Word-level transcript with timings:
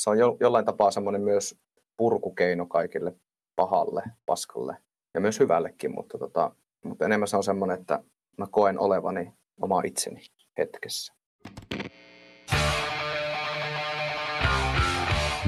se 0.00 0.10
on 0.10 0.18
jo, 0.18 0.36
jollain 0.40 0.64
tapaa 0.64 0.90
semmoinen 0.90 1.22
myös 1.22 1.56
purkukeino 1.96 2.66
kaikille 2.66 3.14
pahalle, 3.56 4.02
paskalle 4.26 4.76
ja 5.14 5.20
myös 5.20 5.40
hyvällekin, 5.40 5.94
mutta, 5.94 6.18
tota, 6.18 6.50
mutta 6.84 7.04
enemmän 7.04 7.28
se 7.28 7.36
on 7.36 7.44
semmoinen, 7.44 7.80
että 7.80 8.02
mä 8.38 8.46
koen 8.50 8.78
olevani 8.78 9.32
oma 9.60 9.82
itseni 9.84 10.22
hetkessä. 10.58 11.12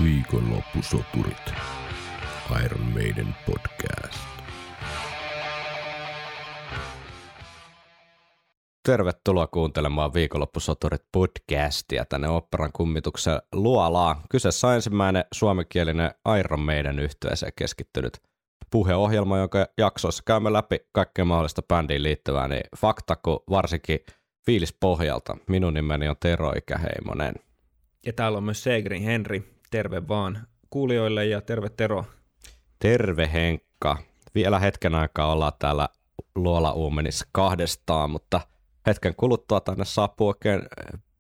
Viikonloppusoturit. 0.05 1.53
Iron 2.65 2.93
Maiden 2.93 3.35
podcast. 3.47 4.42
Tervetuloa 8.87 9.47
kuuntelemaan 9.47 10.15
Viikonloppusoturit 10.15 11.03
podcastia 11.13 12.05
tänne 12.05 12.29
Operan 12.29 12.71
kummituksen 12.73 13.43
luolaan. 13.53 14.17
Kyseessä 14.31 14.69
on 14.69 14.75
ensimmäinen 14.75 15.25
suomenkielinen 15.33 16.11
Iron 16.39 16.61
Maiden 16.61 16.99
yhteiseen 16.99 17.53
keskittynyt 17.57 18.19
puheohjelma, 18.71 19.39
jonka 19.39 19.67
jaksoissa 19.79 20.23
käymme 20.27 20.53
läpi 20.53 20.79
kaikkea 20.93 21.25
mahdollista 21.25 21.63
bändiin 21.63 22.03
liittyvää, 22.03 22.49
niin 22.49 22.63
fakta 22.79 23.17
kuin 23.17 23.39
varsinkin 23.51 23.99
fiilis 24.47 24.73
pohjalta. 24.81 25.37
Minun 25.49 25.75
nimeni 25.75 26.09
on 26.09 26.17
Tero 26.21 26.53
Ikäheimonen. 26.53 27.35
Ja 28.07 28.13
täällä 28.13 28.39
on 28.39 28.45
myös 28.45 28.63
Segrin 28.63 29.03
Henri. 29.03 29.59
Terve 29.71 30.09
vaan 30.09 30.47
kuulijoille 30.71 31.27
ja 31.27 31.41
terve 31.41 31.69
Tero. 31.69 32.05
Terve 32.79 33.31
Henkka. 33.33 33.97
Vielä 34.35 34.59
hetken 34.59 34.95
aikaa 34.95 35.33
ollaan 35.33 35.53
täällä 35.59 35.89
Luola 36.35 36.73
Uumenissa 36.73 37.27
kahdestaan, 37.33 38.11
mutta 38.11 38.41
hetken 38.87 39.15
kuluttua 39.17 39.61
tänne 39.61 39.85
saapuu 39.85 40.29
oikein 40.29 40.63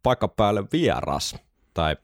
paikan 0.02 0.30
päälle 0.30 0.64
vieras. 0.72 1.36
Tai 1.74 1.96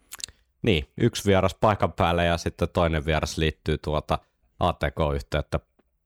niin, 0.62 0.89
yksi 0.97 1.25
vieras 1.25 1.55
paikan 1.55 1.93
päälle 1.93 2.25
ja 2.25 2.37
sitten 2.37 2.69
toinen 2.73 3.07
vieras 3.07 3.39
liittyy 3.39 3.79
tuota 3.79 4.19
ATK-yhteyttä 4.61 5.61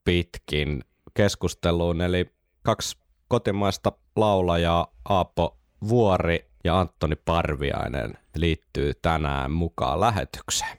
pitkin 0.04 0.84
keskusteluun. 1.14 2.00
Eli 2.00 2.30
kaksi 2.62 2.96
kotimaista 3.28 3.92
laulajaa, 4.16 4.86
Aapo 5.08 5.58
Vuori 5.88 6.50
ja 6.64 6.80
Antoni 6.80 7.16
Parviainen 7.16 8.18
liittyy 8.34 8.92
tänään 8.94 9.50
mukaan 9.50 10.00
lähetykseen. 10.00 10.78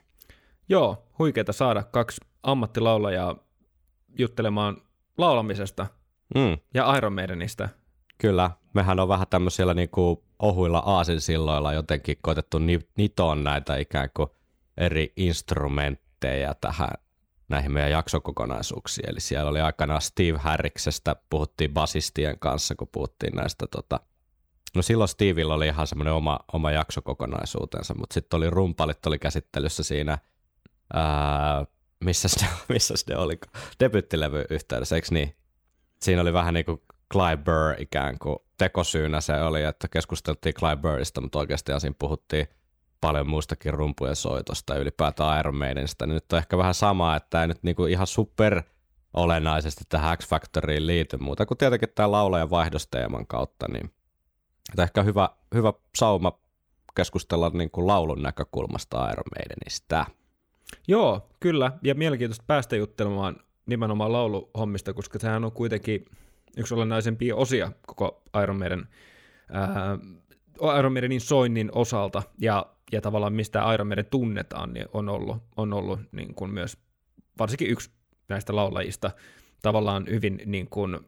Joo, 0.68 1.06
huikeeta 1.18 1.52
saada 1.52 1.82
kaksi 1.82 2.20
ammattilaulajaa 2.42 3.36
juttelemaan 4.18 4.76
laulamisesta 5.18 5.86
mm. 6.34 6.58
ja 6.74 6.96
Iron 6.96 7.12
Maidenistä. 7.12 7.68
Kyllä, 8.18 8.50
mehän 8.74 9.00
on 9.00 9.08
vähän 9.08 9.26
tämmöisillä 9.30 9.74
niin 9.74 9.88
kuin 9.88 10.20
ohuilla 10.38 10.78
aasinsilloilla 10.78 11.72
jotenkin 11.72 12.18
koitettu 12.22 12.58
nitoon 12.96 13.44
näitä 13.44 13.76
ikään 13.76 14.08
kuin 14.14 14.28
eri 14.76 15.12
instrumentteja 15.16 16.54
tähän 16.54 16.90
näihin 17.48 17.72
meidän 17.72 17.90
jaksokokonaisuuksiin. 17.90 19.10
Eli 19.10 19.20
siellä 19.20 19.50
oli 19.50 19.60
aikanaan 19.60 20.00
Steve 20.00 20.38
Harriksestä, 20.38 21.16
puhuttiin 21.30 21.72
basistien 21.74 22.38
kanssa, 22.38 22.74
kun 22.74 22.88
puhuttiin 22.92 23.36
näistä 23.36 23.66
tota, 23.70 24.00
No 24.74 24.82
silloin 24.82 25.08
Stevillä 25.08 25.54
oli 25.54 25.66
ihan 25.66 25.86
semmoinen 25.86 26.14
oma, 26.14 26.40
oma 26.52 26.70
jaksokokonaisuutensa, 26.70 27.94
mutta 27.94 28.14
sitten 28.14 28.36
oli 28.36 28.50
rumpalit 28.50 29.06
oli 29.06 29.18
käsittelyssä 29.18 29.82
siinä, 29.82 30.18
ää, 30.94 31.64
missä 32.04 32.28
ne 33.08 33.16
oli, 33.16 33.40
debyttilevy 33.80 34.44
yhteydessä, 34.50 34.96
eikö 34.96 35.08
niin? 35.10 35.36
Siinä 36.02 36.22
oli 36.22 36.32
vähän 36.32 36.54
niin 36.54 36.64
kuin 36.64 36.82
Clyde 37.14 37.36
Burr 37.36 37.82
ikään 37.82 38.18
kuin 38.18 38.36
tekosyynä 38.58 39.20
se 39.20 39.42
oli, 39.42 39.62
että 39.62 39.88
keskusteltiin 39.88 40.54
Clyde 40.54 40.76
Burrista, 40.76 41.20
mutta 41.20 41.38
oikeasti 41.38 41.72
siinä 41.78 41.94
puhuttiin 41.98 42.46
paljon 43.00 43.28
muustakin 43.28 43.74
rumpujen 43.74 44.16
soitosta 44.16 44.74
ja 44.74 44.80
ylipäätään 44.80 45.40
Iron 45.40 45.56
Maidenista. 45.56 46.06
Nyt 46.06 46.32
on 46.32 46.38
ehkä 46.38 46.58
vähän 46.58 46.74
sama, 46.74 47.16
että 47.16 47.42
ei 47.42 47.48
nyt 47.48 47.62
niinku 47.62 47.86
ihan 47.86 48.06
super 48.06 48.62
olennaisesti 49.14 49.84
tähän 49.88 50.18
X 50.18 50.28
Factoriin 50.28 50.86
liity 50.86 51.16
muuta 51.16 51.46
kuin 51.46 51.58
tietenkin 51.58 51.88
tämä 51.94 52.10
laulajan 52.10 52.50
vaihdosteeman 52.50 53.26
kautta, 53.26 53.66
niin 53.68 53.90
että 54.70 54.82
ehkä 54.82 55.02
hyvä, 55.02 55.28
hyvä 55.54 55.72
sauma 55.96 56.38
keskustella 56.94 57.50
niin 57.54 57.70
kuin 57.70 57.86
laulun 57.86 58.22
näkökulmasta 58.22 59.10
Iron 59.10 59.24
Maidenistä. 59.38 60.06
Joo, 60.88 61.28
kyllä, 61.40 61.72
ja 61.82 61.94
mielenkiintoista 61.94 62.44
päästä 62.46 62.76
juttelemaan 62.76 63.36
nimenomaan 63.66 64.12
lauluhommista, 64.12 64.92
koska 64.92 65.18
sehän 65.18 65.44
on 65.44 65.52
kuitenkin 65.52 66.04
yksi 66.56 66.74
olennaisempia 66.74 67.36
osia 67.36 67.72
koko 67.86 68.22
Iron 68.42 68.58
Maiden, 68.58 68.88
ää, 69.52 69.98
Iron 70.78 70.92
Maidenin 70.92 71.20
soinnin 71.20 71.70
osalta, 71.74 72.22
ja, 72.38 72.66
ja 72.92 73.00
tavallaan 73.00 73.32
mistä 73.32 73.74
Iron 73.74 73.86
Maiden 73.86 74.06
tunnetaan, 74.10 74.72
niin 74.72 74.86
on 74.92 75.08
ollut, 75.08 75.36
on 75.56 75.72
ollut 75.72 76.00
niin 76.12 76.34
kuin 76.34 76.50
myös 76.50 76.78
varsinkin 77.38 77.70
yksi 77.70 77.90
näistä 78.28 78.56
laulajista 78.56 79.10
tavallaan 79.62 80.06
hyvin, 80.10 80.40
niin 80.46 80.68
kuin, 80.70 80.98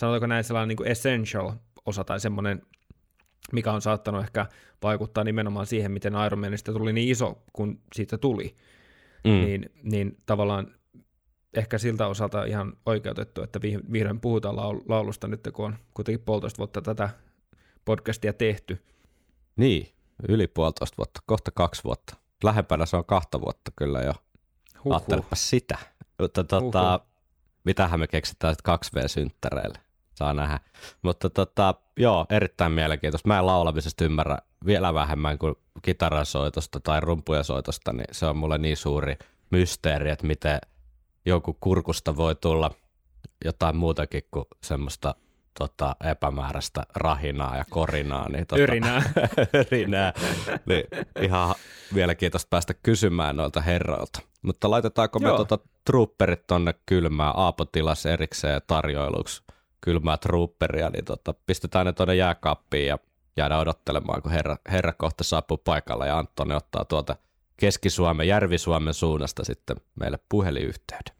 sanotaanko 0.00 0.26
näin 0.26 0.44
sellainen 0.44 0.68
niin 0.68 0.76
kuin 0.76 0.88
essential 0.88 1.52
osa 1.86 2.04
tai 2.04 2.20
semmoinen, 2.20 2.62
mikä 3.52 3.72
on 3.72 3.82
saattanut 3.82 4.22
ehkä 4.22 4.46
vaikuttaa 4.82 5.24
nimenomaan 5.24 5.66
siihen, 5.66 5.92
miten 5.92 6.14
Iron 6.26 6.38
Manista 6.40 6.72
tuli 6.72 6.92
niin 6.92 7.08
iso, 7.08 7.42
kun 7.52 7.80
siitä 7.94 8.18
tuli. 8.18 8.54
Mm. 9.24 9.30
Niin, 9.30 9.70
niin 9.82 10.16
tavallaan 10.26 10.74
ehkä 11.54 11.78
siltä 11.78 12.06
osalta 12.06 12.44
ihan 12.44 12.72
oikeutettu, 12.86 13.42
että 13.42 13.60
vihdoin 13.92 14.20
puhutaan 14.20 14.56
laulusta 14.88 15.28
nyt, 15.28 15.48
kun 15.52 15.64
on 15.64 15.78
kuitenkin 15.94 16.24
puolitoista 16.24 16.58
vuotta 16.58 16.82
tätä 16.82 17.10
podcastia 17.84 18.32
tehty. 18.32 18.82
Niin, 19.56 19.88
yli 20.28 20.46
puolitoista 20.46 20.96
vuotta, 20.98 21.20
kohta 21.26 21.50
kaksi 21.50 21.84
vuotta. 21.84 22.16
Lähempänä 22.44 22.86
se 22.86 22.96
on 22.96 23.04
kahta 23.04 23.40
vuotta 23.40 23.72
kyllä 23.76 24.00
jo. 24.00 24.12
Ajattelepa 24.90 25.36
sitä. 25.36 25.78
Mutta 26.18 26.44
tota, 26.44 27.00
mitähän 27.64 28.00
me 28.00 28.06
keksitään 28.06 28.54
sitten 28.54 28.74
2V-synttäreille 28.74 29.78
saa 30.14 30.34
nähdä. 30.34 30.60
Mutta 31.02 31.30
tota, 31.30 31.74
joo, 31.96 32.26
erittäin 32.30 32.72
mielenkiintoista. 32.72 33.28
Mä 33.28 33.38
en 33.38 33.46
laulamisesta 33.46 34.04
ymmärrä 34.04 34.38
vielä 34.66 34.94
vähemmän 34.94 35.38
kuin 35.38 35.54
kitarasoitosta 35.82 36.80
tai 36.80 37.00
rumpuja 37.00 37.42
soitosta, 37.42 37.92
niin 37.92 38.06
se 38.12 38.26
on 38.26 38.36
mulle 38.36 38.58
niin 38.58 38.76
suuri 38.76 39.16
mysteeri, 39.50 40.10
että 40.10 40.26
miten 40.26 40.58
joku 41.26 41.56
kurkusta 41.60 42.16
voi 42.16 42.34
tulla 42.34 42.70
jotain 43.44 43.76
muutakin 43.76 44.22
kuin 44.30 44.44
semmoista 44.62 45.14
tota, 45.58 45.96
epämääräistä 46.10 46.82
rahinaa 46.96 47.56
ja 47.56 47.64
korinaa. 47.70 48.28
Niin, 48.28 48.46
tota, 48.46 48.62
yrinää. 48.62 49.02
yrinää. 49.66 50.12
niin, 50.66 50.84
ihan 51.20 51.54
mielenkiintoista 51.92 52.48
päästä 52.50 52.74
kysymään 52.74 53.36
noilta 53.36 53.60
herroilta. 53.60 54.20
Mutta 54.42 54.70
laitetaanko 54.70 55.18
Joo. 55.22 55.32
me 55.32 55.36
tota, 55.36 55.58
trooperit 55.84 56.46
tonne 56.46 56.74
kylmään 56.86 57.32
aapotilas 57.36 58.06
erikseen 58.06 58.60
tarjoiluksi 58.66 59.42
kylmää 59.80 60.16
trooperia, 60.16 60.90
niin 60.90 61.04
tota, 61.04 61.34
pistetään 61.46 61.86
ne 61.86 61.92
tuonne 61.92 62.14
jääkaappiin 62.14 62.86
ja 62.86 62.98
jäädään 63.36 63.60
odottelemaan, 63.60 64.22
kun 64.22 64.32
herra, 64.32 64.56
herra 64.70 64.92
kohta 64.92 65.24
saapuu 65.24 65.58
paikalla 65.58 66.06
ja 66.06 66.18
Antoni 66.18 66.54
ottaa 66.54 66.84
tuolta 66.84 67.16
Keski-Suomen, 67.60 68.28
Järvi-Suomen 68.28 68.94
suunnasta 68.94 69.44
sitten 69.44 69.76
meille 70.00 70.18
puhelinyhteyden. 70.28 71.14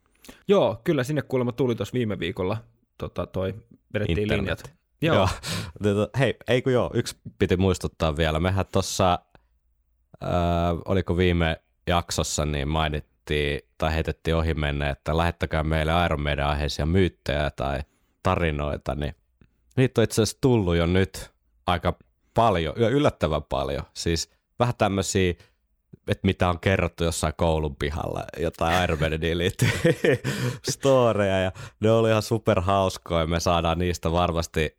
Joo, 0.47 0.81
kyllä 0.83 1.03
sinne 1.03 1.21
kuulemma 1.21 1.51
tuli 1.51 1.75
tuossa 1.75 1.93
viime 1.93 2.19
viikolla 2.19 2.57
tota, 2.97 3.27
toi, 3.27 3.55
vedettiin 3.93 4.17
Internet. 4.17 4.39
linjat. 4.41 4.73
Joo. 5.01 5.15
joo. 5.15 5.29
Tota, 5.83 6.19
hei, 6.19 6.35
ei 6.47 6.61
kun 6.61 6.73
joo, 6.73 6.91
yksi 6.93 7.15
piti 7.39 7.57
muistuttaa 7.57 8.17
vielä. 8.17 8.39
Mehän 8.39 8.65
tuossa, 8.71 9.19
äh, 10.23 10.29
oliko 10.85 11.17
viime 11.17 11.61
jaksossa, 11.87 12.45
niin 12.45 12.67
mainittiin 12.67 13.59
tai 13.77 13.93
heitettiin 13.93 14.35
ohi 14.35 14.53
menne, 14.53 14.89
että 14.89 15.17
lähettäkää 15.17 15.63
meille 15.63 16.05
Iron 16.05 16.21
Maiden 16.21 16.45
aiheisia 16.45 16.85
myyttejä 16.85 17.51
tai 17.55 17.79
tarinoita, 18.23 18.95
niin 18.95 19.15
niitä 19.77 20.01
on 20.01 20.03
itse 20.03 20.21
asiassa 20.21 20.41
tullut 20.41 20.75
jo 20.75 20.85
nyt 20.85 21.31
aika 21.67 21.97
paljon, 22.33 22.77
yllättävän 22.77 23.43
paljon. 23.43 23.83
Siis 23.93 24.31
vähän 24.59 24.75
tämmöisiä, 24.77 25.33
että 26.07 26.27
mitä 26.27 26.49
on 26.49 26.59
kerrottu 26.59 27.03
jossain 27.03 27.33
koulun 27.37 27.75
pihalla, 27.75 28.23
jotain 28.37 28.83
Iron 28.83 28.99
Maideniin 28.99 29.51
storeja, 30.71 31.39
ja 31.39 31.51
ne 31.79 31.91
oli 31.91 32.09
ihan 32.09 32.21
superhauskoja, 32.21 33.27
me 33.27 33.39
saadaan 33.39 33.79
niistä 33.79 34.11
varmasti, 34.11 34.77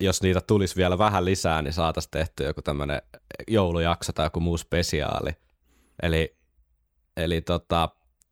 jos 0.00 0.22
niitä 0.22 0.40
tulisi 0.40 0.76
vielä 0.76 0.98
vähän 0.98 1.24
lisää, 1.24 1.62
niin 1.62 1.72
saataisiin 1.72 2.10
tehty 2.10 2.44
joku 2.44 2.62
tämmöinen 2.62 3.02
joulujakso 3.48 4.12
tai 4.12 4.26
joku 4.26 4.40
muu 4.40 4.58
spesiaali. 4.58 5.30
Eli, 6.02 6.36
eli 7.16 7.40
tota, 7.40 7.88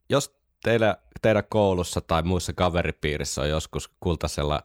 jos 0.09 0.37
teillä, 0.63 0.97
teidän 1.21 1.43
koulussa 1.49 2.01
tai 2.01 2.23
muissa 2.23 2.53
kaveripiirissä 2.53 3.41
on 3.41 3.49
joskus 3.49 3.91
kultaisella 3.99 4.63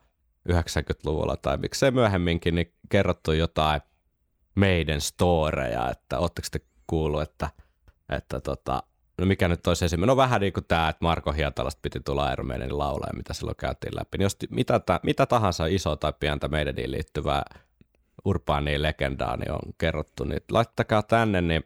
90-luvulla 0.49 1.37
tai 1.37 1.57
miksei 1.57 1.91
myöhemminkin, 1.91 2.55
niin 2.55 2.75
kerrottu 2.89 3.33
jotain 3.33 3.81
meidän 4.55 5.01
storeja, 5.01 5.91
että 5.91 6.19
ootteko 6.19 6.49
te 6.51 6.61
kuullut, 6.93 7.23
että, 7.23 7.51
että 8.09 8.41
tota, 8.41 8.83
no 9.19 9.27
mikä 9.27 9.49
nyt 9.49 9.67
olisi 9.67 9.85
esimerkiksi, 9.85 10.07
no 10.07 10.17
vähän 10.17 10.41
niin 10.41 10.53
kuin 10.53 10.65
tämä, 10.65 10.89
että 10.89 11.05
Marko 11.05 11.33
Hietalasta 11.33 11.79
piti 11.83 12.01
tulla 12.01 12.33
Iron 12.33 12.47
Maidenin 12.47 12.79
laulaja, 12.79 13.13
mitä 13.17 13.35
silloin 13.35 13.57
käytiin 13.57 13.97
läpi, 13.97 14.19
niin 14.19 14.25
jos 14.25 14.37
mitä, 14.51 14.79
ta, 14.79 15.01
mitä 15.03 15.27
tahansa 15.27 15.67
iso 15.67 15.97
tai 15.97 16.13
pientä 16.21 16.49
meidäniin 16.49 16.91
liittyvää 16.91 17.43
urbaaniin 18.25 18.83
legendaa 18.83 19.37
niin 19.37 19.53
on 19.53 19.75
kerrottu, 19.79 20.25
niin 20.25 20.41
laittakaa 20.51 21.03
tänne, 21.03 21.41
niin 21.41 21.65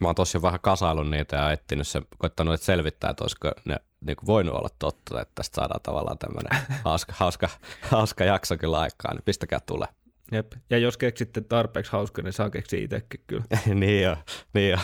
Mä 0.00 0.08
oon 0.08 0.14
tosiaan 0.14 0.42
vähän 0.42 0.60
kasailun 0.60 1.10
niitä 1.10 1.36
ja 1.36 1.52
etsinyt 1.52 1.88
sen, 1.88 2.06
koittanut 2.18 2.54
että 2.54 2.64
selvittää, 2.64 3.10
että 3.10 3.24
olisiko 3.24 3.50
ne 3.64 3.76
niin 4.00 4.16
kuin 4.16 4.26
voinut 4.26 4.54
olla 4.54 4.68
totta, 4.78 5.20
että 5.20 5.34
tästä 5.34 5.54
saadaan 5.54 5.80
tavallaan 5.82 6.18
tämmöinen 6.18 6.62
hauska, 6.84 7.12
hauska, 7.16 7.48
hauska 7.90 8.24
jakso 8.24 8.56
kyllä 8.56 8.78
aikaa, 8.78 9.14
niin 9.14 9.22
pistäkää 9.24 9.60
tulee. 9.60 9.88
Jep. 10.32 10.52
Ja 10.70 10.78
jos 10.78 10.96
keksitte 10.96 11.40
tarpeeksi 11.40 11.92
hauska, 11.92 12.22
niin 12.22 12.32
saa 12.32 12.50
keksiä 12.50 12.80
itsekin 12.80 13.20
kyllä. 13.26 13.44
niin 13.74 14.02
jo, 14.02 14.16
niin 14.54 14.70
jo. 14.70 14.78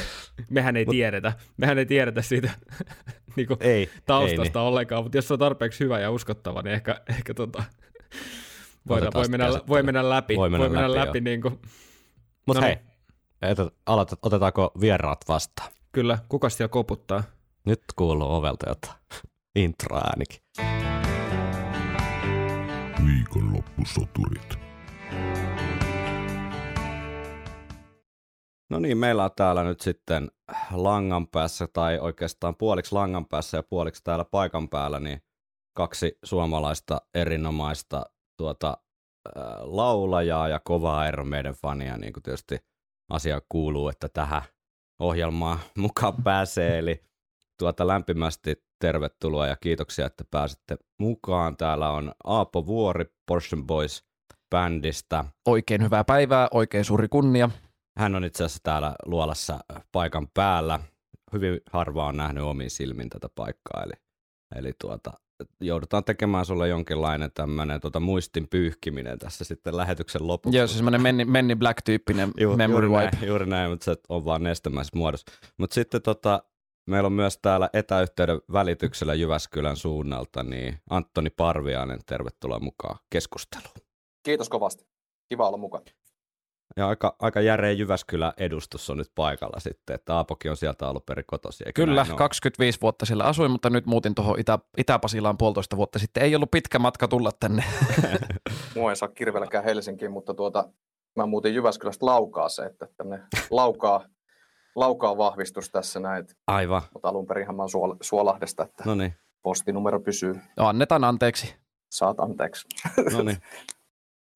Mehän 0.50 0.76
ei 0.76 0.84
Mut... 0.84 0.92
tiedetä, 0.92 1.32
mehän 1.56 1.78
ei 1.78 1.86
tiedetä 1.86 2.22
siitä 2.22 2.50
niin 3.36 3.46
kuin 3.46 3.58
ei, 3.60 3.90
taustasta 4.06 4.58
ei, 4.58 4.62
niin. 4.62 4.68
ollenkaan, 4.68 5.02
mutta 5.02 5.18
jos 5.18 5.28
se 5.28 5.32
on 5.32 5.38
tarpeeksi 5.38 5.84
hyvä 5.84 6.00
ja 6.00 6.10
uskottava, 6.10 6.62
niin 6.62 6.74
ehkä, 6.74 7.00
ehkä 7.08 7.34
tota, 7.34 7.64
voidaan, 8.88 9.12
voi, 9.14 9.28
mennä, 9.28 9.46
voi 9.68 9.82
mennä 9.82 10.10
läpi. 10.10 10.36
Voi 10.36 10.50
mennä, 10.50 10.68
voi 10.68 10.76
mennä 10.76 10.94
läpi. 10.94 11.06
läpi 11.06 11.20
niin 11.20 11.42
kuin. 11.42 11.58
Mutta 12.46 12.60
no 12.60 12.66
hei, 12.66 12.76
niin. 13.56 13.70
aloitat, 13.86 14.18
otetaanko 14.22 14.72
vieraat 14.80 15.20
vastaan? 15.28 15.72
Kyllä, 15.92 16.18
kuka 16.28 16.48
siellä 16.48 16.68
koputtaa? 16.68 17.22
Nyt 17.66 17.82
kuuluu 17.96 18.34
ovelta 18.34 18.68
jotain. 18.68 18.98
Intro 19.56 19.96
ainakin. 19.96 20.40
Viikonloppusoturit. 23.06 24.63
No 28.70 28.78
niin, 28.78 28.98
meillä 28.98 29.24
on 29.24 29.30
täällä 29.36 29.64
nyt 29.64 29.80
sitten 29.80 30.30
langan 30.72 31.28
päässä, 31.28 31.68
tai 31.72 31.98
oikeastaan 31.98 32.56
puoliksi 32.56 32.94
langan 32.94 33.26
päässä 33.26 33.56
ja 33.56 33.62
puoliksi 33.62 34.04
täällä 34.04 34.24
paikan 34.24 34.68
päällä, 34.68 35.00
niin 35.00 35.22
kaksi 35.76 36.18
suomalaista 36.24 37.00
erinomaista 37.14 38.04
tuota, 38.36 38.76
äh, 39.36 39.42
laulajaa 39.60 40.48
ja 40.48 40.60
kovaa 40.64 41.08
ero 41.08 41.24
meidän 41.24 41.54
fania, 41.54 41.96
niin 41.96 42.12
kuin 42.12 42.22
tietysti 42.22 42.58
asia 43.10 43.40
kuuluu, 43.48 43.88
että 43.88 44.08
tähän 44.08 44.42
ohjelmaan 44.98 45.58
mukaan 45.78 46.22
pääsee, 46.24 46.78
eli 46.78 47.04
tuota 47.58 47.86
lämpimästi 47.86 48.64
tervetuloa 48.80 49.46
ja 49.46 49.56
kiitoksia, 49.56 50.06
että 50.06 50.24
pääsitte 50.30 50.76
mukaan. 50.98 51.56
Täällä 51.56 51.90
on 51.90 52.12
Aapo 52.24 52.66
Vuori 52.66 53.04
Portion 53.26 53.66
Boys 53.66 54.04
bändistä. 54.54 55.24
Oikein 55.46 55.82
hyvää 55.82 56.04
päivää, 56.04 56.48
oikein 56.50 56.84
suuri 56.84 57.08
kunnia. 57.08 57.50
Hän 57.98 58.14
on 58.14 58.24
itse 58.24 58.44
asiassa 58.44 58.62
täällä 58.62 58.94
luolassa 59.06 59.58
paikan 59.92 60.28
päällä. 60.34 60.80
Hyvin 61.32 61.60
harva 61.72 62.06
on 62.06 62.16
nähnyt 62.16 62.44
omiin 62.44 62.70
silmin 62.70 63.10
tätä 63.10 63.28
paikkaa, 63.34 63.82
eli, 63.82 63.92
eli 64.56 64.72
tuota, 64.80 65.12
joudutaan 65.60 66.04
tekemään 66.04 66.46
sulle 66.46 66.68
jonkinlainen 66.68 67.30
tämmöinen 67.34 67.80
tota, 67.80 68.00
muistin 68.00 68.48
pyyhkiminen 68.48 69.18
tässä 69.18 69.44
sitten 69.44 69.76
lähetyksen 69.76 70.26
lopussa. 70.26 70.58
Joo, 70.58 70.66
se 70.66 70.74
semmoinen 70.74 71.02
Menni, 71.02 71.24
Menni 71.24 71.56
Black-tyyppinen 71.56 72.30
Ju, 72.40 72.56
memory 72.56 72.86
juuri 72.86 73.04
wipe. 73.04 73.16
Näin, 73.16 73.28
juuri 73.28 73.46
näin, 73.46 73.70
mutta 73.70 73.84
se 73.84 73.96
on 74.08 74.24
vaan 74.24 74.42
nestemäisessä 74.42 74.96
muodossa. 74.96 75.26
Mutta 75.58 75.74
sitten 75.74 76.02
tota, 76.02 76.42
meillä 76.86 77.06
on 77.06 77.12
myös 77.12 77.38
täällä 77.42 77.70
etäyhteyden 77.72 78.40
välityksellä 78.52 79.14
Jyväskylän 79.14 79.76
suunnalta, 79.76 80.42
niin 80.42 80.78
Antoni 80.90 81.30
Parviainen, 81.30 82.00
tervetuloa 82.06 82.60
mukaan 82.60 82.98
keskusteluun. 83.10 83.83
Kiitos 84.24 84.48
kovasti. 84.48 84.86
Kiva 85.28 85.48
olla 85.48 85.56
mukana. 85.56 85.84
Ja 86.76 86.88
aika, 86.88 87.16
aika 87.18 87.40
järeä 87.40 87.72
Jyväskylän 87.72 88.32
edustus 88.36 88.90
on 88.90 88.96
nyt 88.96 89.10
paikalla 89.14 89.60
sitten, 89.60 89.94
että 89.94 90.14
Aapokin 90.16 90.50
on 90.50 90.56
sieltä 90.56 90.88
ollut 90.88 91.06
perin 91.06 91.24
kotosi. 91.26 91.64
Kyllä, 91.74 92.06
25 92.16 92.80
vuotta 92.82 93.06
siellä 93.06 93.24
asuin, 93.24 93.50
mutta 93.50 93.70
nyt 93.70 93.86
muutin 93.86 94.14
tuohon 94.14 94.40
Itä, 94.40 94.58
Itä-Pasilaan 94.78 95.38
puolitoista 95.38 95.76
vuotta 95.76 95.98
sitten. 95.98 96.22
Ei 96.22 96.34
ollut 96.34 96.50
pitkä 96.50 96.78
matka 96.78 97.08
tulla 97.08 97.30
tänne. 97.40 97.64
Mua 98.76 98.90
ei 98.90 98.96
saa 98.96 99.08
kirvelläkään 99.08 99.64
Helsinkiin, 99.64 100.10
mutta 100.12 100.34
tuota, 100.34 100.68
mä 101.16 101.26
muutin 101.26 101.54
Jyväskylästä 101.54 102.06
Laukaaseen, 102.06 102.70
että 102.70 102.88
tänne 102.96 103.20
Laukaa, 103.50 104.04
Laukaa 104.76 105.16
vahvistus 105.16 105.70
tässä 105.70 106.00
näin. 106.00 106.26
Aivan. 106.46 106.82
Mutta 106.94 107.08
alun 107.08 107.26
perinhan 107.26 107.56
mä 107.56 107.62
oon 107.62 107.70
Suol- 107.70 107.96
Suolahdesta, 108.00 108.62
että 108.62 108.82
Noniin. 108.86 109.14
postinumero 109.42 110.00
pysyy. 110.00 110.40
No, 110.56 110.66
annetaan 110.66 111.04
anteeksi. 111.04 111.54
Saat 111.90 112.20
anteeksi. 112.20 112.68
No 113.12 113.22
niin. 113.22 113.36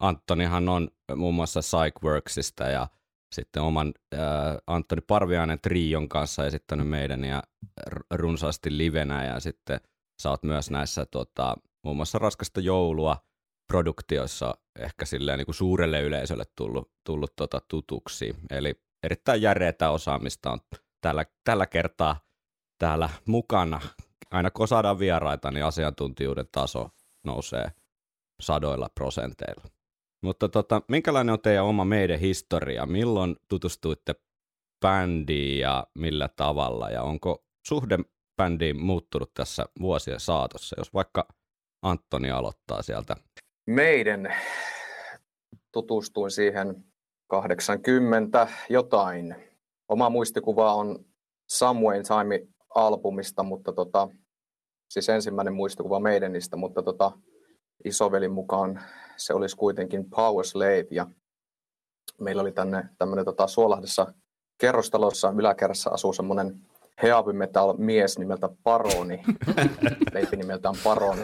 Antonihan 0.00 0.68
on 0.68 0.88
muun 1.16 1.34
muassa 1.34 1.60
Psychworksista 1.60 2.64
ja 2.64 2.88
sitten 3.34 3.62
oman 3.62 3.94
äh, 4.14 4.20
Antoni 4.66 5.00
Parviainen 5.00 5.60
Trion 5.60 6.08
kanssa 6.08 6.46
esittänyt 6.46 6.88
meidän 6.88 7.24
ja 7.24 7.42
runsaasti 8.14 8.78
livenä 8.78 9.24
ja 9.24 9.40
sitten 9.40 9.80
sä 10.22 10.30
oot 10.30 10.42
myös 10.42 10.70
näissä 10.70 11.06
tota, 11.06 11.56
muun 11.84 11.96
muassa 11.96 12.18
Raskasta 12.18 12.60
joulua 12.60 13.16
produktioissa 13.72 14.54
ehkä 14.78 15.04
silleen 15.04 15.38
niin 15.38 15.46
kuin 15.46 15.54
suurelle 15.54 16.00
yleisölle 16.00 16.44
tullut, 16.56 16.92
tullut 17.04 17.36
tota 17.36 17.60
tutuksi. 17.68 18.36
Eli 18.50 18.74
erittäin 19.02 19.42
järeätä 19.42 19.90
osaamista 19.90 20.50
on 20.50 20.60
tällä, 21.00 21.24
tällä 21.44 21.66
kertaa 21.66 22.20
täällä 22.78 23.08
mukana. 23.26 23.80
Aina 24.30 24.50
kun 24.50 24.68
saadaan 24.68 24.98
vieraita, 24.98 25.50
niin 25.50 25.64
asiantuntijuuden 25.64 26.48
taso 26.52 26.90
nousee 27.24 27.72
sadoilla 28.40 28.88
prosenteilla. 28.94 29.77
Mutta 30.22 30.48
tota, 30.48 30.82
minkälainen 30.88 31.32
on 31.32 31.40
teidän 31.40 31.64
oma 31.64 31.84
meidän 31.84 32.18
historia? 32.18 32.86
Milloin 32.86 33.36
tutustuitte 33.48 34.14
bändiin 34.80 35.60
ja 35.60 35.86
millä 35.98 36.28
tavalla? 36.36 36.90
Ja 36.90 37.02
onko 37.02 37.44
suhde 37.66 37.98
bändiin 38.36 38.80
muuttunut 38.80 39.34
tässä 39.34 39.66
vuosien 39.80 40.20
saatossa? 40.20 40.76
Jos 40.78 40.94
vaikka 40.94 41.28
Antoni 41.82 42.30
aloittaa 42.30 42.82
sieltä. 42.82 43.16
Meidän 43.66 44.34
tutustuin 45.72 46.30
siihen 46.30 46.84
80 47.26 48.48
jotain. 48.68 49.36
Oma 49.88 50.10
muistikuva 50.10 50.74
on 50.74 51.04
Somewhere 51.50 52.02
Time-albumista, 52.02 53.42
mutta 53.42 53.72
tota, 53.72 54.08
siis 54.90 55.08
ensimmäinen 55.08 55.54
muistikuva 55.54 56.00
meidänistä, 56.00 56.56
mutta 56.56 56.82
tota, 56.82 57.12
isovelin 57.84 58.32
mukaan 58.32 58.80
se 59.18 59.34
olisi 59.34 59.56
kuitenkin 59.56 60.10
Power 60.10 60.44
Slave 60.44 60.86
ja 60.90 61.06
meillä 62.20 62.42
oli 62.42 62.52
tänne 62.52 62.88
tämmöinen 62.98 63.24
tota, 63.24 63.46
Suolahdessa 63.46 64.12
kerrostalossa 64.58 65.34
yläkerrassa 65.36 65.90
asuu 65.90 66.12
semmoinen 66.12 66.60
heavy 67.02 67.32
metal 67.32 67.74
mies 67.78 68.18
nimeltä 68.18 68.48
Paroni, 68.62 69.22
leipi 70.14 70.36
nimeltään 70.36 70.74
Paroni. 70.84 71.22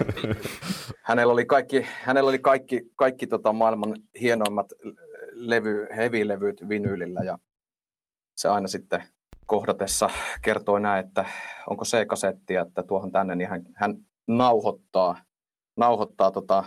Hänellä 1.03 1.33
oli 1.33 1.47
kaikki, 1.47 1.87
hänellä 2.03 2.29
oli 2.29 2.39
kaikki, 2.39 2.83
kaikki 2.97 3.27
tota 3.27 3.53
maailman 3.53 3.97
hienoimmat 4.21 4.73
levy, 5.33 5.87
heavy-levyt 5.97 6.69
vinyylillä 6.69 7.21
ja 7.21 7.39
se 8.37 8.49
aina 8.49 8.69
sitten 8.69 9.03
kohdatessa 9.47 10.11
kertoi 10.43 10.81
näin, 10.81 11.07
että 11.07 11.25
onko 11.67 11.85
se 11.85 12.07
kasetti, 12.07 12.55
että 12.55 12.83
tuohon 12.83 13.13
tänne, 13.13 13.35
niin 13.35 13.51
hän, 13.51 13.63
hän 13.75 13.97
nauhoittaa, 14.27 15.17
nauhoittaa 15.77 16.31
tota, 16.31 16.65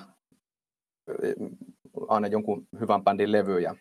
aina 2.08 2.28
jonkun 2.28 2.68
hyvän 2.80 3.04
bändin 3.04 3.32
levyjä. 3.32 3.76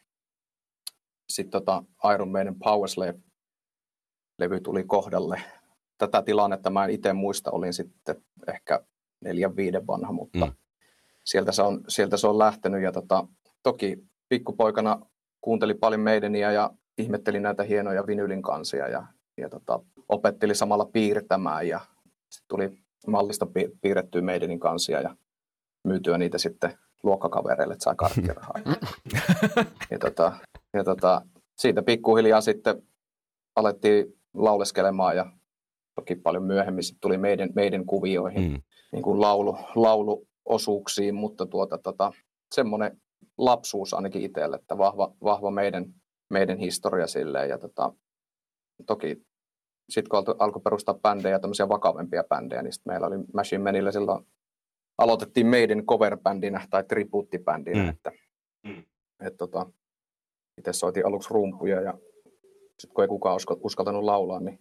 Sitten 1.32 1.50
tota 1.50 1.84
Iron 2.14 2.28
Maiden 2.28 2.58
Power 2.58 2.88
Slave 2.88 3.18
levy 4.38 4.60
tuli 4.60 4.84
kohdalle. 4.84 5.42
Tätä 5.98 6.22
tilannetta 6.22 6.70
mä 6.70 6.84
en 6.84 6.90
itse 6.90 7.12
muista, 7.12 7.50
olin 7.50 7.72
sitten 7.72 8.24
ehkä 8.48 8.80
neljän 9.24 9.56
viiden 9.56 9.86
vanha, 9.86 10.12
mutta 10.12 10.46
mm. 10.46 10.52
sieltä, 11.24 11.52
se 11.52 11.62
on, 11.62 11.84
sieltä 11.88 12.16
se 12.16 12.26
on 12.26 12.38
lähtenyt. 12.38 12.82
Ja 12.82 12.92
tota, 12.92 13.28
toki 13.62 13.98
pikkupoikana 14.28 15.06
kuuntelin 15.40 15.78
paljon 15.78 16.00
meidäniä 16.00 16.52
ja 16.52 16.70
ihmettelin 16.98 17.42
näitä 17.42 17.62
hienoja 17.62 18.06
vinylin 18.06 18.42
kansia 18.42 18.88
ja, 18.88 19.06
ja 19.36 19.48
tota, 19.48 19.80
opetteli 20.08 20.54
samalla 20.54 20.84
piirtämään 20.84 21.68
ja 21.68 21.80
sitten 22.30 22.48
tuli 22.48 22.78
mallista 23.06 23.46
piirrettyä 23.80 24.22
meidänin 24.22 24.60
kansia 24.60 25.00
ja 25.00 25.16
myytyä 25.84 26.18
niitä 26.18 26.38
sitten 26.38 26.78
luokkakavereille, 27.06 27.74
että 27.74 27.84
sai 27.84 27.94
karkkirahaa. 27.96 28.54
ja, 29.90 29.98
tota, 29.98 30.32
ja 30.74 30.84
tota, 30.84 31.22
siitä 31.58 31.82
pikkuhiljaa 31.82 32.40
sitten 32.40 32.82
alettiin 33.56 34.06
lauleskelemaan 34.34 35.16
ja 35.16 35.32
toki 35.94 36.14
paljon 36.16 36.42
myöhemmin 36.42 36.84
sitten 36.84 37.00
tuli 37.00 37.18
meidän, 37.18 37.50
meidän 37.54 37.86
kuvioihin 37.86 38.50
mm. 38.50 38.62
niin 38.92 39.02
kuin 39.02 39.20
laulu, 39.20 39.58
lauluosuuksiin, 39.74 41.14
mutta 41.14 41.46
tuota, 41.46 41.78
tota, 41.78 42.12
semmoinen 42.54 43.00
lapsuus 43.38 43.94
ainakin 43.94 44.22
itselle, 44.22 44.56
että 44.56 44.78
vahva, 44.78 45.12
vahva 45.22 45.50
meidän, 45.50 45.84
meidän 46.30 46.58
historia 46.58 47.06
silleen 47.06 47.48
ja 47.48 47.58
tota, 47.58 47.92
toki 48.86 49.26
sitten 49.88 50.08
kun 50.10 50.36
alkoi 50.38 50.62
perustaa 50.62 50.94
bändejä, 50.94 51.38
tämmöisiä 51.38 51.68
vakavempia 51.68 52.24
bändejä, 52.24 52.62
niin 52.62 52.72
meillä 52.84 53.06
oli 53.06 53.16
Machine 53.34 53.64
Manilla 53.64 53.92
silloin 53.92 54.26
aloitettiin 54.98 55.46
meidän 55.46 55.82
cover-bändinä 55.86 56.66
tai 56.70 56.84
tribuuttibändinä, 56.84 57.82
mm. 57.82 57.88
että 57.88 58.12
mm. 58.66 58.84
et, 59.20 59.36
tota, 59.36 59.66
itse 60.58 60.72
soitin 60.72 61.06
aluksi 61.06 61.34
rumpuja 61.34 61.80
ja 61.80 61.94
sitten 62.78 62.94
kun 62.94 63.04
ei 63.04 63.08
kukaan 63.08 63.40
uskaltanut 63.60 64.04
laulaa, 64.04 64.40
niin 64.40 64.60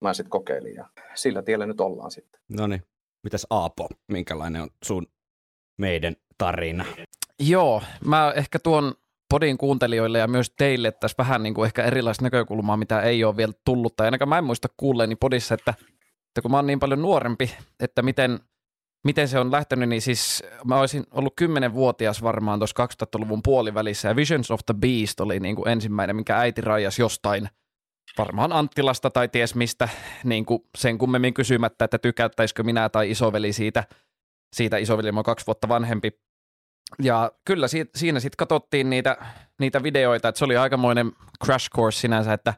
mä 0.00 0.14
sitten 0.14 0.30
kokeilin 0.30 0.74
ja 0.74 0.88
sillä 1.14 1.42
tiellä 1.42 1.66
nyt 1.66 1.80
ollaan 1.80 2.10
sitten. 2.10 2.40
No 2.48 2.66
niin, 2.66 2.82
mitäs 3.24 3.46
Aapo, 3.50 3.88
minkälainen 4.12 4.62
on 4.62 4.68
sun 4.84 5.06
meidän 5.78 6.16
tarina? 6.38 6.84
Joo, 7.40 7.82
mä 8.06 8.32
ehkä 8.36 8.58
tuon 8.58 8.94
podin 9.28 9.58
kuuntelijoille 9.58 10.18
ja 10.18 10.28
myös 10.28 10.52
teille 10.58 10.92
tässä 10.92 11.14
vähän 11.18 11.42
niin 11.42 11.54
kuin 11.54 11.66
ehkä 11.66 11.84
erilaista 11.84 12.24
näkökulmaa, 12.24 12.76
mitä 12.76 13.00
ei 13.02 13.24
ole 13.24 13.36
vielä 13.36 13.52
tullut. 13.64 13.96
Tai 13.96 14.06
ainakaan 14.06 14.28
mä 14.28 14.38
en 14.38 14.44
muista 14.44 14.68
kuulleeni 14.76 15.16
podissa, 15.16 15.54
että, 15.54 15.74
että 16.28 16.42
kun 16.42 16.50
mä 16.50 16.58
oon 16.58 16.66
niin 16.66 16.80
paljon 16.80 17.02
nuorempi, 17.02 17.54
että 17.80 18.02
miten, 18.02 18.40
miten 19.04 19.28
se 19.28 19.38
on 19.38 19.52
lähtenyt, 19.52 19.88
niin 19.88 20.02
siis 20.02 20.42
mä 20.64 20.80
olisin 20.80 21.04
ollut 21.10 21.34
10-vuotias 21.40 22.22
varmaan 22.22 22.58
tuossa 22.60 22.86
2000-luvun 23.04 23.42
puolivälissä 23.42 24.08
ja 24.08 24.16
Visions 24.16 24.50
of 24.50 24.60
the 24.66 24.74
Beast 24.74 25.20
oli 25.20 25.40
niin 25.40 25.56
kuin 25.56 25.68
ensimmäinen, 25.68 26.16
minkä 26.16 26.38
äiti 26.38 26.60
rajas 26.60 26.98
jostain 26.98 27.48
varmaan 28.18 28.52
Anttilasta 28.52 29.10
tai 29.10 29.28
ties 29.28 29.54
mistä 29.54 29.88
niin 30.24 30.44
kuin 30.44 30.62
sen 30.78 30.98
kummemmin 30.98 31.34
kysymättä, 31.34 31.84
että 31.84 31.98
tykättäisikö 31.98 32.62
minä 32.62 32.88
tai 32.88 33.10
isoveli 33.10 33.52
siitä, 33.52 33.84
siitä 34.56 34.76
isoveli 34.76 35.08
on 35.08 35.22
kaksi 35.22 35.46
vuotta 35.46 35.68
vanhempi. 35.68 36.20
Ja 37.02 37.32
kyllä 37.44 37.68
si- 37.68 37.90
siinä 37.94 38.20
sitten 38.20 38.36
katsottiin 38.36 38.90
niitä, 38.90 39.16
niitä 39.60 39.82
videoita, 39.82 40.28
että 40.28 40.38
se 40.38 40.44
oli 40.44 40.56
aikamoinen 40.56 41.12
crash 41.44 41.70
course 41.70 41.98
sinänsä, 41.98 42.32
että, 42.32 42.54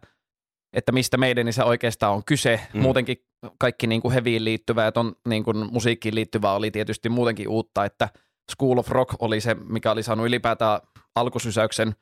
että 0.74 0.92
mistä 0.92 1.16
meidän 1.16 1.52
se 1.52 1.64
oikeastaan 1.64 2.12
on 2.12 2.24
kyse. 2.24 2.60
Mm. 2.74 2.80
Muutenkin 2.80 3.16
kaikki 3.58 3.86
niin 3.86 4.02
kuin 4.02 4.12
heavyin 4.12 4.44
liittyvää, 4.44 4.92
on 4.96 5.12
niin 5.28 5.44
kuin 5.44 5.72
musiikkiin 5.72 6.14
liittyvää 6.14 6.52
oli 6.52 6.70
tietysti 6.70 7.08
muutenkin 7.08 7.48
uutta, 7.48 7.84
että 7.84 8.08
School 8.52 8.78
of 8.78 8.88
Rock 8.88 9.22
oli 9.22 9.40
se, 9.40 9.54
mikä 9.54 9.90
oli 9.90 10.02
saanut 10.02 10.26
ylipäätään 10.26 10.80
alkusysäyksen 11.14 11.94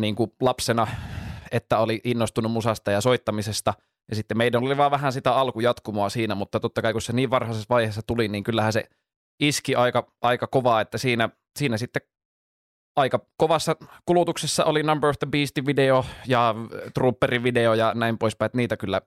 niin 0.00 0.14
kuin 0.14 0.30
lapsena, 0.40 0.86
että 1.52 1.78
oli 1.78 2.00
innostunut 2.04 2.52
musasta 2.52 2.90
ja 2.90 3.00
soittamisesta. 3.00 3.74
Ja 4.10 4.16
sitten 4.16 4.38
meidän 4.38 4.62
oli 4.62 4.76
vaan 4.76 4.90
vähän 4.90 5.12
sitä 5.12 5.34
alkujatkumoa 5.34 6.08
siinä, 6.08 6.34
mutta 6.34 6.60
totta 6.60 6.82
kai 6.82 6.92
kun 6.92 7.02
se 7.02 7.12
niin 7.12 7.30
varhaisessa 7.30 7.66
vaiheessa 7.70 8.02
tuli, 8.06 8.28
niin 8.28 8.44
kyllähän 8.44 8.72
se 8.72 8.84
iski 9.40 9.74
aika, 9.74 10.12
aika 10.22 10.46
kovaa, 10.46 10.80
että 10.80 10.98
siinä 10.98 11.28
siinä 11.58 11.76
sitten 11.76 12.02
aika 12.98 13.20
kovassa 13.36 13.76
kulutuksessa 14.06 14.64
oli 14.64 14.82
Number 14.82 15.10
of 15.10 15.18
the 15.18 15.26
Beastin 15.30 15.66
video 15.66 16.04
ja 16.26 16.54
Trooperin 16.94 17.42
video 17.42 17.74
ja 17.74 17.92
näin 17.94 18.18
poispäin, 18.18 18.46
että 18.46 18.56
niitä 18.56 18.76
kyllä, 18.76 19.00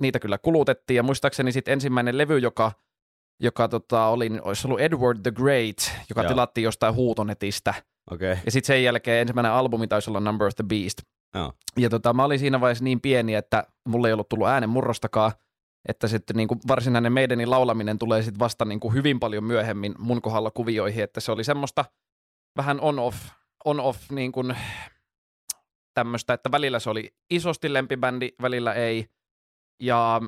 niitä 0.00 0.18
kyllä 0.18 0.38
kulutettiin. 0.38 0.96
Ja 0.96 1.02
muistaakseni 1.02 1.52
sitten 1.52 1.72
ensimmäinen 1.72 2.18
levy, 2.18 2.38
joka, 2.38 2.72
joka 3.40 3.68
tota, 3.68 4.06
oli, 4.06 4.30
olisi 4.42 4.66
ollut 4.66 4.80
Edward 4.80 5.18
the 5.22 5.30
Great, 5.30 5.92
joka 6.08 6.22
Joo. 6.22 6.28
tilattiin 6.28 6.64
jostain 6.64 6.94
huutonetistä. 6.94 7.74
Okay. 8.10 8.36
Ja 8.44 8.50
sitten 8.50 8.66
sen 8.66 8.84
jälkeen 8.84 9.20
ensimmäinen 9.20 9.52
albumi 9.52 9.88
taisi 9.88 10.10
olla 10.10 10.20
Number 10.20 10.46
of 10.46 10.54
the 10.56 10.64
Beast. 10.68 11.02
Joo. 11.34 11.52
Ja 11.78 11.90
tota, 11.90 12.12
mä 12.12 12.24
olin 12.24 12.38
siinä 12.38 12.60
vaiheessa 12.60 12.84
niin 12.84 13.00
pieni, 13.00 13.34
että 13.34 13.64
mulla 13.88 14.08
ei 14.08 14.12
ollut 14.12 14.28
tullut 14.28 14.48
äänen 14.48 14.70
murrostakaan, 14.70 15.32
että 15.88 16.08
sitten 16.08 16.36
niin 16.36 16.48
kuin 16.48 16.60
varsinainen 16.68 17.12
meidänin 17.12 17.50
laulaminen 17.50 17.98
tulee 17.98 18.22
sitten 18.22 18.38
vasta 18.38 18.64
niin 18.64 18.80
kuin 18.80 18.94
hyvin 18.94 19.20
paljon 19.20 19.44
myöhemmin 19.44 19.94
mun 19.98 20.22
kohdalla 20.22 20.50
kuvioihin, 20.50 21.04
että 21.04 21.20
se 21.20 21.32
oli 21.32 21.44
semmoista 21.44 21.84
vähän 22.56 22.80
on-off, 22.80 23.16
on-off 23.64 24.10
niin 24.10 24.32
kuin 24.32 24.56
tämmöistä, 25.94 26.34
että 26.34 26.50
välillä 26.50 26.78
se 26.78 26.90
oli 26.90 27.14
isosti 27.30 27.72
lempibändi, 27.72 28.28
välillä 28.42 28.72
ei, 28.72 29.06
ja 29.80 30.20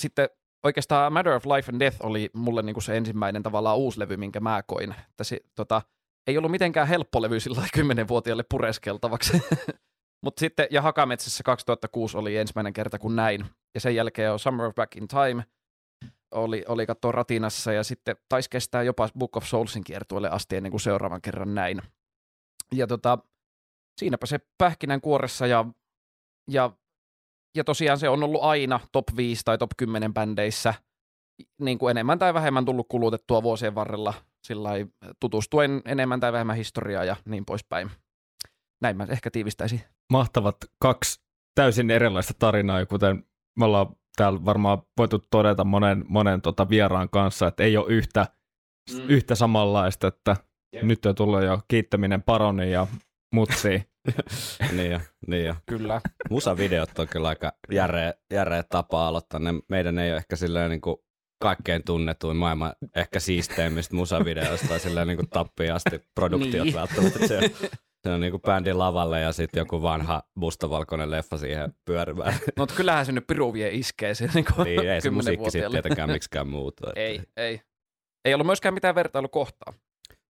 sitten 0.00 0.28
oikeastaan 0.64 1.12
Matter 1.12 1.32
of 1.32 1.46
Life 1.46 1.72
and 1.72 1.80
Death 1.80 1.96
oli 2.00 2.30
mulle 2.32 2.62
niin 2.62 2.74
kuin 2.74 2.84
se 2.84 2.96
ensimmäinen 2.96 3.42
tavallaan 3.42 3.76
uusi 3.76 4.00
levy, 4.00 4.16
minkä 4.16 4.40
mä 4.40 4.62
koin, 4.66 4.94
että 5.10 5.24
se, 5.24 5.40
tota, 5.54 5.82
ei 6.26 6.38
ollut 6.38 6.50
mitenkään 6.50 6.88
helppo 6.88 7.22
levy 7.22 7.40
sillä 7.40 7.62
10-vuotiaalle 7.76 8.44
pureskeltavaksi. 8.48 9.42
Mutta 10.24 10.40
sitten, 10.40 10.66
ja 10.70 10.82
Hakametsässä 10.82 11.44
2006 11.44 12.16
oli 12.16 12.36
ensimmäinen 12.36 12.72
kerta 12.72 12.98
kun 12.98 13.16
näin, 13.16 13.46
ja 13.74 13.80
sen 13.80 13.94
jälkeen 13.94 14.32
on 14.32 14.38
Summer 14.38 14.66
of 14.66 14.74
Back 14.74 14.96
in 14.96 15.08
Time, 15.08 15.44
oli, 16.30 16.64
oli 16.68 16.86
katsoa 16.86 17.12
ratinassa, 17.12 17.72
ja 17.72 17.84
sitten 17.84 18.16
taisi 18.28 18.50
kestää 18.50 18.82
jopa 18.82 19.08
Book 19.18 19.36
of 19.36 19.44
Soulsin 19.44 19.84
kiertueelle 19.84 20.30
asti 20.30 20.56
ennen 20.56 20.70
kuin 20.70 20.80
seuraavan 20.80 21.22
kerran 21.22 21.54
näin. 21.54 21.82
Ja 22.72 22.86
tota, 22.86 23.18
siinäpä 23.98 24.26
se 24.26 24.40
pähkinän 24.58 25.00
kuoressa, 25.00 25.46
ja, 25.46 25.64
ja, 26.50 26.70
ja 27.56 27.64
tosiaan 27.64 27.98
se 27.98 28.08
on 28.08 28.22
ollut 28.22 28.42
aina 28.42 28.80
top 28.92 29.06
5 29.16 29.44
tai 29.44 29.58
top 29.58 29.70
10 29.76 30.14
bändeissä, 30.14 30.74
niin 31.60 31.78
kuin 31.78 31.90
enemmän 31.90 32.18
tai 32.18 32.34
vähemmän 32.34 32.64
tullut 32.64 32.88
kulutettua 32.88 33.42
vuosien 33.42 33.74
varrella, 33.74 34.14
sillä 34.42 34.70
tutustuen 35.20 35.82
enemmän 35.84 36.20
tai 36.20 36.32
vähemmän 36.32 36.56
historiaa 36.56 37.04
ja 37.04 37.16
niin 37.24 37.44
poispäin. 37.44 37.90
Näin 38.80 38.96
mä 38.96 39.06
ehkä 39.10 39.30
tiivistäisin. 39.30 39.80
Mahtavat 40.12 40.56
kaksi 40.78 41.20
täysin 41.54 41.90
erilaista 41.90 42.34
tarinaa, 42.38 42.86
kuten 42.86 43.24
me 43.58 43.64
ollaan 43.64 43.86
täällä 44.18 44.44
varmaan 44.44 44.82
voitu 44.98 45.18
todeta 45.30 45.64
monen, 45.64 46.04
monen 46.08 46.42
tota 46.42 46.68
vieraan 46.68 47.10
kanssa, 47.10 47.46
että 47.46 47.62
ei 47.62 47.76
ole 47.76 47.86
yhtä, 47.88 48.26
mm. 48.92 49.08
yhtä 49.08 49.34
samanlaista, 49.34 50.06
että 50.06 50.36
Jep. 50.72 50.82
nyt 50.82 51.06
on 51.06 51.14
tullut 51.14 51.42
jo 51.42 51.60
kiittäminen 51.68 52.22
paroni 52.22 52.72
ja 52.72 52.86
mutsi. 53.34 53.82
niin 54.76 54.90
jo, 54.90 55.00
niin 55.26 55.46
jo. 55.46 55.54
Kyllä. 55.66 56.00
Musavideot 56.30 56.98
on 56.98 57.08
kyllä 57.08 57.28
aika 57.28 57.52
järeä, 57.72 58.14
järeä 58.32 58.62
tapa 58.62 59.08
aloittaa. 59.08 59.40
Ne 59.40 59.50
meidän 59.68 59.98
ei 59.98 60.10
ole 60.10 60.16
ehkä 60.16 60.36
silleen 60.36 60.70
niin 60.70 60.80
kuin 60.80 60.96
kaikkein 61.42 61.82
tunnetuin 61.84 62.36
maailman 62.36 62.72
ehkä 62.96 63.20
siisteimmistä 63.20 63.96
musavideoista 63.96 64.68
tai 64.68 64.80
silleen 64.80 65.08
niin 65.08 65.16
kuin 65.16 65.30
tappiin 65.30 65.72
asti 65.72 66.00
produktiot 66.14 66.64
niin. 66.64 66.74
välttämättä. 66.74 67.26
Se 67.26 67.38
on, 67.38 67.44
se 68.02 68.10
on 68.10 68.20
niinku 68.20 68.38
bändin 68.38 68.78
lavalle 68.78 69.20
ja 69.20 69.32
sitten 69.32 69.60
joku 69.60 69.82
vanha 69.82 70.22
mustavalkoinen 70.34 71.10
leffa 71.10 71.38
siihen 71.38 71.74
pyörimään. 71.84 72.32
No, 72.32 72.52
mutta 72.56 72.74
kyllähän 72.74 73.06
se 73.06 73.12
nyt 73.12 73.26
piru 73.26 73.52
vie 73.52 73.70
iskee 73.74 74.14
sen 74.14 74.30
niin 74.34 74.44
niin, 74.64 74.88
ei 74.88 75.00
se 75.00 75.10
musiikki 75.10 75.50
sitten 75.50 75.70
tietenkään 75.70 76.10
miksikään 76.10 76.48
muuta. 76.48 76.92
ei, 76.96 77.20
ei. 77.36 77.60
Ei 78.24 78.34
ollut 78.34 78.46
myöskään 78.46 78.74
mitään 78.74 78.94
vertailukohtaa. 78.94 79.74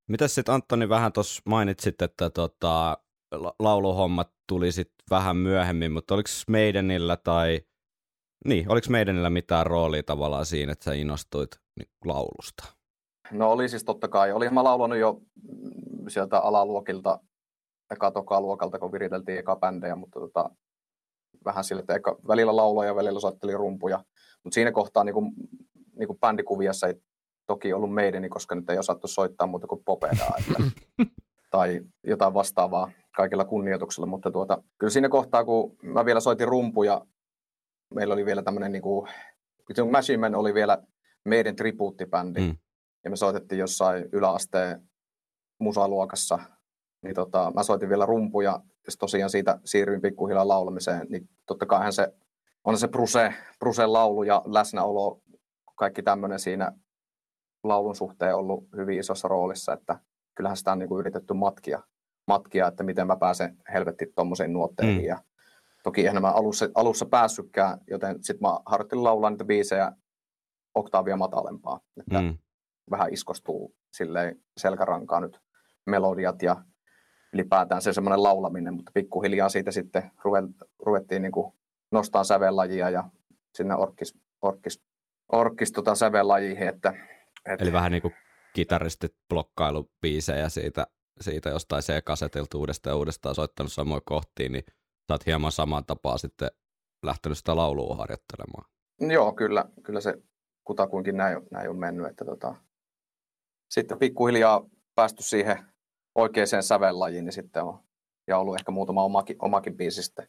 Mitäs 0.08 0.34
sitten 0.34 0.54
Antoni 0.54 0.88
vähän 0.88 1.12
tuossa 1.12 1.42
mainitsit, 1.44 2.02
että 2.02 2.30
tota, 2.30 2.98
lauluhommat 3.58 4.32
tuli 4.48 4.72
sitten 4.72 5.04
vähän 5.10 5.36
myöhemmin, 5.36 5.92
mutta 5.92 6.14
oliko 6.14 6.28
Maidenillä 6.50 7.16
tai 7.16 7.60
niin, 8.44 8.72
oliko 8.72 8.86
Maidenillä 8.90 9.30
mitään 9.30 9.66
roolia 9.66 10.02
tavallaan 10.02 10.46
siinä, 10.46 10.72
että 10.72 10.84
sä 10.84 10.92
innostuit 10.92 11.50
niin, 11.78 11.90
laulusta? 12.04 12.64
No 13.30 13.50
oli 13.50 13.68
siis 13.68 13.84
totta 13.84 14.08
kai. 14.08 14.32
Olin 14.32 14.54
mä 14.54 14.64
laulanut 14.64 14.98
jo 14.98 15.20
sieltä 16.08 16.38
alaluokilta 16.38 17.20
eka 17.90 18.10
toka 18.10 18.40
luokalta, 18.40 18.78
kun 18.78 18.92
viriteltiin 18.92 19.38
eka 19.38 19.56
bändejä, 19.56 19.96
mutta 19.96 20.20
tota, 20.20 20.50
vähän 21.44 21.64
sille, 21.64 21.80
että 21.80 21.94
eka, 21.94 22.16
välillä 22.28 22.56
lauloja 22.56 22.88
ja 22.88 22.94
välillä 22.94 23.20
soitteli 23.20 23.52
rumpuja. 23.52 24.04
Mutta 24.44 24.54
siinä 24.54 24.72
kohtaa 24.72 25.04
niin 25.04 25.14
kuin, 25.14 25.32
niin 25.98 26.06
kuin 26.06 26.18
bändikuviassa 26.18 26.86
ei 26.86 26.94
toki 27.46 27.72
ollut 27.72 27.94
meidän, 27.94 28.30
koska 28.30 28.54
nyt 28.54 28.70
ei 28.70 28.78
osattu 28.78 29.08
soittaa 29.08 29.46
muuta 29.46 29.66
kuin 29.66 29.84
popedaa. 29.84 30.34
Että, 30.38 30.62
tai 31.50 31.80
jotain 32.04 32.34
vastaavaa 32.34 32.90
kaikilla 33.16 33.44
kunnioituksella, 33.44 34.06
mutta 34.06 34.30
tuota, 34.30 34.62
kyllä 34.78 34.90
siinä 34.90 35.08
kohtaa, 35.08 35.44
kun 35.44 35.76
mä 35.82 36.04
vielä 36.04 36.20
soitin 36.20 36.48
rumpuja, 36.48 37.06
meillä 37.94 38.14
oli 38.14 38.24
vielä 38.24 38.42
tämmöinen, 38.42 38.72
niin 38.72 38.82
kuin, 38.82 39.08
Machine 39.90 40.16
Man 40.16 40.34
oli 40.34 40.54
vielä 40.54 40.78
meidän 41.24 41.56
tribuuttibändi, 41.56 42.40
mm. 42.40 42.56
ja 43.04 43.10
me 43.10 43.16
soitettiin 43.16 43.58
jossain 43.58 44.08
yläasteen 44.12 44.88
musaluokassa 45.58 46.38
niin 47.02 47.14
tota, 47.14 47.52
mä 47.54 47.62
soitin 47.62 47.88
vielä 47.88 48.06
rumpuja, 48.06 48.50
ja 48.86 48.92
tosiaan 48.98 49.30
siitä 49.30 49.60
siirryin 49.64 50.02
pikkuhiljaa 50.02 50.48
laulamiseen, 50.48 51.06
niin 51.08 51.28
totta 51.46 51.66
kai 51.66 51.92
se 51.92 52.12
on 52.64 52.78
se 52.78 52.88
Bruse, 52.88 53.34
Brusen 53.58 53.92
laulu 53.92 54.22
ja 54.22 54.42
läsnäolo, 54.46 55.20
kaikki 55.74 56.02
tämmöinen 56.02 56.38
siinä 56.38 56.72
laulun 57.64 57.96
suhteen 57.96 58.36
ollut 58.36 58.64
hyvin 58.76 58.98
isossa 58.98 59.28
roolissa, 59.28 59.72
että 59.72 60.00
kyllähän 60.34 60.56
sitä 60.56 60.72
on 60.72 60.78
niin 60.78 60.88
kuin 60.88 61.00
yritetty 61.00 61.34
matkia, 61.34 61.82
matkia, 62.26 62.66
että 62.66 62.84
miten 62.84 63.06
mä 63.06 63.16
pääsen 63.16 63.56
helvetti 63.72 64.06
tuommoisiin 64.14 64.52
nuotteihin. 64.52 65.02
Mm. 65.02 65.08
Ja 65.08 65.22
toki 65.82 66.06
eihän 66.06 66.22
mä 66.22 66.30
alussa, 66.30 66.68
alussa 66.74 67.06
päässytkään, 67.06 67.78
joten 67.90 68.24
sitten 68.24 68.48
mä 68.48 68.58
harjoittelin 68.66 69.04
laulaa 69.04 69.30
niitä 69.30 69.44
biisejä 69.44 69.92
oktaavia 70.74 71.16
matalempaa, 71.16 71.80
että 72.00 72.22
mm. 72.22 72.38
vähän 72.90 73.12
iskostuu 73.12 73.74
silleen 73.92 74.36
selkärankaa 74.56 75.20
nyt 75.20 75.40
melodiat 75.86 76.42
ja 76.42 76.56
ylipäätään 77.32 77.82
se 77.82 77.92
semmoinen 77.92 78.22
laulaminen, 78.22 78.74
mutta 78.74 78.92
pikkuhiljaa 78.94 79.48
siitä 79.48 79.70
sitten 79.70 80.10
ruvettiin 80.78 81.22
niin 81.22 81.32
kuin 81.32 81.52
nostaa 81.90 82.24
sävellajia 82.24 82.90
ja 82.90 83.04
sinne 83.54 83.74
orkis, 83.74 84.14
orkis, 84.42 84.82
orkis 85.32 85.72
tota 85.72 85.94
sävellajiin. 85.94 86.68
Että, 86.68 86.94
että... 87.46 87.64
Eli 87.64 87.72
vähän 87.72 87.92
niin 87.92 88.02
kuin 88.02 88.14
kitaristit 88.54 89.14
blokkailubiisejä 89.28 90.48
siitä, 90.48 90.86
siitä 91.20 91.48
jostain 91.48 91.82
C-kasetilta 91.82 92.58
uudestaan 92.58 92.92
ja 92.92 92.96
uudestaan 92.96 93.34
soittanut 93.34 93.72
samoin 93.72 94.02
kohtiin, 94.04 94.52
niin 94.52 94.64
sä 95.08 95.14
oot 95.14 95.26
hieman 95.26 95.52
samaan 95.52 95.84
tapaa 95.84 96.18
sitten 96.18 96.50
lähtenyt 97.02 97.38
sitä 97.38 97.56
laulua 97.56 97.96
harjoittelemaan. 97.96 98.64
Joo, 99.00 99.32
kyllä, 99.32 99.64
kyllä 99.82 100.00
se 100.00 100.14
kutakuinkin 100.64 101.16
näin, 101.16 101.38
näin 101.50 101.70
on 101.70 101.78
mennyt. 101.78 102.06
Että 102.06 102.24
tota, 102.24 102.54
sitten 103.70 103.98
pikkuhiljaa 103.98 104.64
päästy 104.94 105.22
siihen 105.22 105.58
oikeaan 106.18 106.62
sävellajiin, 106.62 107.24
niin 107.24 107.32
sitten 107.32 107.62
on, 107.62 107.78
ja 108.26 108.38
ollut 108.38 108.54
ehkä 108.54 108.72
muutama 108.72 109.02
omakin, 109.02 109.36
omakin 109.42 109.76
biisi 109.76 110.02
sitten 110.02 110.28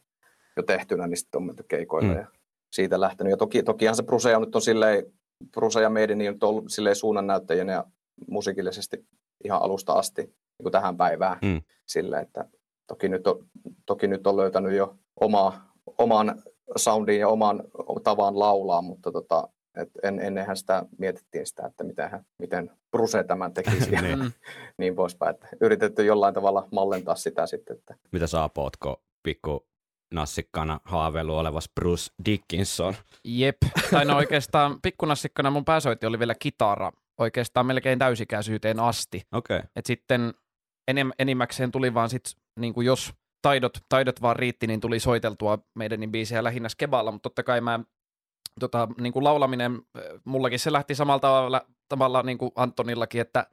jo 0.56 0.62
tehtynä, 0.62 1.06
niin 1.06 1.16
sitten 1.16 1.38
on 1.38 1.46
menty 1.46 1.62
keikoille 1.68 2.12
mm. 2.12 2.20
ja 2.20 2.26
siitä 2.72 3.00
lähtenyt. 3.00 3.30
Ja 3.30 3.36
toki, 3.36 3.62
tokihan 3.62 3.96
se 3.96 4.02
Brusea 4.02 4.40
nyt 4.40 4.54
on 4.54 4.62
silleen, 4.62 5.04
Bruse 5.52 5.82
ja 5.82 5.90
Meidi 5.90 6.14
niin 6.14 6.30
on 6.30 6.48
ollut 6.48 6.64
silleen 6.68 6.96
suunnannäyttäjänä 6.96 7.72
ja 7.72 7.84
musiikillisesti 8.28 9.06
ihan 9.44 9.62
alusta 9.62 9.92
asti 9.92 10.22
niin 10.22 10.62
kuin 10.62 10.72
tähän 10.72 10.96
päivään 10.96 11.38
mm. 11.42 11.62
silleen, 11.86 12.22
että 12.22 12.44
toki 12.86 13.08
nyt 13.08 13.26
on, 13.26 13.46
toki 13.86 14.06
nyt 14.06 14.26
on 14.26 14.36
löytänyt 14.36 14.72
jo 14.72 14.96
oma, 15.20 15.72
oman 15.98 16.42
soundin 16.76 17.20
ja 17.20 17.28
oman 17.28 17.62
tavan 18.04 18.38
laulaa, 18.38 18.82
mutta 18.82 19.12
tota, 19.12 19.48
et 19.76 19.90
en, 20.02 20.20
ennenhän 20.20 20.56
sitä 20.56 20.86
mietittiin 20.98 21.46
sitä, 21.46 21.66
että 21.66 21.84
miten, 21.84 22.10
miten 22.38 22.70
Bruce 22.90 23.24
tämän 23.24 23.54
tekisi 23.54 23.92
ja 23.94 24.02
Niin. 24.02 24.34
niin 24.78 24.94
poispäin. 24.94 25.34
Että 25.34 25.48
yritetty 25.60 26.04
jollain 26.04 26.34
tavalla 26.34 26.68
mallentaa 26.72 27.14
sitä 27.14 27.46
sitten. 27.46 27.76
Että 27.76 27.94
Mitä 28.12 28.26
sä 28.26 28.48
ootko 28.56 29.02
pikku 29.22 29.66
nassikkana 30.14 30.80
haaveilu 30.84 31.36
olevas 31.36 31.68
Bruce 31.74 32.12
Dickinson? 32.24 32.94
Jep. 33.24 33.56
Tai 33.90 34.04
no 34.04 34.16
oikeastaan 34.16 34.78
pikkunassikkana 34.82 35.50
mun 35.50 35.64
pääsoitti 35.64 36.06
oli 36.06 36.18
vielä 36.18 36.34
kitara 36.38 36.92
oikeastaan 37.18 37.66
melkein 37.66 37.98
täysikäisyyteen 37.98 38.80
asti. 38.80 39.22
Okei. 39.32 39.56
Okay. 39.56 39.68
Et 39.76 39.86
sitten 39.86 40.34
enem, 40.88 41.10
enimmäkseen 41.18 41.72
tuli 41.72 41.94
vaan 41.94 42.10
sit, 42.10 42.22
niin 42.60 42.74
kuin 42.74 42.86
jos 42.86 43.12
taidot, 43.42 43.78
taidot 43.88 44.22
vaan 44.22 44.36
riitti, 44.36 44.66
niin 44.66 44.80
tuli 44.80 45.00
soiteltua 45.00 45.58
meidän 45.74 46.00
niin 46.00 46.12
biisejä 46.12 46.44
lähinnä 46.44 46.68
skeballa, 46.68 47.12
mutta 47.12 47.22
totta 47.22 47.42
kai 47.42 47.60
mä 47.60 47.80
tota, 48.60 48.88
niin 49.00 49.12
kuin 49.12 49.24
laulaminen, 49.24 49.72
äh, 49.98 50.02
mullakin 50.24 50.58
se 50.58 50.72
lähti 50.72 50.94
samalla 50.94 51.20
tavalla, 51.20 51.62
tavalla 51.88 52.22
niin 52.22 52.38
kuin 52.38 52.50
Antonillakin, 52.56 53.20
että 53.20 53.46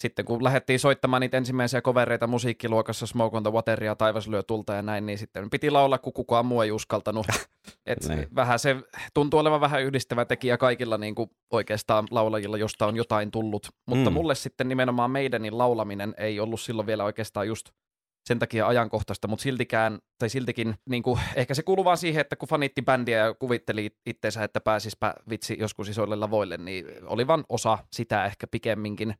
sitten 0.00 0.24
kun 0.24 0.44
lähdettiin 0.44 0.78
soittamaan 0.78 1.20
niitä 1.20 1.36
ensimmäisiä 1.36 1.82
kovereita 1.82 2.26
musiikkiluokassa, 2.26 3.06
Smoke 3.06 3.36
on 3.36 3.42
the 3.42 3.52
Wateria, 3.52 3.94
Taivas 3.96 4.28
lyö 4.28 4.42
tulta 4.42 4.74
ja 4.74 4.82
näin, 4.82 5.06
niin 5.06 5.18
sitten 5.18 5.50
piti 5.50 5.70
laulaa, 5.70 5.98
kun 5.98 6.12
kukaan 6.12 6.46
muu 6.46 6.60
ei 6.60 6.70
uskaltanut. 6.72 7.26
Et 7.86 7.98
Niin. 8.08 8.26
vähän 8.34 8.58
se 8.58 8.76
tuntuu 9.14 9.40
olevan 9.40 9.60
vähän 9.60 9.82
yhdistävä 9.82 10.24
tekijä 10.24 10.56
kaikilla 10.58 10.98
niin 10.98 11.14
kuin 11.14 11.30
oikeastaan 11.50 12.06
laulajilla, 12.10 12.56
josta 12.58 12.86
on 12.86 12.96
jotain 12.96 13.30
tullut. 13.30 13.68
Mutta 13.86 14.10
Mm. 14.10 14.14
mulle 14.14 14.34
sitten 14.34 14.68
nimenomaan 14.68 15.10
meidänin 15.10 15.58
laulaminen 15.58 16.14
ei 16.18 16.40
ollut 16.40 16.60
silloin 16.60 16.86
vielä 16.86 17.04
oikeastaan 17.04 17.46
just 17.48 17.70
sen 18.26 18.38
takia 18.38 18.66
ajankohtaista, 18.66 19.28
mutta 19.28 19.42
siltikään, 19.42 19.98
tai 20.18 20.28
siltikin, 20.28 20.74
niin 20.88 21.02
kuin, 21.02 21.20
ehkä 21.36 21.54
se 21.54 21.62
kuuluu 21.62 21.84
vaan 21.84 21.98
siihen, 21.98 22.20
että 22.20 22.36
kun 22.36 22.48
fanitti 22.48 22.82
bändiä 22.82 23.18
ja 23.18 23.34
kuvitteli 23.34 23.90
itteensä, 24.06 24.44
että 24.44 24.60
pääsispä 24.60 25.14
vitsi 25.30 25.56
joskus 25.60 25.88
isoille 25.88 26.16
lavoille, 26.16 26.56
niin 26.56 26.86
oli 27.06 27.26
vaan 27.26 27.44
osa 27.48 27.78
sitä 27.92 28.24
ehkä 28.24 28.46
pikemminkin. 28.46 29.14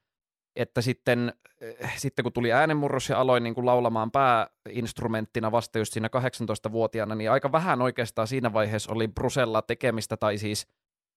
Että 0.56 0.80
sitten, 0.80 1.32
eh, 1.60 1.92
sitten 1.96 2.22
kun 2.22 2.32
tuli 2.32 2.52
äänenmurros 2.52 3.08
ja 3.08 3.20
aloin 3.20 3.42
niin 3.42 3.54
kuin 3.54 3.66
laulamaan 3.66 4.10
pääinstrumenttina 4.10 5.52
vasta 5.52 5.78
just 5.78 5.92
siinä 5.92 6.08
18-vuotiaana, 6.08 7.14
niin 7.14 7.30
aika 7.30 7.52
vähän 7.52 7.82
oikeastaan 7.82 8.28
siinä 8.28 8.52
vaiheessa 8.52 8.92
oli 8.92 9.08
Brusella 9.08 9.62
tekemistä 9.62 10.16
tai 10.16 10.38
siis 10.38 10.66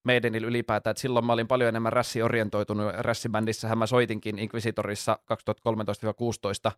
meidänillä 0.04 0.46
ylipäätään, 0.46 0.90
että 0.90 1.00
silloin 1.00 1.26
mä 1.26 1.32
olin 1.32 1.48
paljon 1.48 1.68
enemmän 1.68 1.92
rässiorientoitunut, 1.92 2.92
rässibändissähän 2.98 3.78
mä 3.78 3.86
soitinkin 3.86 4.38
Inquisitorissa 4.38 5.18
2013-16, 6.68 6.72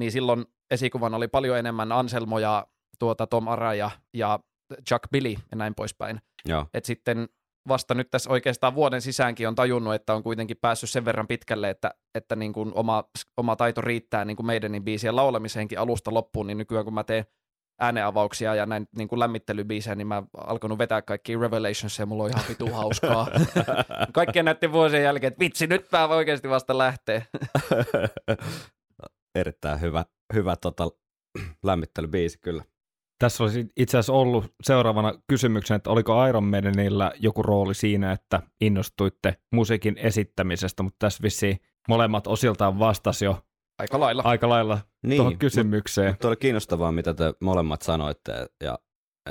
niin 0.00 0.12
silloin 0.12 0.44
esikuvan 0.70 1.14
oli 1.14 1.28
paljon 1.28 1.58
enemmän 1.58 1.92
Anselmo 1.92 2.38
ja 2.38 2.66
tuota 2.98 3.26
Tom 3.26 3.48
Araya 3.48 3.90
ja 4.14 4.38
Chuck 4.88 5.10
Billy 5.12 5.34
ja 5.50 5.56
näin 5.56 5.74
poispäin. 5.74 6.20
Joo. 6.44 6.66
Et 6.74 6.84
sitten 6.84 7.28
vasta 7.68 7.94
nyt 7.94 8.10
tässä 8.10 8.30
oikeastaan 8.30 8.74
vuoden 8.74 9.02
sisäänkin 9.02 9.48
on 9.48 9.54
tajunnut, 9.54 9.94
että 9.94 10.14
on 10.14 10.22
kuitenkin 10.22 10.56
päässyt 10.60 10.90
sen 10.90 11.04
verran 11.04 11.26
pitkälle, 11.26 11.70
että, 11.70 11.94
että 12.14 12.36
niin 12.36 12.52
kuin 12.52 12.72
oma, 12.74 13.04
oma 13.36 13.56
taito 13.56 13.80
riittää 13.80 14.24
niin 14.24 14.36
kuin 14.36 14.46
meidänin 14.46 14.84
biisien 14.84 15.16
laulamiseenkin 15.16 15.78
alusta 15.78 16.14
loppuun, 16.14 16.46
niin 16.46 16.58
nykyään 16.58 16.84
kun 16.84 16.94
mä 16.94 17.04
teen 17.04 17.24
ääneavauksia 17.80 18.54
ja 18.54 18.66
näin 18.66 18.88
niin 18.96 19.08
kuin 19.08 19.18
lämmittelybiisejä, 19.18 19.94
niin 19.94 20.06
mä 20.06 20.22
alkanut 20.36 20.78
vetää 20.78 21.02
kaikki 21.02 21.36
Revelations 21.36 21.98
ja 21.98 22.06
mulla 22.06 22.24
on 22.24 22.30
ihan 22.30 22.44
vitu 22.48 22.70
hauskaa. 22.70 23.28
Kaikkien 24.12 24.44
näiden 24.44 24.72
vuosien 24.72 25.02
jälkeen, 25.02 25.28
että 25.28 25.40
vitsi, 25.40 25.66
nyt 25.66 25.86
mä 25.92 26.06
oikeasti 26.06 26.48
vasta 26.48 26.78
lähtee. 26.78 27.26
Erittäin 29.34 29.80
hyvä, 29.80 30.04
hyvä 30.34 30.56
tota, 30.56 30.90
lämmittelybiisi 31.64 32.38
kyllä. 32.38 32.64
Tässä 33.18 33.44
olisi 33.44 33.66
itse 33.76 33.98
asiassa 33.98 34.12
ollut 34.12 34.54
seuraavana 34.62 35.12
kysymyksenä, 35.28 35.76
että 35.76 35.90
oliko 35.90 36.26
Iron 36.26 36.44
Maidenillä 36.44 37.12
joku 37.20 37.42
rooli 37.42 37.74
siinä, 37.74 38.12
että 38.12 38.42
innostuitte 38.60 39.36
musiikin 39.52 39.98
esittämisestä, 39.98 40.82
mutta 40.82 40.96
tässä 40.98 41.22
vissiin 41.22 41.60
molemmat 41.88 42.26
osiltaan 42.26 42.78
vastasi 42.78 43.24
jo 43.24 43.44
Aika 43.78 44.00
lailla. 44.00 44.22
aika 44.24 44.48
lailla 44.48 44.78
Niin, 45.06 45.16
tuohon 45.16 45.38
kysymykseen. 45.38 46.10
Mutta 46.12 46.28
oli 46.28 46.36
kiinnostavaa, 46.36 46.92
mitä 46.92 47.14
te 47.14 47.34
molemmat 47.40 47.82
sanoitte, 47.82 48.46
ja 48.62 48.78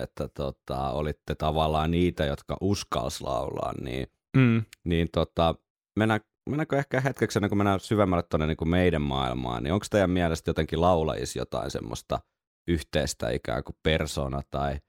että 0.01 0.27
tota, 0.27 0.89
olitte 0.91 1.35
tavallaan 1.35 1.91
niitä, 1.91 2.25
jotka 2.25 2.57
uskalsi 2.62 3.23
laulaa, 3.23 3.73
niin, 3.81 4.07
Mm. 4.38 4.63
niin 4.85 5.07
tota, 5.13 5.55
mennään, 5.99 6.21
mennäänkö 6.49 6.77
ehkä 6.77 7.01
hetkeksi 7.01 7.39
ennen 7.39 7.49
kuin 7.49 7.57
mennään 7.57 7.79
syvemmälle 7.79 8.23
tuonne 8.23 8.47
niin 8.47 8.69
meidän 8.69 9.01
maailmaan, 9.01 9.63
niin 9.63 9.73
onko 9.73 9.85
teidän 9.89 10.09
mielestä 10.09 10.49
jotenkin 10.49 10.81
laulajissa 10.81 11.39
jotain 11.39 11.71
semmoista 11.71 12.19
yhteistä 12.67 13.29
ikään 13.29 13.63
kuin 13.63 13.75
persona 13.83 14.41
tai 14.51 14.79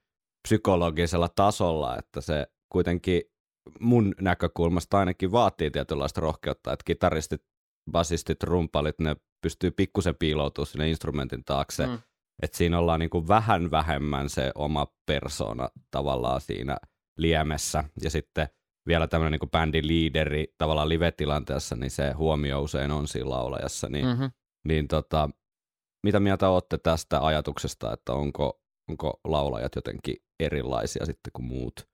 psykologisella 0.47 1.29
tasolla, 1.35 1.97
että 1.97 2.21
se 2.21 2.47
kuitenkin 2.71 3.21
mun 3.79 4.15
näkökulmasta 4.21 4.99
ainakin 4.99 5.31
vaatii 5.31 5.71
tietynlaista 5.71 6.21
rohkeutta, 6.21 6.73
että 6.73 6.83
kitaristit, 6.85 7.41
basistit, 7.91 8.43
rumpalit, 8.43 8.99
ne 8.99 9.15
pystyy 9.41 9.71
pikkusen 9.71 10.15
piiloutumaan 10.15 10.67
sinne 10.67 10.89
instrumentin 10.89 11.43
taakse, 11.45 11.87
mm. 11.87 11.99
että 12.43 12.57
siinä 12.57 12.79
ollaan 12.79 12.99
niin 12.99 13.09
kuin 13.09 13.27
vähän 13.27 13.71
vähemmän 13.71 14.29
se 14.29 14.51
oma 14.55 14.87
persona 15.05 15.69
tavallaan 15.91 16.41
siinä 16.41 16.77
liemessä, 17.17 17.83
ja 18.03 18.09
sitten 18.09 18.47
vielä 18.87 19.07
tämmöinen 19.07 19.39
niin 19.41 19.51
bändin 19.51 19.87
liideri 19.87 20.53
tavallaan 20.57 20.89
live-tilanteessa, 20.89 21.75
niin 21.75 21.91
se 21.91 22.11
huomio 22.11 22.61
usein 22.61 22.91
on 22.91 23.07
siinä 23.07 23.29
laulajassa, 23.29 23.89
niin, 23.89 24.05
mm. 24.05 24.11
Mm-hmm. 24.11 24.31
niin 24.67 24.87
tota, 24.87 25.29
mitä 26.03 26.19
mieltä 26.19 26.49
olette 26.49 26.77
tästä 26.77 27.25
ajatuksesta, 27.25 27.93
että 27.93 28.13
onko, 28.13 28.61
onko 28.89 29.19
laulajat 29.23 29.75
jotenkin 29.75 30.15
erilaisia 30.39 31.05
sitten 31.05 31.31
kuin 31.33 31.45
muut 31.45 31.87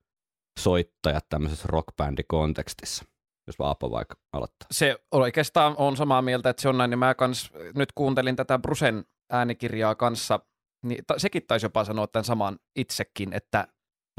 soittajat 0.60 1.26
tämmöisessä 1.30 1.68
rockbändikontekstissa? 1.68 3.06
Jos 3.48 3.60
Vaapo 3.60 3.92
vaikka 3.92 4.16
aloittaa. 4.34 4.68
se 4.72 4.98
oikeastaan 5.12 5.76
on 5.78 5.98
samaa 5.98 6.22
mieltä, 6.22 6.50
että 6.50 6.62
se 6.62 6.70
on 6.70 6.78
näin, 6.78 6.90
niin 6.90 7.00
mä 7.00 7.16
kans, 7.16 7.52
nyt 7.76 7.92
kuuntelin 7.96 8.36
tätä 8.36 8.60
Brusen 8.60 9.06
äänikirjaa 9.32 9.96
kanssa, 9.96 10.40
niin 10.86 11.04
ta, 11.08 11.20
sekin 11.20 11.44
taisi 11.48 11.66
jopa 11.66 11.84
sanoa 11.84 12.08
tämän 12.08 12.26
saman 12.26 12.60
itsekin, 12.76 13.34
että, 13.34 13.68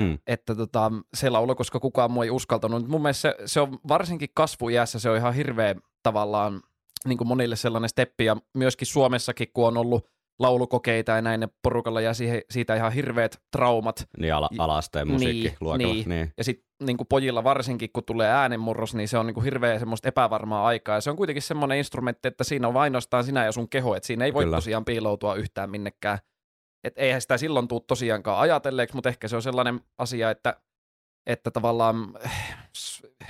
Hmm. 0.03 0.19
että 0.27 0.55
tota, 0.55 0.93
se 1.15 1.31
laulu, 1.31 1.55
koska 1.55 1.81
kukaan 1.81 2.11
muu 2.11 2.23
ei 2.23 2.31
uskaltanut. 2.31 2.89
Mun 2.89 3.03
mielestä 3.03 3.21
se, 3.21 3.35
se 3.47 3.61
on 3.61 3.79
varsinkin 3.89 4.29
kasvujäässä, 4.35 4.99
se 4.99 5.11
on 5.11 5.17
ihan 5.17 5.35
hirveä 5.35 5.75
tavallaan 6.03 6.61
niin 7.05 7.19
kuin 7.19 7.29
monille 7.29 7.57
sellainen 7.57 7.89
steppi, 7.89 8.25
ja 8.25 8.37
myöskin 8.55 8.87
Suomessakin, 8.87 9.49
kun 9.53 9.67
on 9.69 9.77
ollut 9.77 10.07
laulukokeita 10.39 11.13
ja 11.13 11.23
näin, 11.23 11.41
ne 11.41 11.49
porukalla 11.63 12.01
ja 12.01 12.15
siihen, 12.15 12.43
siitä 12.51 12.75
ihan 12.75 12.93
hirveät 12.93 13.41
traumat, 13.53 14.09
Niin 14.19 14.35
ala, 14.35 14.49
alasteen 14.59 15.07
Niin, 15.07 15.13
musiikkiluokalla. 15.13 15.95
niin. 15.95 16.09
niin. 16.09 16.33
ja 16.39 16.45
sitten 16.45 16.65
niin 16.87 16.97
pojilla 17.09 17.45
varsinkin, 17.45 17.91
kun 17.93 18.05
tulee 18.05 18.29
äänenmurros, 18.31 18.95
niin 18.95 19.09
se 19.09 19.19
on 19.19 19.27
niin 19.27 19.35
kuin 19.35 19.45
hirveä 19.45 19.79
semmoista 19.79 20.09
epävarmaa 20.09 20.67
aikaa. 20.67 20.95
Ja 20.95 21.01
se 21.01 21.11
on 21.11 21.17
kuitenkin 21.17 21.43
semmoinen 21.43 21.79
instrumentti, 21.79 22.29
että 22.29 22.45
siinä 22.45 22.69
on 22.69 22.77
ainoastaan 22.77 23.25
sinä 23.25 23.45
ja 23.45 23.53
sun 23.53 23.69
keho, 23.69 23.95
että 23.95 24.07
siinä 24.07 24.25
ei 24.25 24.35
voi 24.35 24.45
Kyllä. 24.45 24.57
tosiaan 24.57 24.85
piiloutua 24.85 25.35
yhtään 25.35 25.71
minnekään. 25.71 26.19
Et 26.85 26.95
eihän 26.97 27.21
sitä 27.21 27.39
silloin 27.39 27.69
tule 27.69 27.83
tosiaankaan 27.87 28.41
ajatelleeksi, 28.41 28.95
mutta 28.95 29.09
ehkä 29.09 29.29
se 29.29 29.37
on 29.37 29.43
sellainen 29.43 29.81
asia, 29.99 30.31
että, 30.31 30.57
että 31.27 31.51
tavallaan 31.51 32.15
eh, 32.25 32.57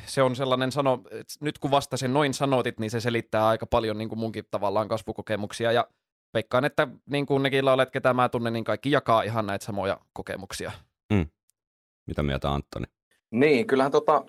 se 0.06 0.22
on 0.22 0.36
sellainen 0.36 0.72
sano, 0.72 1.02
että 1.10 1.34
nyt 1.40 1.58
kun 1.58 1.70
vasta 1.70 1.96
sen 1.96 2.12
noin 2.12 2.34
sanotit, 2.34 2.78
niin 2.78 2.90
se 2.90 3.00
selittää 3.00 3.48
aika 3.48 3.66
paljon 3.66 3.98
niin 3.98 4.08
kuin 4.08 4.18
munkin 4.18 4.44
tavallaan 4.50 4.88
kasvukokemuksia. 4.88 5.72
Ja 5.72 5.88
veikkaan, 6.34 6.64
että 6.64 6.88
niin 7.06 7.26
kuin 7.26 7.42
nekin 7.42 7.64
laulet, 7.64 7.90
ketä 7.90 8.14
mä 8.14 8.28
tunnen, 8.28 8.52
niin 8.52 8.64
kaikki 8.64 8.90
jakaa 8.90 9.22
ihan 9.22 9.46
näitä 9.46 9.64
samoja 9.64 10.00
kokemuksia. 10.12 10.72
Mitä 12.06 12.22
mieltä 12.22 12.50
Antoni? 12.50 12.86
Niin, 13.30 13.66
kyllähän 13.66 13.92
tota, 13.92 14.24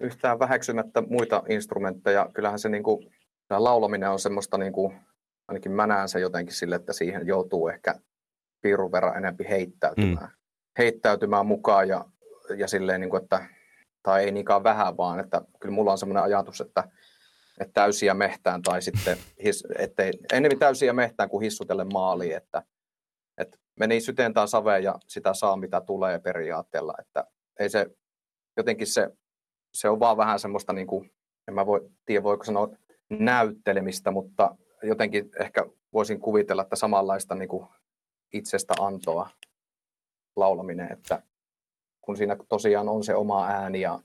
yhtään 0.00 0.38
väheksymättä 0.38 1.02
muita 1.08 1.42
instrumentteja, 1.48 2.30
kyllähän 2.34 2.58
se 2.58 2.68
niinku, 2.68 3.04
tämä 3.48 3.64
laulaminen 3.64 4.10
on 4.10 4.18
semmoista, 4.18 4.58
niinku, 4.58 4.94
ainakin 5.48 5.72
mä 5.72 5.86
näen 5.86 6.08
se 6.08 6.20
jotenkin 6.20 6.54
sille, 6.54 6.76
että 6.76 6.92
siihen 6.92 7.26
joutuu 7.26 7.68
ehkä 7.68 7.94
piirun 8.64 8.92
verran 8.92 9.16
enempi 9.16 9.44
heittäytymään, 9.48 10.26
mm. 10.26 10.36
heittäytymään 10.78 11.46
mukaan 11.46 11.88
ja, 11.88 12.04
ja 12.56 12.68
silleen, 12.68 13.00
niinku, 13.00 13.16
että, 13.16 13.46
tai 14.02 14.24
ei 14.24 14.32
niinkään 14.32 14.64
vähän 14.64 14.96
vaan, 14.96 15.20
että 15.20 15.42
kyllä 15.60 15.74
mulla 15.74 15.92
on 15.92 15.98
semmoinen 15.98 16.24
ajatus, 16.24 16.60
että, 16.60 16.84
että 17.60 17.72
täysiä 17.72 18.14
mehtään 18.14 18.62
tai 18.62 18.82
sitten, 18.82 19.18
his, 19.44 19.64
ettei, 19.78 20.12
enemmän 20.32 20.58
täysiä 20.58 20.92
mehtään 20.92 21.28
kuin 21.28 21.42
hissutelle 21.42 21.84
maaliin, 21.84 22.36
että, 22.36 22.62
että 23.38 23.58
meni 23.80 24.00
syteen 24.00 24.34
tai 24.34 24.48
saveen 24.48 24.84
ja 24.84 24.94
sitä 25.06 25.34
saa 25.34 25.56
mitä 25.56 25.80
tulee 25.80 26.18
periaatteella, 26.18 26.94
että 26.98 27.24
ei 27.60 27.70
se, 27.70 27.86
jotenkin 28.56 28.86
se, 28.86 29.10
se 29.74 29.88
on 29.88 30.00
vaan 30.00 30.16
vähän 30.16 30.38
semmoista, 30.38 30.72
niin 30.72 30.86
kuin, 30.86 31.10
en 31.48 31.54
mä 31.54 31.66
voi, 31.66 31.90
tiedä 32.06 32.22
voiko 32.22 32.44
sanoa 32.44 32.68
näyttelemistä, 33.10 34.10
mutta 34.10 34.56
jotenkin 34.82 35.30
ehkä 35.40 35.66
voisin 35.92 36.20
kuvitella, 36.20 36.62
että 36.62 36.76
samanlaista 36.76 37.34
niin 37.34 37.48
kuin 37.48 37.66
itsestä 38.34 38.74
antoa 38.80 39.30
laulaminen, 40.36 40.92
että 40.92 41.22
kun 42.00 42.16
siinä 42.16 42.36
tosiaan 42.48 42.88
on 42.88 43.04
se 43.04 43.14
oma 43.14 43.46
ääni 43.46 43.80
ja 43.80 44.00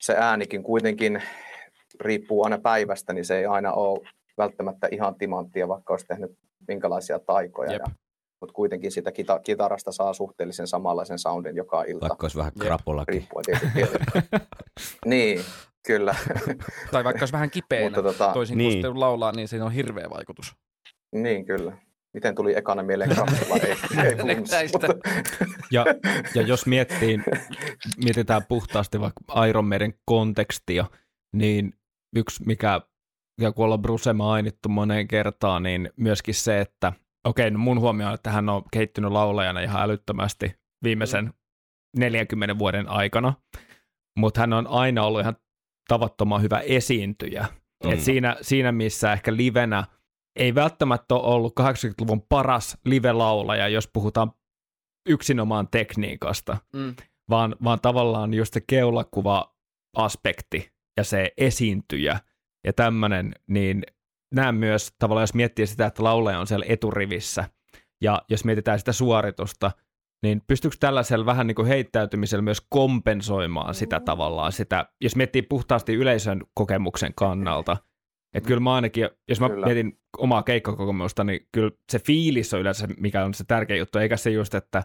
se 0.00 0.14
äänikin 0.18 0.62
kuitenkin 0.62 1.22
riippuu 2.00 2.44
aina 2.44 2.58
päivästä, 2.58 3.12
niin 3.12 3.24
se 3.24 3.38
ei 3.38 3.46
aina 3.46 3.72
ole 3.72 4.08
välttämättä 4.38 4.88
ihan 4.90 5.14
timanttia, 5.14 5.68
vaikka 5.68 5.92
olisi 5.92 6.06
tehnyt 6.06 6.38
minkälaisia 6.68 7.18
taikoja. 7.18 7.72
Jep. 7.72 7.82
Ja, 7.86 7.92
mutta 8.40 8.52
kuitenkin 8.54 8.92
sitä 8.92 9.10
kita- 9.10 9.40
kitarasta 9.44 9.92
saa 9.92 10.12
suhteellisen 10.12 10.66
samanlaisen 10.66 11.18
soundin 11.18 11.56
joka 11.56 11.82
ilta. 11.82 12.08
Vaikka 12.08 12.24
olisi 12.24 12.38
vähän 12.38 12.52
krapulakin. 12.60 13.12
Riippuen 13.12 13.44
tietysti. 13.44 13.80
niin, 15.06 15.40
kyllä. 15.86 16.14
Tai 16.90 17.04
vaikka 17.04 17.22
olisi 17.22 17.32
vähän 17.32 17.50
kipeänä, 17.50 17.84
mutta 17.96 18.02
tota, 18.02 18.32
toisin 18.32 18.58
Niin. 18.58 18.82
kuin 18.82 19.00
laulaa, 19.00 19.32
niin 19.32 19.48
siinä 19.48 19.64
on 19.64 19.72
hirveä 19.72 20.10
vaikutus. 20.10 20.54
niin 21.14 21.44
kyllä. 21.44 21.76
Miten 22.14 22.34
tuli 22.34 22.56
ekana 22.56 22.82
mieleen 22.82 23.10
krapula? 23.10 23.56
ei, 23.56 23.76
ei 24.30 24.68
mutta- 24.72 24.86
Ja, 25.70 25.84
ja 26.34 26.42
jos 26.42 26.66
miettii, 26.66 27.18
mietitään 28.04 28.42
puhtaasti 28.48 29.00
vaikka 29.00 29.46
Iron 29.46 29.64
Maiden 29.64 29.94
kontekstia, 30.04 30.84
niin 31.32 31.72
yksi, 32.16 32.42
mikä, 32.46 32.80
ja 33.40 33.52
kun 33.52 33.64
ollaan 33.64 33.82
Bruce 33.82 34.12
mainittu 34.12 34.68
moneen 34.68 35.08
kertaan, 35.08 35.62
niin 35.62 35.90
myöskin 35.96 36.34
se, 36.34 36.60
että 36.60 36.92
okei, 37.24 37.50
no 37.50 37.58
mun 37.58 37.80
huomio 37.80 38.08
on, 38.08 38.14
että 38.14 38.30
hän 38.30 38.48
on 38.48 38.62
kehittynyt 38.72 39.12
laulajana 39.12 39.60
ihan 39.60 39.82
älyttömästi 39.82 40.54
viimeisen 40.84 41.34
40 41.96 42.58
vuoden 42.58 42.88
aikana, 42.88 43.34
mutta 44.18 44.40
hän 44.40 44.52
on 44.52 44.66
aina 44.66 45.04
ollut 45.04 45.20
ihan 45.20 45.36
tavattoman 45.88 46.42
hyvä 46.42 46.58
esiintyjä. 46.58 47.46
Mm. 47.84 47.92
Et 47.92 48.00
siinä, 48.00 48.36
siinä, 48.40 48.72
missä 48.72 49.12
ehkä 49.12 49.36
livenä 49.36 49.84
ei 50.36 50.54
välttämättä 50.54 51.14
ole 51.14 51.34
ollut 51.34 51.52
80-luvun 51.60 52.22
paras 52.28 52.78
live-laulaja, 52.84 53.68
jos 53.68 53.88
puhutaan 53.92 54.32
yksinomaan 55.08 55.68
tekniikasta, 55.70 56.56
Mm. 56.74 56.94
vaan, 57.30 57.56
vaan 57.64 57.80
tavallaan 57.80 58.34
just 58.34 58.54
se 58.54 58.60
keulakuva-aspekti 58.66 60.72
ja 60.96 61.04
se 61.04 61.32
esiintyjä 61.38 62.20
ja 62.66 62.72
tämmöinen, 62.72 63.34
niin 63.46 63.82
näen 64.34 64.54
myös 64.54 64.92
tavallaan, 64.98 65.22
jos 65.22 65.34
miettii 65.34 65.66
sitä, 65.66 65.86
että 65.86 66.04
laulaja 66.04 66.38
on 66.38 66.46
siellä 66.46 66.66
eturivissä, 66.68 67.44
ja 68.02 68.22
jos 68.28 68.44
mietitään 68.44 68.78
sitä 68.78 68.92
suoritusta, 68.92 69.70
niin 70.22 70.42
pystyykö 70.46 70.76
tällaisella 70.80 71.26
vähän 71.26 71.46
niin 71.46 71.54
kuin 71.54 71.68
heittäytymisellä 71.68 72.42
myös 72.42 72.66
kompensoimaan 72.70 73.74
sitä 73.74 74.00
tavallaan, 74.00 74.52
sitä, 74.52 74.86
jos 75.00 75.16
miettii 75.16 75.42
puhtaasti 75.42 75.94
yleisön 75.94 76.42
kokemuksen 76.54 77.14
kannalta, 77.14 77.76
että 78.34 78.48
kyllä 78.48 78.60
mä 78.60 78.74
ainakin, 78.74 79.08
jos 79.28 79.40
mä 79.40 79.48
Kyllä. 79.48 79.66
mietin 79.66 79.98
omaa 80.18 80.42
keikkakokemusta, 80.42 81.24
niin 81.24 81.48
kyllä 81.52 81.70
se 81.92 81.98
fiilis 81.98 82.54
on 82.54 82.60
yleensä, 82.60 82.88
mikä 82.96 83.24
on 83.24 83.34
se 83.34 83.44
tärkeä 83.44 83.76
juttu, 83.76 83.98
eikä 83.98 84.16
se 84.16 84.30
just, 84.30 84.54
että 84.54 84.82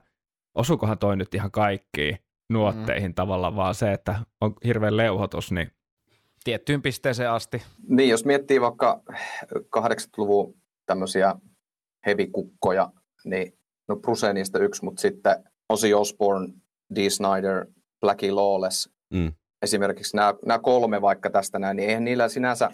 osuukohan 0.56 0.98
toi 0.98 1.18
nyt 1.18 1.34
ihan 1.34 1.52
kaikkiin 1.52 2.18
nuotteihin 2.50 3.12
mm. 3.12 3.16
tavallaan, 3.16 3.56
vaan 3.56 3.76
se, 3.76 3.94
että 3.94 4.20
on 4.42 4.54
hirveän 4.64 4.98
leuhotus, 4.98 5.52
niin 5.52 5.72
Tiettyyn 6.44 6.82
pisteeseen 6.82 7.32
asti. 7.32 7.62
Niin, 7.90 8.10
jos 8.10 8.26
miettii 8.26 8.62
vaikka 8.62 9.02
80-luvun 9.78 10.56
tämmöisiä 10.86 11.36
hevikukkoja, 12.06 12.92
niin 13.26 13.54
no 13.88 13.96
Bruce 13.96 14.34
niistä 14.34 14.60
yksi, 14.60 14.86
mutta 14.86 15.02
sitten 15.02 15.44
Ozzy 15.70 15.94
Osbourne, 15.94 16.54
Dee 16.96 17.10
Snyder, 17.10 17.66
Blackie 18.02 18.32
Lawless, 18.32 18.90
Mm. 19.14 19.34
esimerkiksi 19.62 20.16
nämä, 20.16 20.34
nämä 20.46 20.60
kolme 20.60 21.02
vaikka 21.02 21.30
tästä 21.30 21.60
näin, 21.60 21.78
niin 21.78 21.90
eihän 21.90 22.04
niillä 22.04 22.30
sinänsä, 22.30 22.70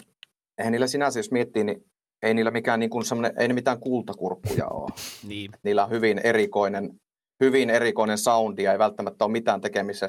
eihän 0.58 0.72
niillä 0.72 0.86
sinänsä, 0.86 1.18
jos 1.18 1.30
miettii, 1.30 1.64
niin 1.64 1.84
ei 2.22 2.34
niillä 2.34 2.50
mikään 2.50 2.80
niin 2.80 2.90
kuin 2.90 3.04
semmoinen, 3.04 3.32
ei 3.38 3.48
ne 3.48 3.54
mitään 3.54 3.80
kultakurkkuja 3.80 4.68
ole. 4.68 4.90
Niin. 5.28 5.50
Niillä 5.62 5.84
on 5.84 5.90
hyvin 5.90 6.20
erikoinen, 6.24 7.00
hyvin 7.40 7.70
erikoinen 7.70 8.18
soundi 8.18 8.62
ja 8.62 8.72
ei 8.72 8.78
välttämättä 8.78 9.24
ole 9.24 9.32
mitään 9.32 9.60
tekemistä, 9.60 10.06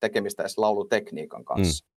tekemistä 0.00 0.42
edes 0.42 0.58
laulutekniikan 0.58 1.44
kanssa. 1.44 1.86
Mm. 1.86 1.92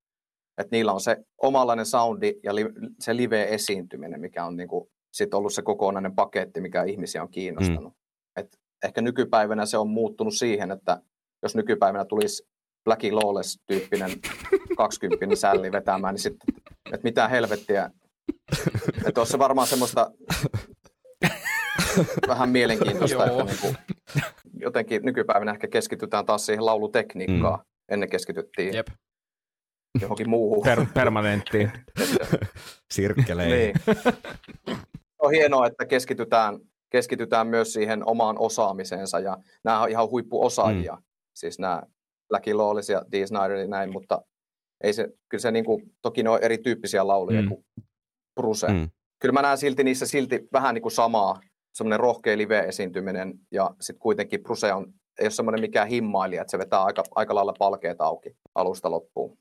Et 0.61 0.71
niillä 0.71 0.93
on 0.93 1.01
se 1.01 1.17
omanlainen 1.41 1.85
soundi 1.85 2.33
ja 2.43 2.55
li, 2.55 2.65
se 2.99 3.15
live-esiintyminen, 3.15 4.21
mikä 4.21 4.45
on 4.45 4.57
niinku 4.57 4.89
sit 5.13 5.33
ollut 5.33 5.53
se 5.53 5.61
kokonainen 5.61 6.15
paketti, 6.15 6.61
mikä 6.61 6.83
ihmisiä 6.83 7.21
on 7.21 7.31
kiinnostanut. 7.31 7.93
Mm. 7.93 8.41
Et 8.41 8.47
ehkä 8.83 9.01
nykypäivänä 9.01 9.65
se 9.65 9.77
on 9.77 9.89
muuttunut 9.89 10.33
siihen, 10.33 10.71
että 10.71 11.01
jos 11.43 11.55
nykypäivänä 11.55 12.05
tulisi 12.05 12.43
Blackie 12.85 13.11
Lawless-tyyppinen 13.11 14.11
20 14.77 15.35
sälli 15.35 15.71
vetämään, 15.71 16.13
niin 16.13 16.21
sitten, 16.21 16.55
että 16.85 17.03
mitä 17.03 17.27
helvettiä. 17.27 17.91
Että 19.05 19.21
olisi 19.21 19.31
se 19.31 19.39
varmaan 19.39 19.67
semmoista 19.67 20.11
vähän 22.27 22.49
mielenkiintoista, 22.49 23.25
Joo. 23.25 23.39
että 23.39 23.43
niin 23.43 23.61
kuin, 23.61 23.77
jotenkin 24.59 25.01
nykypäivänä 25.05 25.51
ehkä 25.51 25.67
keskitytään 25.67 26.25
taas 26.25 26.45
siihen 26.45 26.65
laulutekniikkaan. 26.65 27.59
Mm. 27.59 27.65
Ennen 27.89 28.09
keskityttiin 28.09 28.73
Jep. 28.73 28.87
johonkin 30.01 30.29
muuhun. 30.29 30.63
per, 30.63 30.85
permanenttiin. 30.93 31.71
Sirkkeleihin. 32.93 33.75
Niin. 33.87 33.97
On 35.19 35.31
hienoa, 35.31 35.67
että 35.67 35.85
keskitytään, 35.85 36.59
keskitytään 36.89 37.47
myös 37.47 37.73
siihen 37.73 38.07
omaan 38.07 38.35
osaamiseensa 38.39 39.19
ja 39.19 39.37
nämä 39.63 39.81
on 39.81 39.89
ihan 39.89 40.09
huippuosaajia. 40.09 40.93
Mm. 40.93 41.03
Siis 41.35 41.59
nämä 41.59 41.81
Blackie 42.29 42.53
Lawless 42.53 42.89
ja 42.89 43.01
Dee 43.11 43.27
Snyder 43.27 43.51
ja 43.51 43.67
näin, 43.67 43.91
mutta 43.91 44.21
ei 44.83 44.93
se, 44.93 45.07
kyllä 45.29 45.41
se 45.41 45.51
niin 45.51 45.65
kuin, 45.65 45.95
toki 46.01 46.23
ne 46.23 46.29
on 46.29 46.39
erityyppisiä 46.43 47.07
lauluja 47.07 47.41
Mm. 47.41 47.47
kuin 47.49 47.65
Bruce. 48.35 48.67
Mm. 48.67 48.89
Kyllä 49.21 49.33
mä 49.33 49.41
näen 49.41 49.57
silti 49.57 49.83
niissä 49.83 50.05
silti 50.05 50.47
vähän 50.53 50.73
niin 50.73 50.81
kuin 50.81 50.91
samaa, 50.91 51.39
semmoinen 51.73 51.99
rohkea 51.99 52.37
live-esiintyminen 52.37 53.33
ja 53.51 53.71
sitten 53.81 53.99
kuitenkin 53.99 54.43
Bruce 54.43 54.73
on, 54.73 54.93
ei 55.19 55.25
ole 55.25 55.31
semmoinen 55.31 55.61
mikään 55.61 55.87
himmailija, 55.87 56.41
että 56.41 56.51
se 56.51 56.57
vetää 56.57 56.83
aika, 56.83 57.03
aika 57.15 57.35
lailla 57.35 57.53
palkeet 57.59 58.01
auki 58.01 58.37
alusta 58.55 58.91
loppuun. 58.91 59.37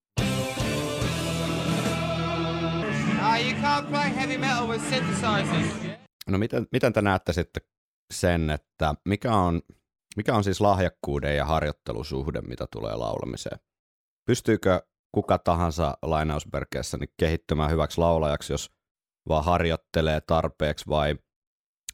You 3.44 3.53
can't 3.62 3.87
play 3.90 4.14
heavy 4.16 4.38
metal 4.38 4.68
with 4.68 4.85
synthesizers. 4.88 5.99
No 6.29 6.38
miten, 6.38 6.66
miten 6.73 6.92
te 6.92 7.03
näette 7.03 7.33
sitten 7.33 7.62
sen, 8.12 8.51
että 8.51 8.94
mikä 9.05 9.33
on, 9.37 9.62
mikä 10.16 10.35
on 10.35 10.44
siis 10.44 10.61
lahjakkuuden 10.61 11.37
ja 11.37 11.44
harjoittelusuhde, 11.44 12.40
mitä 12.40 12.66
tulee 12.73 12.94
laulamiseen? 12.97 13.59
Pystyykö 14.27 14.83
kuka 15.14 15.38
tahansa 15.38 15.98
lainausmerkeissä 16.03 16.96
niin 16.96 17.09
kehittymään 17.16 17.70
hyväksi 17.70 17.98
laulajaksi, 17.98 18.53
jos 18.53 18.70
vaan 19.29 19.44
harjoittelee 19.44 20.20
tarpeeksi 20.20 20.85
vai, 20.88 21.16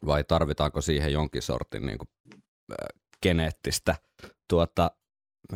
vai 0.06 0.24
tarvitaanko 0.24 0.80
siihen 0.80 1.12
jonkin 1.12 1.42
sortin 1.42 1.86
niin 1.86 1.98
kuin, 1.98 2.08
äh, 2.72 2.76
geneettistä 3.22 3.94
tuota, 4.48 4.90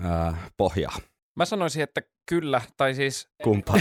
äh, 0.05 0.53
pohjaa? 0.57 0.97
Mä 1.37 1.45
sanoisin, 1.45 1.83
että 1.83 2.03
kyllä, 2.29 2.61
tai 2.77 2.95
siis... 2.95 3.29
Kumpaa? 3.43 3.77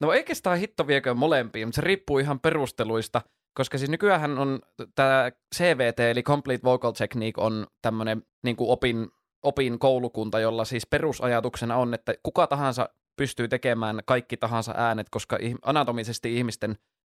no 0.00 0.08
oikeastaan 0.08 0.58
hitto 0.58 0.86
viekö 0.86 1.14
molempiin, 1.14 1.68
mutta 1.68 1.76
se 1.76 1.82
riippuu 1.82 2.18
ihan 2.18 2.40
perusteluista, 2.40 3.22
koska 3.54 3.78
siis 3.78 3.90
nykyään 3.90 4.38
on 4.38 4.60
tämä 4.94 5.30
CVT, 5.54 6.00
eli 6.00 6.22
Complete 6.22 6.64
Vocal 6.64 6.92
Technique, 6.92 7.44
on 7.44 7.66
tämmöinen 7.82 8.22
niin 8.44 8.56
opin, 8.58 9.08
opin 9.42 9.78
koulukunta, 9.78 10.40
jolla 10.40 10.64
siis 10.64 10.86
perusajatuksena 10.86 11.76
on, 11.76 11.94
että 11.94 12.14
kuka 12.22 12.46
tahansa 12.46 12.88
pystyy 13.16 13.48
tekemään 13.48 14.00
kaikki 14.06 14.36
tahansa 14.36 14.74
äänet, 14.76 15.06
koska 15.10 15.38
anatomisesti 15.62 16.36
ihmisten 16.36 16.76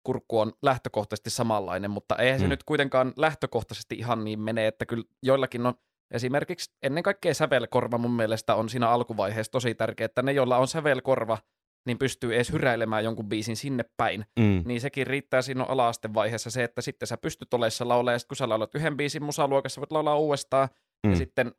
kurkku 0.07 0.39
on 0.41 0.53
lähtökohtaisesti 0.63 1.31
samanlainen, 1.31 1.91
mutta 1.91 2.17
eihän 2.17 2.39
se 2.41 2.47
Mm. 2.47 2.51
nyt 2.51 2.65
kuitenkaan 2.65 3.13
lähtökohtaisesti 3.17 3.95
ihan 3.95 4.25
niin 4.25 4.41
mene, 4.41 4.67
että 4.67 4.87
kyllä 4.87 5.05
joillakin 5.23 5.67
on 5.67 5.75
esimerkiksi 6.11 6.71
ennen 6.83 7.03
kaikkea 7.03 7.35
sävelkorva 7.35 7.99
mun 7.99 8.11
mielestä 8.11 8.55
on 8.55 8.69
siinä 8.69 8.89
alkuvaiheessa 8.89 9.53
tosi 9.53 9.75
tärkeä, 9.75 10.05
että 10.05 10.23
ne, 10.23 10.33
joilla 10.33 10.59
on 10.59 10.69
sävelkorva, 10.69 11.39
niin 11.87 11.99
pystyy 11.99 12.35
edes 12.35 12.53
hyräilemään 12.53 13.05
jonkun 13.05 13.29
biisin 13.29 13.57
sinne 13.57 13.85
päin. 13.97 14.25
Mm. 14.39 14.63
Niin 14.67 14.81
sekin 14.81 15.07
riittää 15.07 15.43
siinä 15.43 15.65
ala-astevaiheessa 15.65 16.51
se, 16.51 16.65
että 16.65 16.81
sitten 16.83 17.07
sä 17.07 17.17
pystyt 17.17 17.55
oleessa 17.55 17.89
laulaa, 17.89 18.13
ja 18.13 18.19
sitten 18.19 18.29
kun 18.29 18.37
sä 18.37 18.49
laulat 18.49 18.75
yhden 18.75 18.97
biisin 18.97 19.23
musaluokassa, 19.25 19.81
voit 19.81 19.93
laulaa 19.93 20.19
uudestaan. 20.19 20.69
Mm. 21.07 21.11
ja 21.11 21.17
sitten 21.17 21.53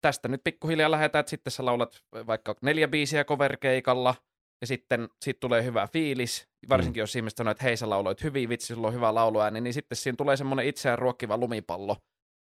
tästä 0.00 0.28
nyt 0.28 0.44
pikkuhiljaa 0.44 0.90
lähdetään, 0.90 1.20
että 1.20 1.30
sitten 1.30 1.50
sä 1.50 1.64
laulat 1.64 2.04
vaikka 2.26 2.54
neljä 2.62 2.88
biisiä 2.88 3.24
coverkeikalla, 3.24 4.14
ja 4.60 4.66
sitten 4.66 5.08
sit 5.24 5.40
tulee 5.40 5.64
hyvä 5.64 5.88
fiilis, 5.92 6.48
varsinkin 6.68 7.00
mm. 7.00 7.02
jos 7.02 7.16
ihmiset 7.16 7.36
sanoo, 7.36 7.50
että 7.50 7.64
hei 7.64 7.76
sä 7.76 7.90
lauloit 7.90 8.22
hyvin, 8.22 8.48
vitsi, 8.48 8.74
sulla 8.74 8.88
on 8.88 8.94
hyvä 8.94 9.14
lauluääni, 9.14 9.60
niin 9.60 9.74
sitten 9.74 9.96
siinä 9.96 10.16
tulee 10.16 10.36
semmoinen 10.36 10.66
itseään 10.66 10.98
ruokkiva 10.98 11.36
lumipallo. 11.36 11.96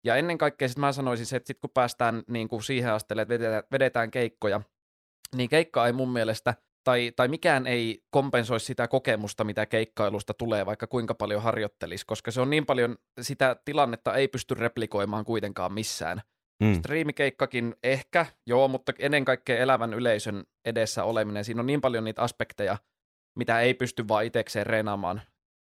Ja 0.05 0.15
ennen 0.15 0.37
kaikkea 0.37 0.67
sitten 0.67 0.81
mä 0.81 0.91
sanoisin 0.91 1.25
se, 1.25 1.35
että 1.35 1.47
sitten 1.47 1.61
kun 1.61 1.73
päästään 1.73 2.23
niin 2.27 2.47
kuin 2.47 2.63
siihen 2.63 2.93
asteelle, 2.93 3.21
että 3.21 3.33
vedetään, 3.33 3.63
vedetään 3.71 4.11
keikkoja, 4.11 4.61
niin 5.35 5.49
keikka 5.49 5.87
ei 5.87 5.93
mun 5.93 6.09
mielestä, 6.09 6.53
tai, 6.83 7.11
tai 7.15 7.27
mikään 7.27 7.67
ei 7.67 8.03
kompensoi 8.09 8.59
sitä 8.59 8.87
kokemusta, 8.87 9.43
mitä 9.43 9.65
keikkailusta 9.65 10.33
tulee, 10.33 10.65
vaikka 10.65 10.87
kuinka 10.87 11.15
paljon 11.15 11.41
harjoittelisi, 11.41 12.05
koska 12.05 12.31
se 12.31 12.41
on 12.41 12.49
niin 12.49 12.65
paljon, 12.65 12.97
sitä 13.21 13.55
tilannetta 13.65 14.15
ei 14.15 14.27
pysty 14.27 14.53
replikoimaan 14.53 15.25
kuitenkaan 15.25 15.73
missään. 15.73 16.21
Mm. 16.63 16.73
Striimikeikkakin 16.73 17.75
ehkä, 17.83 18.25
joo, 18.45 18.67
mutta 18.67 18.93
ennen 18.99 19.25
kaikkea 19.25 19.57
elävän 19.57 19.93
yleisön 19.93 20.43
edessä 20.65 21.03
oleminen, 21.03 21.45
siinä 21.45 21.59
on 21.59 21.67
niin 21.67 21.81
paljon 21.81 22.03
niitä 22.03 22.21
aspekteja, 22.21 22.77
mitä 23.35 23.59
ei 23.59 23.73
pysty 23.73 24.07
vaan 24.07 24.25
itsekseen 24.25 24.65
reenaamaan. 24.65 25.21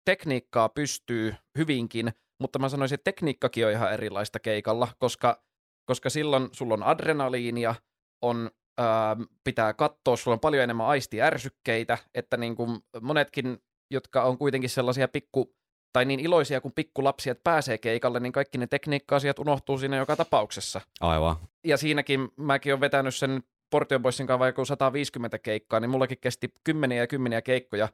Tekniikkaa 0.05 0.69
pystyy 0.69 1.35
hyvinkin, 1.59 2.13
mutta 2.41 2.59
mä 2.59 2.69
sanoisin, 2.69 2.95
että 2.95 3.05
tekniikkakin 3.05 3.67
on 3.67 3.73
ihan 3.73 3.93
erilaista 3.93 4.41
keikalla, 4.41 4.89
koska, 4.99 5.43
koska 5.85 6.11
silloin 6.11 6.49
sulla 6.53 6.75
on 6.75 6.83
adrenaliinia, 6.83 7.75
on 8.23 8.51
ää, 8.79 9.17
pitää 9.45 9.75
katsoa, 9.75 10.17
sulla 10.17 10.35
on 10.35 10.41
paljon 10.41 10.65
enemmän 10.65 10.87
aistiärsykkeitä, 10.87 11.99
että 12.15 12.37
niin 12.37 12.57
kuin 12.57 12.81
monetkin, 13.01 13.59
jotka 13.91 14.23
on 14.23 14.39
kuitenkin 14.39 14.71
sellaisia 14.71 15.09
pikku, 15.09 15.55
tai 15.93 16.05
niin 16.05 16.21
iloisia 16.21 16.61
kuin 16.61 16.75
pikkulapsia, 16.75 17.31
että 17.31 17.45
pääsee 17.45 17.79
keikalle, 17.79 18.21
niin 18.21 18.33
kaikki 18.33 18.59
ne 18.59 18.67
tekniikka-asiat 18.67 19.39
unohtuu 19.39 19.79
siinä 19.79 19.97
joka 19.97 20.17
tapauksessa. 20.17 20.81
Aivan. 21.01 21.37
Ja 21.65 21.77
siinäkin 21.77 22.29
mäkin 22.37 22.73
olen 22.73 22.81
vetänyt 22.81 23.15
sen 23.15 23.43
Portion 23.71 24.03
Boysin 24.03 24.27
kanssa 24.27 24.39
vaikka 24.39 24.65
150 24.65 25.39
keikkaa, 25.39 25.81
niin 25.81 25.91
mullakin 25.91 26.19
kesti 26.21 26.55
kymmeniä 26.65 26.99
ja 26.99 27.07
kymmeniä 27.07 27.43
keikkoja. 27.43 27.89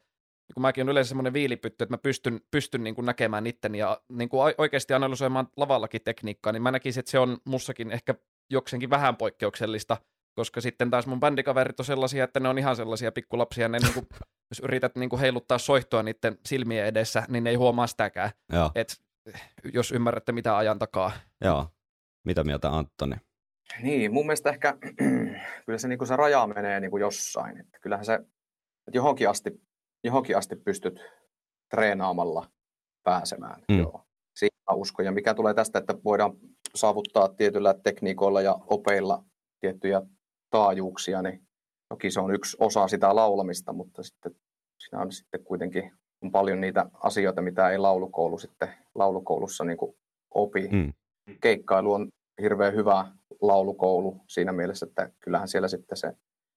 Kun 0.54 0.62
mäkin 0.62 0.82
on 0.82 0.88
yleensä 0.88 1.08
semmoinen 1.08 1.32
viilipytty, 1.32 1.84
että 1.84 1.92
mä 1.92 1.98
pystyn, 1.98 2.40
pystyn 2.50 2.84
niin 2.84 2.94
kuin 2.94 3.06
näkemään 3.06 3.46
itteni 3.46 3.78
ja 3.78 4.00
niin 4.08 4.28
kuin 4.28 4.54
oikeasti 4.58 4.94
analysoimaan 4.94 5.48
lavallakin 5.56 6.00
tekniikkaa, 6.04 6.52
niin 6.52 6.62
mä 6.62 6.70
näkisin, 6.70 7.00
että 7.00 7.10
se 7.10 7.18
on 7.18 7.38
mussakin 7.44 7.90
ehkä 7.90 8.14
jokseenkin 8.50 8.90
vähän 8.90 9.16
poikkeuksellista, 9.16 9.96
koska 10.36 10.60
sitten 10.60 10.90
taas 10.90 11.06
mun 11.06 11.20
bändikaverit 11.20 11.80
on 11.80 11.86
sellaisia, 11.86 12.24
että 12.24 12.40
ne 12.40 12.48
on 12.48 12.58
ihan 12.58 12.76
sellaisia 12.76 13.12
pikkulapsia, 13.12 13.68
ne 13.68 13.78
niin 13.78 13.94
kuin, 13.94 14.06
jos 14.50 14.60
yrität 14.60 14.96
niin 14.96 15.10
kuin 15.10 15.20
heiluttaa 15.20 15.58
soihtoa 15.58 16.02
niiden 16.02 16.38
silmien 16.46 16.86
edessä, 16.86 17.22
niin 17.28 17.44
ne 17.44 17.50
ei 17.50 17.56
huomaa 17.56 17.86
sitäkään. 17.86 18.30
Joo. 18.52 18.70
Et, 18.74 18.96
jos 19.74 19.92
ymmärrätte 19.92 20.32
mitä 20.32 20.56
ajan 20.56 20.78
takaa. 20.78 21.12
Joo. 21.44 21.68
Mitä 22.24 22.44
mieltä 22.44 22.70
Antoni? 22.70 23.16
Niin, 23.82 24.12
mun 24.12 24.26
mielestä 24.26 24.50
ehkä 24.50 24.76
kyllä 25.66 25.78
se, 25.78 25.88
niin 25.88 25.98
kuin 25.98 26.08
se 26.08 26.16
raja 26.16 26.46
menee 26.46 26.80
niin 26.80 26.90
kuin 26.90 27.00
jossain. 27.00 27.60
Että 27.60 27.78
kyllähän 27.80 28.04
se, 28.04 28.14
että 28.14 28.94
johonkin 28.94 29.28
asti, 29.28 29.50
johonkin 30.04 30.36
asti 30.36 30.56
pystyt 30.56 31.00
treenaamalla 31.70 32.50
pääsemään. 33.02 33.62
Mm. 33.68 33.78
Joo. 33.78 34.06
Siihen 34.36 34.58
mä 34.70 34.74
uskon. 34.74 35.04
Ja 35.04 35.12
mikä 35.12 35.34
tulee 35.34 35.54
tästä, 35.54 35.78
että 35.78 35.94
voidaan 36.04 36.32
saavuttaa 36.74 37.28
tietyllä 37.28 37.74
tekniikoilla 37.84 38.42
ja 38.42 38.58
opeilla 38.66 39.24
tiettyjä 39.60 40.02
taajuuksia, 40.50 41.22
niin 41.22 41.42
toki 41.88 42.10
se 42.10 42.20
on 42.20 42.34
yksi 42.34 42.56
osa 42.60 42.88
sitä 42.88 43.16
laulamista, 43.16 43.72
mutta 43.72 44.02
sitten 44.02 44.34
siinä 44.78 45.02
on 45.02 45.12
sitten 45.12 45.44
kuitenkin 45.44 45.92
on 46.22 46.32
paljon 46.32 46.60
niitä 46.60 46.86
asioita, 47.02 47.42
mitä 47.42 47.70
ei 47.70 47.78
laulukoulu 47.78 48.38
sitten 48.38 48.68
laulukoulussa 48.94 49.64
niin 49.64 49.78
kuin 49.78 49.96
opi. 50.34 50.68
Mm. 50.68 50.92
Keikkailu 51.40 51.92
on 51.92 52.08
hirveän 52.40 52.74
hyvä 52.74 53.12
laulukoulu 53.40 54.20
siinä 54.28 54.52
mielessä, 54.52 54.86
että 54.86 55.10
kyllähän 55.20 55.48
siellä 55.48 55.68
sitten 55.68 55.96
se 55.96 56.12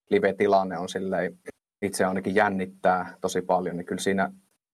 live-tilanne 0.09 0.77
on 0.77 0.89
silleen, 0.89 1.39
itse 1.81 2.05
ainakin 2.05 2.35
jännittää 2.35 3.17
tosi 3.21 3.41
paljon, 3.41 3.77
niin 3.77 3.85
kyllä 3.85 4.01
siinä 4.01 4.31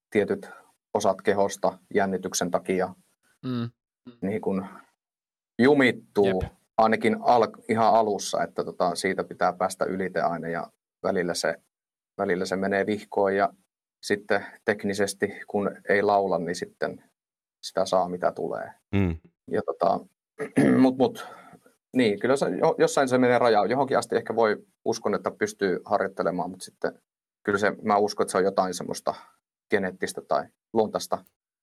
tietyt 0.10 0.50
osat 0.94 1.22
kehosta 1.22 1.80
jännityksen 1.94 2.52
takia 2.52 2.96
Mm. 3.46 3.70
niin 4.22 4.42
kuin 4.42 4.66
jumittuu 5.60 6.42
Jep. 6.42 6.54
Ainakin 6.78 7.18
al, 7.22 7.48
ihan 7.70 7.94
alussa, 7.94 8.44
että 8.44 8.64
tota, 8.64 8.96
siitä 8.96 9.24
pitää 9.24 9.54
päästä 9.54 9.86
ylite 9.86 10.22
aina 10.22 10.48
ja 10.48 10.68
välillä 11.04 11.34
se, 11.34 11.56
välillä 12.18 12.46
se 12.46 12.56
menee 12.56 12.86
vihkoon 12.86 13.36
ja 13.36 13.54
sitten 14.04 14.46
teknisesti 14.66 15.34
kun 15.48 15.78
ei 15.90 16.02
laula, 16.02 16.40
niin 16.40 16.56
sitten 16.56 17.04
sitä 17.64 17.86
saa 17.86 18.10
mitä 18.10 18.32
tulee. 18.32 18.72
Mm. 18.96 19.18
Ja 19.52 19.62
tota, 19.66 20.00
mut, 20.82 20.98
mut, 20.98 21.28
niin, 21.96 22.20
kyllä 22.20 22.36
se, 22.36 22.46
jo- 22.50 22.76
jossain 22.78 23.10
se 23.10 23.18
menee 23.18 23.40
rajaan. 23.40 23.70
Johonkin 23.70 23.98
asti 23.98 24.16
ehkä 24.16 24.36
voi, 24.36 24.66
uskon, 24.86 25.16
että 25.16 25.32
pystyy 25.32 25.80
harjoittelemaan, 25.86 26.50
mutta 26.50 26.66
sitten 26.66 27.00
kyllä 27.44 27.60
se, 27.60 27.72
mä 27.82 27.98
uskon, 27.98 28.24
että 28.24 28.32
se 28.32 28.38
on 28.38 28.44
jotain 28.44 28.74
semmoista 28.74 29.16
geneettistä 29.70 30.22
tai 30.22 30.44
luontaista. 30.74 31.18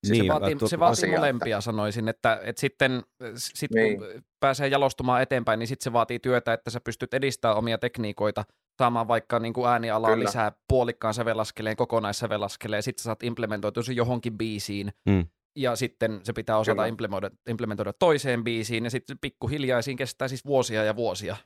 Se, 0.06 0.12
Niin, 0.12 0.24
se 0.24 0.28
vaatii, 0.28 0.56
tu- 0.56 0.68
se 0.68 0.78
vaatii 0.78 1.10
molempia, 1.10 1.60
sanoisin, 1.60 2.08
että, 2.08 2.40
että 2.44 2.60
sitten 2.60 3.02
sit 3.36 3.70
Niin. 3.70 3.98
kun 3.98 4.06
pääsee 4.40 4.68
jalostumaan 4.68 5.22
eteenpäin, 5.22 5.58
niin 5.58 5.66
sitten 5.66 5.84
se 5.84 5.92
vaatii 5.92 6.18
työtä, 6.18 6.52
että 6.52 6.70
sä 6.70 6.80
pystyt 6.80 7.14
edistämään 7.14 7.58
omia 7.58 7.78
tekniikoita, 7.78 8.44
saamaan 8.78 9.08
vaikka 9.08 9.38
niin 9.38 9.52
kuin 9.52 9.68
äänialaa 9.70 10.10
Kyllä. 10.10 10.24
lisää 10.24 10.52
puolikkaan 10.68 11.14
sävelaskeleen, 11.14 11.76
kokonaissävelaskeleen, 11.76 12.82
sitten 12.82 13.02
sä 13.02 13.04
saat 13.04 13.22
implementoitua 13.22 13.82
sen 13.82 13.96
johonkin 13.96 14.38
biisiin, 14.38 14.92
Mm. 15.08 15.26
ja 15.58 15.76
sitten 15.76 16.20
se 16.22 16.32
pitää 16.32 16.58
osata 16.58 16.74
Kyllä. 16.74 16.86
implementoida, 16.86 17.30
implementoida 17.48 17.92
toiseen 17.92 18.44
biisiin, 18.44 18.84
ja 18.84 18.90
sitten 18.90 19.18
pikkuhiljaa 19.20 19.82
siinä 19.82 19.98
kestää 19.98 20.28
siis 20.28 20.44
vuosia 20.44 20.84
ja 20.84 20.96
vuosia. 20.96 21.36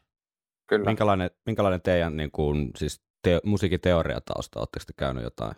Kyllä. 0.69 0.85
Minkälainen, 0.85 1.31
minkälainen 1.47 1.83
teidän 1.83 2.17
niin 2.17 2.31
kuin, 2.31 2.71
siis 2.77 3.01
te, 3.23 3.41
musiikin 3.45 3.81
teoriatausta? 3.81 4.59
Oletteko 4.61 4.85
te 4.87 4.93
käynyt 4.97 5.25
jotain 5.25 5.53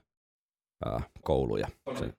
ää, 0.85 1.01
kouluja? 1.25 1.69
Se, 1.99 2.13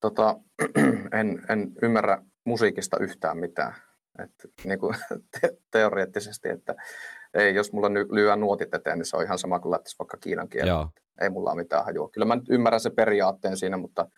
Tota, 0.00 0.36
en, 1.20 1.42
en 1.48 1.72
ymmärrä 1.82 2.22
musiikista 2.44 2.96
yhtään 3.00 3.38
mitään. 3.38 3.74
Et, 4.18 4.32
niin 4.64 4.78
kuin, 4.78 4.94
te, 5.40 5.50
teoreettisesti, 5.70 6.48
että 6.48 6.74
ei, 7.34 7.54
jos 7.54 7.72
mulla 7.72 7.88
ny, 7.88 8.06
lyö 8.10 8.36
nuotit 8.36 8.74
eteen, 8.74 8.98
niin 8.98 9.06
se 9.06 9.16
on 9.16 9.24
ihan 9.24 9.38
sama 9.38 9.60
kuin 9.60 9.72
lähtisi 9.72 9.96
vaikka 9.98 10.16
kiinan 10.16 10.48
kielen. 10.48 10.68
joo. 10.68 10.90
Ei 11.20 11.30
mulla 11.30 11.50
ole 11.50 11.62
mitään 11.62 11.84
hajua. 11.84 12.08
Kyllä 12.08 12.24
mä 12.24 12.36
nyt 12.36 12.48
ymmärrän 12.50 12.80
sen 12.80 12.94
periaatteen 12.94 13.56
siinä, 13.56 13.76
mutta, 13.76 14.08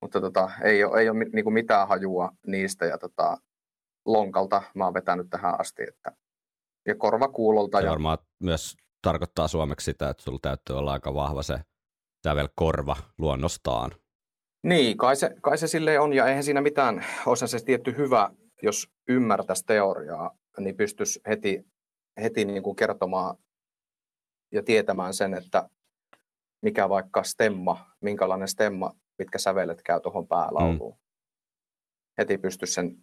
mutta 0.00 0.20
tota, 0.20 0.50
ei 0.62 0.84
ole, 0.84 1.00
ei 1.00 1.08
ole 1.08 1.24
niin 1.32 1.44
kuin 1.44 1.54
mitään 1.54 1.88
hajua 1.88 2.30
niistä. 2.46 2.86
Ja 2.86 2.98
tota, 2.98 3.36
lonkalta 4.06 4.62
mä 4.74 4.84
oon 4.84 4.94
vetänyt 4.94 5.26
tähän 5.30 5.60
asti. 5.60 5.82
Että, 5.88 6.12
ja 6.86 6.94
korvakuulolta. 6.94 7.78
Se 7.78 7.84
Ja, 7.84 7.90
varmaan 7.90 8.18
myös 8.42 8.76
tarkoittaa 9.02 9.48
suomeksi 9.48 9.84
sitä, 9.84 10.08
että 10.08 10.22
sulla 10.22 10.38
täytyy 10.42 10.78
olla 10.78 10.92
aika 10.92 11.14
vahva 11.14 11.42
se 11.42 11.60
sävelkorva 12.24 12.96
luonnostaan. 13.18 13.90
Niin, 14.62 14.96
kai 14.96 15.16
se, 15.16 15.30
kai 15.42 15.58
se 15.58 15.66
silleen 15.66 16.00
on, 16.00 16.12
ja 16.12 16.26
eihän 16.26 16.44
siinä 16.44 16.60
mitään, 16.60 17.04
olisi 17.26 17.48
se 17.48 17.64
tietty 17.64 17.96
hyvä, 17.96 18.30
jos 18.62 18.88
ymmärtäisi 19.08 19.66
teoriaa, 19.66 20.30
niin 20.58 20.76
pystyisi 20.76 21.20
heti, 21.28 21.64
heti 22.22 22.44
niin 22.44 22.62
kuin 22.62 22.76
kertomaan 22.76 23.36
ja 24.52 24.62
tietämään 24.62 25.14
sen, 25.14 25.34
että 25.34 25.68
mikä 26.62 26.88
vaikka 26.88 27.22
stemma, 27.22 27.86
minkälainen 28.00 28.48
stemma, 28.48 28.92
mitkä 29.18 29.38
sävelet 29.38 29.82
käy 29.82 30.00
tuohon 30.00 30.28
päälauluun. 30.28 30.94
Mm. 30.94 31.00
Heti 32.18 32.38
pystyisi 32.38 32.74
sen, 32.74 32.96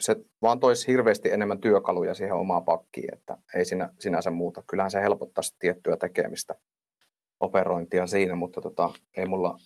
se 0.00 0.16
vaan 0.42 0.60
toisi 0.60 0.86
hirveästi 0.86 1.30
enemmän 1.30 1.60
työkaluja 1.60 2.14
siihen 2.14 2.34
omaan 2.34 2.64
pakkiin, 2.64 3.14
että 3.14 3.38
ei 3.54 3.64
siinä, 3.64 3.90
sinänsä 3.98 4.30
muuta. 4.30 4.62
Kyllähän 4.66 4.90
se 4.90 5.00
helpottaisi 5.00 5.56
tiettyä 5.58 5.96
tekemistä, 5.96 6.54
operointia 7.40 8.06
siinä, 8.06 8.34
mutta 8.34 8.60
tota, 8.60 8.90
ei 9.16 9.26
mulla 9.26 9.58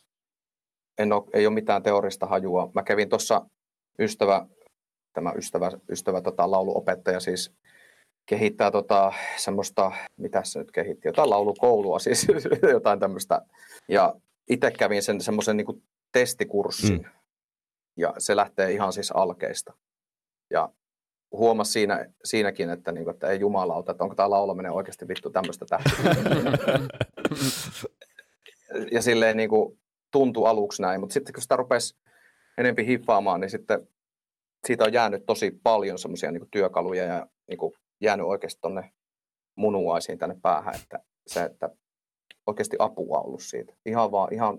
en 0.99 1.13
ole, 1.13 1.25
ei 1.33 1.47
ole 1.47 1.55
mitään 1.55 1.83
teorista 1.83 2.27
hajua. 2.27 2.71
Mä 2.75 2.83
kävin 2.83 3.09
tuossa 3.09 3.47
ystävä, 3.99 4.47
tämä 5.13 5.33
ystävä, 5.33 5.71
ystävä 5.91 6.21
tota, 6.21 6.51
lauluopettaja 6.51 7.21
siis 7.21 7.53
kehittää 8.27 8.71
tota, 8.71 9.13
semmoista, 9.37 9.93
mitä 10.17 10.41
se 10.45 10.59
nyt 10.59 10.71
kehitti, 10.71 11.09
jotain 11.09 11.31
laulukoulua 11.31 11.99
siis, 12.05 12.27
jotain 12.73 13.01
tämmöistä. 13.01 13.43
Ja 13.89 14.15
itse 14.49 14.71
kävin 14.71 15.03
sen 15.03 15.21
semmoisen 15.21 15.57
niin 15.57 15.83
testikurssin, 16.13 16.99
mm. 16.99 17.11
ja 17.97 18.15
se 18.19 18.37
lähtee 18.37 18.73
ihan 18.73 18.93
siis 18.93 19.13
alkeista. 19.13 19.73
Ja 20.51 20.69
huomasi 21.33 21.73
siinä, 21.73 22.07
siinäkin, 22.25 22.71
että, 22.71 22.93
niin 22.93 23.05
kuin, 23.05 23.15
että 23.15 23.29
ei 23.29 23.41
jumalauta, 23.41 23.93
että 23.93 24.05
onko 24.05 24.15
tämä 24.15 24.31
laulaminen 24.31 24.73
oikeasti 24.73 25.09
vittu 25.09 25.31
tämmöistä 25.31 25.67
tähtiä. 25.69 26.13
ja 28.93 29.03
silleen 29.03 29.37
niin 29.37 29.49
kuin, 29.49 29.79
tuntui 30.11 30.49
aluksi 30.49 30.83
näin, 30.83 31.01
mutta 31.01 31.15
sitten 31.15 31.33
kun 31.33 31.43
sitä 31.43 31.57
rupesi 31.57 31.97
enempi 32.59 32.87
hiffaamaan, 32.87 33.41
niin 33.41 33.51
sitten 33.51 33.89
siitä 34.67 34.85
on 34.85 34.93
jäänyt 34.93 35.27
tosi 35.27 35.61
paljon 35.63 35.99
semmoisia 35.99 36.33
niin 36.33 36.51
työkaluja 36.51 37.05
ja 37.05 37.27
niin 37.49 37.59
kuin, 37.59 37.73
jäänyt 38.01 38.27
oikeasti 38.27 38.61
tuonne 38.61 38.93
munuaisiin 39.57 40.19
tänne 40.19 40.37
päähän, 40.43 40.75
että 40.75 40.99
se, 41.27 41.43
että 41.43 41.71
oikeasti 42.47 42.77
apua 42.79 43.19
ollut 43.19 43.43
siitä. 43.43 43.73
Ihan 43.87 44.11
vaan 44.11 44.35
ihan 44.35 44.59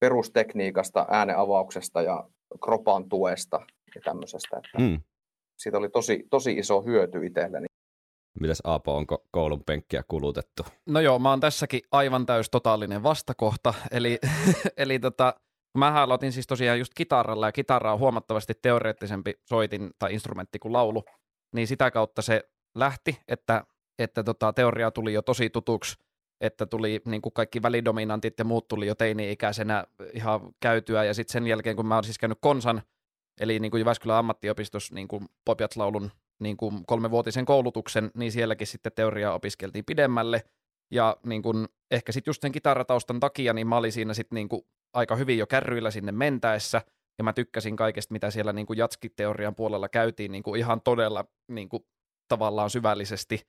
perustekniikasta, 0.00 1.06
ääneavauksesta 1.10 2.02
ja 2.02 2.28
kropan 2.64 3.08
tuesta 3.08 3.60
ja 3.94 4.00
tämmöisestä. 4.04 4.56
Että 4.56 4.78
Mm. 4.78 5.00
Siitä 5.58 5.78
oli 5.78 5.88
tosi, 5.88 6.26
tosi 6.30 6.52
iso 6.52 6.82
hyöty 6.82 7.26
itselleni. 7.26 7.66
Mitäs 8.40 8.60
Aapo, 8.64 8.96
onko 8.96 9.26
koulun 9.30 9.64
penkkiä 9.64 10.02
kulutettu? 10.08 10.66
No 10.86 11.00
joo, 11.00 11.18
mä 11.18 11.30
oon 11.30 11.40
tässäkin 11.40 11.80
aivan 11.92 12.26
täys 12.26 12.50
totaalinen 12.50 13.02
vastakohta, 13.02 13.74
eli, 13.90 14.18
eli 14.76 14.98
tota, 14.98 15.34
mä 15.78 16.02
aloitin 16.02 16.32
siis 16.32 16.46
tosiaan 16.46 16.78
just 16.78 16.92
kitaralla, 16.94 17.46
ja 17.48 17.52
kitara 17.52 17.92
on 17.92 17.98
huomattavasti 17.98 18.54
teoreettisempi 18.62 19.34
soitin 19.44 19.90
tai 19.98 20.12
instrumentti 20.14 20.58
kuin 20.58 20.72
laulu, 20.72 21.04
niin 21.54 21.66
sitä 21.66 21.90
kautta 21.90 22.22
se 22.22 22.48
lähti, 22.74 23.18
että, 23.28 23.64
että 23.98 24.24
tota, 24.24 24.52
teoria 24.52 24.90
tuli 24.90 25.12
jo 25.12 25.22
tosi 25.22 25.50
tutuksi, 25.50 25.98
että 26.40 26.66
tuli 26.66 27.00
niin 27.06 27.22
kuin 27.22 27.32
kaikki 27.32 27.62
välidominantit 27.62 28.38
ja 28.38 28.44
muut 28.44 28.68
tuli 28.68 28.86
jo 28.86 28.94
teini-ikäisenä 28.94 29.84
ihan 30.12 30.40
käytyä, 30.60 31.04
ja 31.04 31.14
sitten 31.14 31.32
sen 31.32 31.46
jälkeen, 31.46 31.76
kun 31.76 31.86
mä 31.86 31.94
oon 31.94 32.04
siis 32.04 32.18
käynyt 32.18 32.38
konsan, 32.40 32.82
eli 33.40 33.58
niin 33.58 33.70
kuin 33.70 33.78
Jyväskylän 33.78 34.16
ammattiopistossa 34.16 34.94
niin 34.94 35.08
kuin 35.08 35.26
Popiat-laulun 35.44 36.10
niin 36.40 36.56
kuin 36.56 36.86
kolmevuotisen 36.86 37.44
koulutuksen, 37.44 38.10
niin 38.14 38.32
sielläkin 38.32 38.66
sitten 38.66 38.92
teoriaa 38.94 39.34
opiskeltiin 39.34 39.84
pidemmälle, 39.84 40.42
ja 40.90 41.16
niin 41.26 41.42
kuin, 41.42 41.68
ehkä 41.90 42.12
sitten 42.12 42.30
just 42.30 42.42
sen 42.42 42.52
kitarataustan 42.52 43.20
takia, 43.20 43.52
niin 43.52 43.66
mä 43.66 43.76
olin 43.76 43.92
siinä 43.92 44.14
sitten 44.14 44.36
niin 44.36 44.48
kuin 44.48 44.62
aika 44.94 45.16
hyvin 45.16 45.38
jo 45.38 45.46
kärryillä 45.46 45.90
sinne 45.90 46.12
mentäessä, 46.12 46.82
ja 47.18 47.24
mä 47.24 47.32
tykkäsin 47.32 47.76
kaikesta, 47.76 48.12
mitä 48.12 48.30
siellä 48.30 48.52
niin 48.52 48.66
kuin 48.66 48.76
jatskiteorian 48.76 49.54
puolella 49.54 49.88
käytiin 49.88 50.32
niin 50.32 50.42
kuin 50.42 50.58
ihan 50.58 50.80
todella 50.80 51.24
niin 51.48 51.68
kuin 51.68 51.84
tavallaan 52.28 52.70
syvällisesti, 52.70 53.46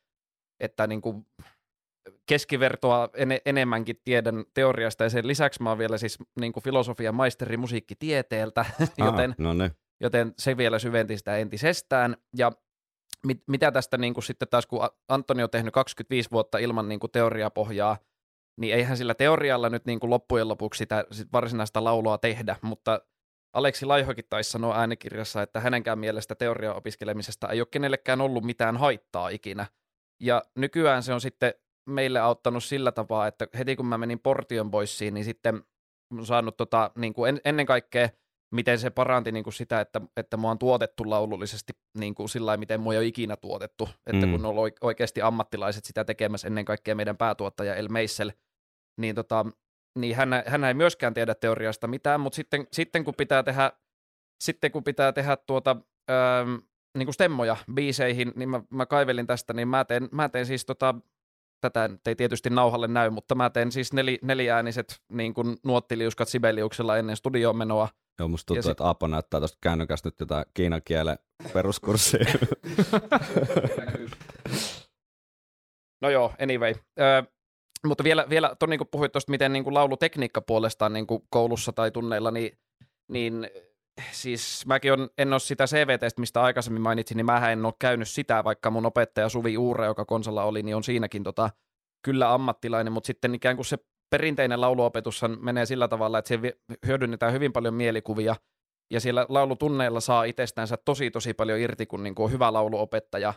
että 0.60 0.88
niin 0.88 1.02
kuin 1.02 1.26
keskivertoa 2.26 3.10
en, 3.14 3.30
enemmänkin 3.46 3.96
tiedän 4.04 4.46
teoriasta 4.54 5.04
ja 5.04 5.10
sen 5.10 5.28
lisäksi 5.28 5.64
mä 5.64 5.70
oon 5.70 5.78
vielä 5.78 5.98
siis 5.98 6.18
niin 6.40 6.54
kuin 6.54 6.64
filosofian 6.64 7.16
maisteri 7.16 7.58
musiikkitieteeltä, 7.58 8.66
joten, 9.06 9.32
Ah, 9.32 9.36
no 9.38 9.54
niin. 9.54 9.72
joten 10.02 10.34
se 10.38 10.58
vielä 10.58 10.80
syventi 10.80 11.18
sitä 11.18 11.38
entisestään. 11.38 12.18
Ja 12.38 12.52
mit, 13.26 13.44
mitä 13.48 13.72
tästä 13.72 13.98
niin 13.98 14.14
kuin 14.14 14.24
sitten 14.24 14.48
taas, 14.48 14.66
kun 14.66 14.90
Antoni 15.08 15.44
on 15.44 15.50
tehnyt 15.50 15.74
25 15.74 16.32
vuotta 16.32 16.58
ilman 16.58 16.90
niin 16.90 17.00
kuin 17.00 17.12
teoriapohjaa, 17.12 17.98
niin 18.60 18.76
eihän 18.76 18.98
sillä 18.98 19.14
teorialla 19.14 19.70
nyt 19.70 19.86
niin 19.86 20.00
kuin 20.00 20.10
loppujen 20.10 20.48
lopuksi 20.48 20.78
sitä 20.78 21.06
sit 21.12 21.28
varsinaista 21.34 21.84
laulua 21.84 22.18
tehdä, 22.18 22.56
mutta 22.62 23.02
Aleksi 23.54 23.86
Laihokin 23.86 24.26
taisi 24.30 24.50
sanoa 24.50 24.78
äänikirjassa, 24.78 25.42
että 25.42 25.60
hänenkään 25.60 26.00
mielestä 26.00 26.36
teorian 26.36 26.76
opiskelemisesta 26.76 27.50
ei 27.50 27.62
ole 27.62 27.68
kenellekään 27.72 28.22
ollut 28.22 28.44
mitään 28.44 28.78
haittaa 28.78 29.30
ikinä. 29.30 29.66
Ja 30.20 30.44
nykyään 30.56 31.04
se 31.04 31.14
on 31.14 31.22
sitten 31.22 31.54
meille 31.86 32.20
auttanut 32.20 32.64
sillä 32.64 32.92
tapaa, 32.92 33.28
että 33.28 33.48
heti 33.58 33.76
kun 33.76 33.86
mä 33.86 33.98
menin 33.98 34.20
Portion 34.20 34.72
Boysiin, 34.72 35.14
niin 35.14 35.26
sitten 35.26 35.64
saanut 36.24 36.58
tota, 36.58 36.92
niin 36.96 37.14
kuin 37.14 37.30
en, 37.30 37.42
ennen 37.46 37.66
kaikkea, 37.66 38.10
miten 38.52 38.80
se 38.80 38.90
paranti 38.90 39.32
niin 39.32 39.44
kuin 39.44 39.54
sitä, 39.54 39.82
että, 39.82 40.02
että 40.18 40.38
mua 40.38 40.52
on 40.52 40.60
tuotettu 40.60 41.10
laulullisesti 41.10 41.74
niin 41.98 42.16
kuin 42.16 42.30
sillä 42.30 42.46
lailla, 42.46 42.60
miten 42.60 42.82
mua 42.82 42.94
ei 42.94 43.00
ole 43.00 43.06
ikinä 43.06 43.38
tuotettu. 43.38 43.90
Että 44.06 44.26
Mm. 44.26 44.32
kun 44.32 44.46
on 44.46 44.56
oikeasti 44.82 45.22
ammattilaiset 45.22 45.86
sitä 45.86 46.06
tekemässä 46.06 46.48
ennen 46.48 46.66
kaikkea 46.66 46.96
meidän 46.96 47.18
päätuottaja 47.18 47.76
El 47.76 47.88
Meissel, 47.90 48.32
niin, 49.02 49.16
tota, 49.16 49.46
niin 50.00 50.16
hän, 50.16 50.30
hän 50.48 50.64
ei 50.64 50.74
myöskään 50.74 51.14
tiedä 51.14 51.36
teoriasta 51.36 51.88
mitään, 51.88 52.22
mutta 52.22 52.36
sitten, 52.36 52.68
sitten 52.72 53.04
kun 53.04 53.14
pitää 53.18 53.44
tehdä, 53.44 53.72
sitten 54.44 54.72
kun 54.72 54.84
pitää 54.84 55.14
tehdä 55.14 55.38
tuota, 55.38 55.76
öö, 56.10 56.46
niin 56.98 57.06
kuin 57.06 57.14
stemmoja 57.14 57.58
biiseihin, 57.74 58.32
niin 58.36 58.50
mä, 58.50 58.62
mä 58.70 58.86
kaivelin 58.86 59.28
tästä, 59.28 59.54
niin 59.54 59.68
mä 59.68 59.86
teen, 59.86 60.10
mä 60.12 60.30
teen 60.30 60.46
siis 60.46 60.66
tota, 60.66 60.96
tätä 61.62 61.88
nyt 61.88 62.08
ei 62.08 62.16
tietysti 62.16 62.50
nauhalle 62.50 62.88
näy, 62.88 63.10
mutta 63.10 63.36
mä 63.36 63.50
teen 63.50 63.72
siis 63.72 63.94
neli, 63.94 64.20
neliääniset 64.22 65.02
niin 65.12 65.34
kuin 65.34 65.58
nuottiliuskat 65.64 66.28
Sibeliuksella 66.28 66.98
ennen 66.98 67.16
studioon 67.18 67.56
menoa. 67.58 67.88
Joo, 68.20 68.28
musta 68.28 68.46
tuntuu, 68.48 68.60
Ja 68.60 68.64
si- 68.64 68.72
että 68.72 68.90
Apo 68.90 69.08
näyttää 69.08 69.40
tuosta 69.40 69.58
kännykästä 69.62 70.08
nyt 70.08 70.20
jotain 70.20 70.46
kiinan 70.54 70.82
kielen 70.86 71.18
peruskurssia. 71.54 72.26
No 76.02 76.10
joo, 76.10 76.34
anyway. 76.42 76.74
Öö, 77.00 77.24
mutta 77.86 78.04
vielä, 78.04 78.26
vielä 78.30 78.56
to, 78.60 78.66
niin 78.66 78.78
kuin 78.78 78.88
puhuit 78.92 79.12
tuosta, 79.12 79.32
miten 79.32 79.54
niin 79.54 79.64
kuin 79.64 79.74
laulutekniikka 79.74 80.42
puolestaan 80.42 80.94
niin 80.94 81.08
kuin 81.08 81.24
koulussa 81.30 81.72
tai 81.74 81.92
tunneilla, 81.92 82.32
niin, 82.32 82.58
niin 83.12 83.50
siis 84.12 84.66
mäkin 84.66 84.94
on, 84.94 85.10
en 85.18 85.34
ole 85.34 85.40
sitä 85.40 85.66
CVT, 85.66 86.18
mistä 86.18 86.42
aikaisemmin 86.42 86.82
mainitsin, 86.82 87.18
niin 87.18 87.26
mä 87.26 87.52
en 87.52 87.66
ole 87.66 87.74
käynyt 87.80 88.10
sitä, 88.10 88.44
vaikka 88.44 88.72
mun 88.72 88.86
opettaja 88.86 89.30
Suvi 89.30 89.58
Uure, 89.58 89.86
joka 89.86 90.06
konsalla 90.06 90.44
oli, 90.44 90.64
niin 90.64 90.76
on 90.76 90.84
siinäkin 90.84 91.24
tota, 91.24 91.50
kyllä 92.06 92.34
ammattilainen, 92.34 92.94
mutta 92.94 93.08
sitten 93.08 93.36
ikään 93.36 93.56
kuin 93.56 93.66
se 93.66 93.78
perinteinen 94.10 94.62
lauluopetus 94.62 95.22
menee 95.40 95.66
sillä 95.66 95.88
tavalla, 95.88 96.20
että 96.20 96.30
se 96.30 96.40
hyödynnetään 96.88 97.34
hyvin 97.34 97.54
paljon 97.54 97.74
mielikuvia, 97.74 98.36
ja 98.92 99.00
siellä 99.00 99.26
laulutunneilla 99.30 100.00
saa 100.00 100.24
itsestänsä 100.24 100.78
tosi 100.86 101.12
tosi 101.12 101.34
paljon 101.34 101.60
irti, 101.60 101.86
kun 101.86 102.04
niin 102.04 102.16
kuin 102.16 102.26
on 102.26 102.32
hyvä 102.32 102.54
lauluopettaja, 102.54 103.34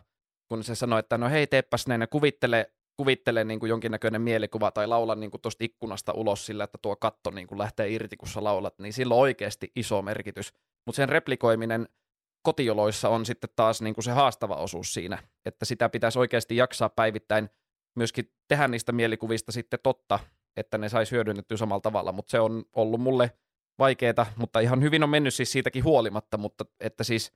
kun 0.48 0.64
se 0.64 0.74
sanoo, 0.74 0.98
että 0.98 1.18
no 1.18 1.29
hei, 1.29 1.46
teeppäs 1.46 1.87
näin 1.87 2.00
ja 2.00 2.07
kuvittele, 2.07 2.72
kuvittele 2.97 3.45
niin 3.45 3.61
kuin 3.61 3.71
jonkinnäköinen 3.71 4.23
mielikuva 4.23 4.71
tai 4.71 4.87
laula 4.87 5.15
niin 5.15 5.31
tuosta 5.43 5.65
ikkunasta 5.65 6.13
ulos 6.13 6.47
sillä, 6.47 6.65
että 6.65 6.79
tuo 6.83 6.97
katto 6.97 7.31
niin 7.31 7.47
kuin 7.47 7.59
lähtee 7.59 7.89
irti, 7.89 8.17
kun 8.17 8.29
sä 8.29 8.45
laulat, 8.45 8.79
niin 8.79 8.93
sillä 8.93 9.15
on 9.15 9.21
oikeasti 9.21 9.73
iso 9.77 10.03
merkitys. 10.03 10.53
Mutta 10.87 10.97
sen 10.97 11.09
replikoiminen 11.09 11.89
kotioloissa 12.43 13.09
on 13.09 13.27
sitten 13.27 13.51
taas 13.57 13.83
niin 13.83 13.95
kuin 13.95 14.05
se 14.05 14.13
haastava 14.13 14.57
osuus 14.57 14.95
siinä, 14.95 15.19
että 15.45 15.65
sitä 15.65 15.89
pitäisi 15.89 16.19
oikeasti 16.19 16.57
jaksaa 16.57 16.89
päivittäin 16.89 17.51
myöskin 17.97 18.33
tehdä 18.49 18.69
niistä 18.69 18.93
mielikuvista 18.93 19.53
sitten 19.53 19.79
totta, 19.83 20.19
että 20.57 20.79
ne 20.79 20.89
saisi 20.89 21.13
hyödynnettyä 21.13 21.57
samalla 21.57 21.81
tavalla, 21.81 22.13
mutta 22.13 22.31
se 22.31 22.41
on 22.41 22.65
ollut 22.73 23.01
mulle 23.01 23.31
vaikeeta, 23.79 24.27
mutta 24.37 24.61
ihan 24.61 24.83
hyvin 24.83 25.03
on 25.03 25.11
mennyt 25.11 25.35
siis 25.35 25.53
siitäkin 25.53 25.85
huolimatta, 25.85 26.39
mutta 26.39 26.65
että 26.81 27.05
siis 27.05 27.33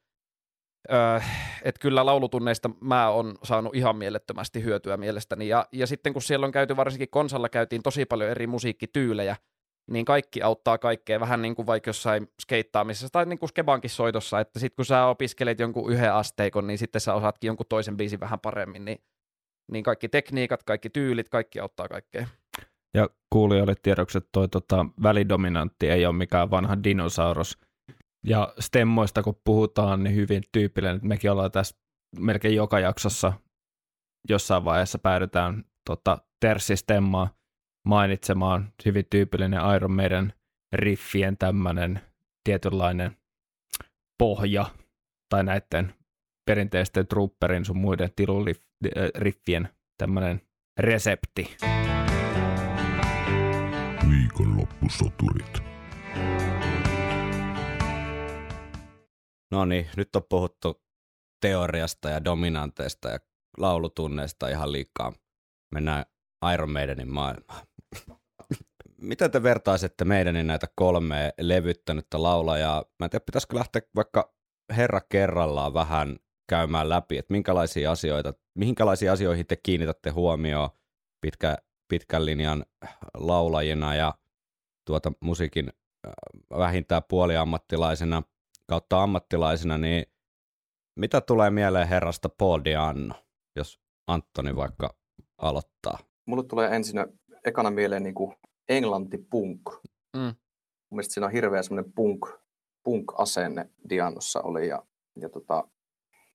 Öö, 0.93 1.21
että 1.63 1.81
kyllä 1.81 2.07
laulutunneista 2.07 2.71
mä 2.81 3.09
oon 3.09 3.35
saanut 3.43 3.77
ihan 3.77 3.97
mielettömästi 3.97 4.63
hyötyä 4.65 4.97
mielestäni. 4.97 5.49
Ja, 5.49 5.67
ja 5.73 5.87
sitten 5.87 6.13
kun 6.13 6.23
siellä 6.23 6.47
on 6.47 6.53
käyty, 6.53 6.77
varsinkin 6.77 7.09
konsalla 7.11 7.49
käytiin 7.49 7.83
tosi 7.83 8.05
paljon 8.05 8.31
eri 8.31 8.47
musiikkityylejä, 8.47 9.37
niin 9.91 10.05
kaikki 10.05 10.43
auttaa 10.43 10.79
kaikkea, 10.79 11.21
vähän 11.21 11.43
niin 11.43 11.55
kuin 11.55 11.67
vaikka 11.67 11.89
jossain 11.89 12.29
skeittaamisessa 12.43 13.09
tai 13.13 13.27
niin 13.27 13.39
kuin 13.39 13.49
skebankin 13.49 13.91
soitossa, 13.91 14.41
että 14.41 14.59
sitten 14.59 14.77
kun 14.77 14.85
sä 14.85 15.07
opiskelet 15.07 15.61
jonkun 15.61 15.93
yhden 15.93 16.15
asteikon, 16.15 16.67
niin 16.67 16.79
sitten 16.79 17.01
sä 17.01 17.15
osaatkin 17.15 17.49
jonkun 17.49 17.67
toisen 17.69 17.97
biisin 17.97 18.21
vähän 18.21 18.41
paremmin, 18.41 18.85
niin, 18.85 18.99
niin 19.73 19.85
kaikki 19.85 20.09
tekniikat, 20.09 20.63
kaikki 20.63 20.91
tyylit, 20.91 21.29
kaikki 21.29 21.61
auttaa 21.61 21.89
kaikkea. 21.89 22.27
Ja 22.95 23.09
kuulijoille 23.31 23.75
tiedoksi, 23.83 24.19
että 24.19 24.29
toi 24.33 24.49
tota, 24.49 24.87
välidominantti 25.03 25.91
ei 25.91 26.07
ole 26.07 26.15
mikään 26.15 26.51
vanha 26.51 26.83
dinosaurus. 26.85 27.59
Ja 28.25 28.55
stemmoista 28.59 29.23
kun 29.23 29.41
puhutaan, 29.45 30.05
niin 30.05 30.17
hyvin 30.17 30.43
tyypillinen, 30.53 30.97
että 30.97 31.09
mekin 31.09 31.31
ollaan 31.31 31.51
tässä 31.51 31.77
melkein 32.19 32.57
joka 32.57 32.81
jaksossa 32.81 33.33
jossain 34.29 34.65
vaiheessa 34.65 34.99
päädytään 34.99 35.65
tota, 35.91 36.19
terssistemmaa 36.41 37.37
mainitsemaan. 37.87 38.73
Hyvin 38.85 39.07
tyypillinen 39.11 39.61
Iron 39.77 39.93
Maiden 39.93 40.33
riffien 40.73 41.37
tämmöinen 41.37 42.01
tietynlainen 42.45 43.17
pohja 44.19 44.67
tai 45.29 45.45
näiden 45.45 45.95
perinteisten 46.47 47.07
trooperin 47.07 47.65
sun 47.65 47.79
muiden 47.79 48.11
tiluriffien 48.17 49.69
tämmöinen 49.99 50.41
resepti. 50.79 51.57
Viikonloppusoturit. 54.11 55.68
No 59.51 59.65
niin, 59.65 59.87
nyt 59.97 60.17
on 60.17 60.23
puhuttu 60.29 60.83
teoriasta 61.41 62.11
ja 62.11 62.25
dominanteista 62.25 63.09
ja 63.09 63.19
laulutunneista 63.59 64.49
ihan 64.49 64.73
liikaa. 64.73 65.13
Mennään 65.75 66.05
Iron 66.55 66.71
Maidenin 66.71 67.11
maailmaan. 67.11 67.67
Miten 69.01 69.31
te 69.31 69.43
vertaisitte 69.43 70.05
meidänin 70.05 70.47
näitä 70.47 70.67
kolme 70.75 71.33
levyttänyttä 71.41 72.23
laulajaa? 72.23 72.85
Mä 72.99 73.07
en 73.07 73.11
tiedä, 73.11 73.25
pitäisikö 73.25 73.57
lähteä 73.57 73.83
vaikka 73.97 74.35
herra 74.77 75.01
kerrallaan 75.09 75.75
vähän 75.75 76.17
käymään 76.49 76.89
läpi, 76.89 77.19
että 77.19 77.33
minkälaisia 77.33 77.91
asioita, 77.91 78.35
mihinkälaisiin 78.55 79.13
asioihin 79.13 79.47
te 79.47 79.57
kiinnitätte 79.57 80.11
huomioon 80.11 80.71
pitkä, 81.21 81.59
pitkän 81.89 82.27
linjan 82.27 82.65
laulajina 83.15 83.95
ja 83.95 84.15
tuota 84.87 85.13
musiikin 85.21 85.73
äh, 86.07 86.13
vähintään 86.59 87.03
puoliammattilaisena 87.09 88.23
kautta 88.69 89.03
ammattilaisena, 89.03 89.79
niin 89.79 90.07
mitä 90.97 91.21
tulee 91.21 91.51
mieleen 91.51 91.89
herrasta 91.89 92.29
Paul 92.29 92.61
Dianno, 92.65 93.15
jos 93.57 93.81
Antoni 94.07 94.57
vaikka 94.57 94.95
aloittaa? 95.39 95.99
Mulle 96.27 96.45
tulee 96.45 96.77
ensin 96.77 96.97
ekana 97.45 97.71
mieleen 97.71 98.03
niin 98.03 98.15
kuin 98.15 98.37
englanti 98.69 99.19
punk. 99.31 99.63
Mm. 100.17 100.23
Mun 100.23 100.97
mielestä 100.97 101.15
siinä 101.15 101.27
on 101.27 101.33
hirveä 101.33 101.63
semmoinen 101.63 101.93
punk, 101.93 102.27
punk-asenne 102.85 103.71
Dianossa 103.91 104.41
oli. 104.43 104.69
Ja, 104.69 104.83
ja 105.21 105.29
tota, 105.29 105.69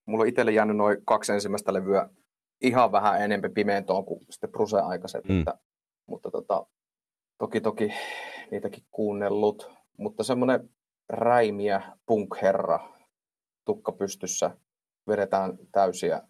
mulla 0.06 0.22
on 0.22 0.28
itselle 0.28 0.52
jäänyt 0.52 0.78
noin 0.78 0.98
kaksi 1.06 1.32
ensimmäistä 1.32 1.74
levyä 1.74 2.10
ihan 2.62 2.92
vähän 2.92 3.22
enemmän 3.22 3.54
pimentoon 3.54 4.06
kuin 4.06 4.26
sitten 4.30 4.52
Bruse 4.52 4.80
aikaiset. 4.80 5.30
Mm. 5.30 5.40
Että, 5.40 5.58
mutta 6.06 6.32
tota, 6.32 6.66
toki 7.38 7.62
toki 7.62 7.94
niitäkin 8.52 8.84
kuunnellut. 8.92 9.70
Mutta 9.98 10.24
semmoinen 10.24 10.70
räimiä 11.10 11.82
punk-herra, 12.06 12.80
tukka 13.66 13.92
pystyssä, 13.92 14.58
vedetään 15.08 15.58
täysiä 15.72 16.22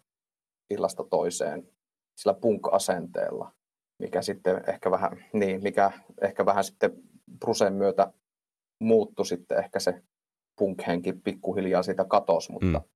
illasta 0.70 1.04
toiseen 1.04 1.68
sillä 2.16 2.34
punk-asenteella, 2.34 3.52
mikä 3.98 4.22
sitten 4.22 4.62
ehkä 4.68 4.90
vähän, 4.90 5.24
niin, 5.32 5.62
mikä 5.62 5.92
ehkä 6.22 6.46
vähän 6.46 6.64
sitten 6.64 6.92
Brusen 7.38 7.72
myötä 7.72 8.12
muuttui 8.80 9.26
sitten 9.26 9.58
ehkä 9.58 9.80
se 9.80 10.02
punk-henki 10.60 11.12
pikkuhiljaa 11.12 11.82
siitä 11.82 12.04
katos, 12.04 12.50
mutta 12.50 12.78
Mm. 12.78 12.88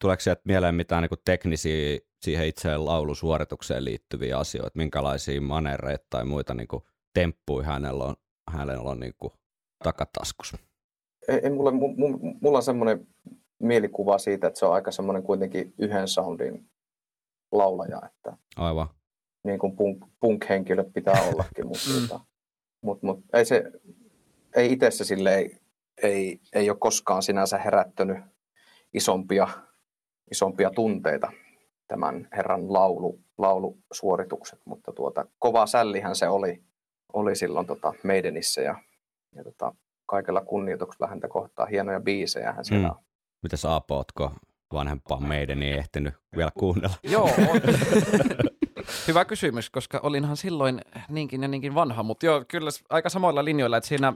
Tuleeko 0.00 0.20
sieltä 0.20 0.42
mieleen 0.44 0.74
mitään 0.74 1.02
niin 1.02 1.20
teknisiä 1.24 1.98
siihen 2.22 2.46
itse 2.46 2.76
laulusuoritukseen 2.76 3.84
liittyviä 3.84 4.38
asioita, 4.38 4.78
minkälaisia 4.78 5.40
manereita 5.40 6.06
tai 6.10 6.24
muita 6.24 6.54
niin 6.54 6.68
temppuja 7.14 7.66
hänellä 7.66 8.04
on, 8.04 8.16
hänellä 8.50 8.90
on 8.90 9.00
niin 9.00 9.14
takataskussa? 9.84 10.58
Ei, 11.28 11.40
ei 11.42 11.50
mulle, 11.50 11.70
mu, 11.70 11.88
mu, 11.96 12.18
mulla 12.40 12.58
on 12.58 12.62
semmoinen 12.62 13.06
mielikuva 13.58 14.18
siitä, 14.18 14.46
että 14.46 14.58
se 14.58 14.66
on 14.66 14.74
aika 14.74 14.90
semmoinen 14.90 15.22
kuitenkin 15.22 15.74
yhden 15.78 16.08
soundin 16.08 16.70
laulaja, 17.52 18.00
että 18.06 18.36
Aivan. 18.56 18.88
niin 19.44 19.58
kuin 19.58 19.76
punk, 19.76 20.04
punk-henkilö 20.20 20.84
pitää 20.94 21.22
ollakin, 21.32 21.66
mutta 21.66 22.14
Mm. 22.14 22.20
mut, 22.82 23.02
mut, 23.02 23.20
ei 23.32 23.44
se, 23.44 23.64
ei 24.56 24.72
itse 24.72 24.90
se 24.90 25.04
sille 25.04 25.34
ei, 25.34 25.58
ei, 26.02 26.40
ei 26.52 26.70
ole 26.70 26.78
koskaan 26.80 27.22
sinänsä 27.22 27.58
herättänyt 27.58 28.18
isompia, 28.94 29.48
isompia 30.30 30.70
tunteita 30.70 31.32
tämän 31.88 32.28
herran 32.36 32.72
laulu 32.72 33.20
laulusuoritukset, 33.38 34.58
mutta 34.64 34.92
tuota, 34.92 35.26
kova 35.38 35.66
sällihän 35.66 36.16
se 36.16 36.28
oli, 36.28 36.62
oli 37.12 37.36
silloin 37.36 37.66
tota 37.66 37.92
Maidenissä 38.04 38.60
ja, 38.62 38.78
ja 39.34 39.44
tota, 39.44 39.74
kaikella 40.06 40.40
kunnioituksella 40.40 41.06
häntä 41.08 41.28
kohtaa 41.28 41.66
hienoja 41.66 42.00
biisejä 42.00 42.52
hän 42.52 42.64
siellä 42.64 42.88
Mm. 42.88 42.94
Mitäs 43.42 43.64
Aapo, 43.64 43.96
ootko 43.96 44.32
vanhempaa 44.72 45.20
meidän 45.20 45.60
niin 45.60 45.78
ehtinyt 45.78 46.14
vielä 46.36 46.50
kuunnella? 46.58 46.96
Joo, 47.12 47.24
on. 47.24 47.60
Hyvä 49.08 49.24
kysymys, 49.24 49.70
koska 49.70 50.00
olinhan 50.02 50.36
silloin 50.36 50.80
niinkin 51.08 51.42
ja 51.42 51.48
niinkin 51.48 51.74
vanha, 51.74 52.02
mutta 52.02 52.26
joo, 52.26 52.44
kyllä 52.48 52.70
aika 52.90 53.08
samoilla 53.08 53.44
linjoilla, 53.44 53.76
että 53.76 53.88
siinä 53.88 54.12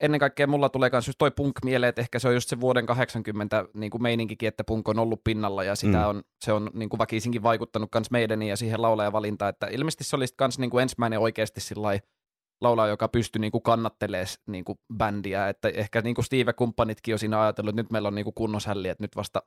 ennen 0.00 0.20
kaikkea 0.20 0.46
mulla 0.46 0.68
tulee 0.68 0.90
myös 0.92 1.06
just 1.06 1.18
toi 1.18 1.30
punk 1.30 1.58
mieleen, 1.64 1.88
että 1.88 2.00
ehkä 2.00 2.18
se 2.18 2.28
on 2.28 2.34
just 2.34 2.48
se 2.48 2.60
vuoden 2.60 2.86
80 2.86 3.64
niin 3.74 3.90
kuin 3.90 4.02
meininkikin, 4.02 4.46
että 4.48 4.64
punk 4.64 4.88
on 4.88 4.98
ollut 4.98 5.20
pinnalla 5.24 5.64
ja 5.64 5.74
sitä 5.74 5.98
Mm. 5.98 6.04
on, 6.08 6.22
se 6.44 6.52
on 6.52 6.70
niin 6.74 6.88
kuin 6.88 6.98
väkisinkin 6.98 7.42
vaikuttanut 7.42 7.90
kans 7.90 8.10
meidäniin 8.10 8.48
ja 8.48 8.56
siihen 8.56 8.82
laulajavalintaan, 8.82 9.48
että 9.48 9.66
ilmeisesti 9.66 10.04
se 10.04 10.16
olisi 10.16 10.34
kans 10.36 10.58
niin 10.58 10.70
kuin 10.70 10.82
ensimmäinen 10.82 11.18
oikeasti 11.20 11.60
sillai 11.60 12.00
laulaja, 12.60 12.90
joka 12.90 13.08
pystyi 13.08 13.40
niin 13.40 13.52
kannattelemaan 13.64 14.26
niin 14.46 14.64
bändiä, 14.96 15.48
että 15.48 15.68
ehkä 15.68 16.00
niin 16.02 16.14
kuin 16.14 16.24
Steve 16.24 16.50
ja 16.50 16.52
kumppanitkin 16.52 17.14
on 17.14 17.18
siinä 17.18 17.42
ajatellut, 17.42 17.68
että 17.68 17.82
nyt 17.82 17.90
meillä 17.90 18.08
on 18.08 18.14
niin 18.14 18.24
kuin 18.24 18.34
kunnoshälli, 18.34 18.88
että 18.88 19.04
nyt 19.04 19.16
vasta 19.16 19.42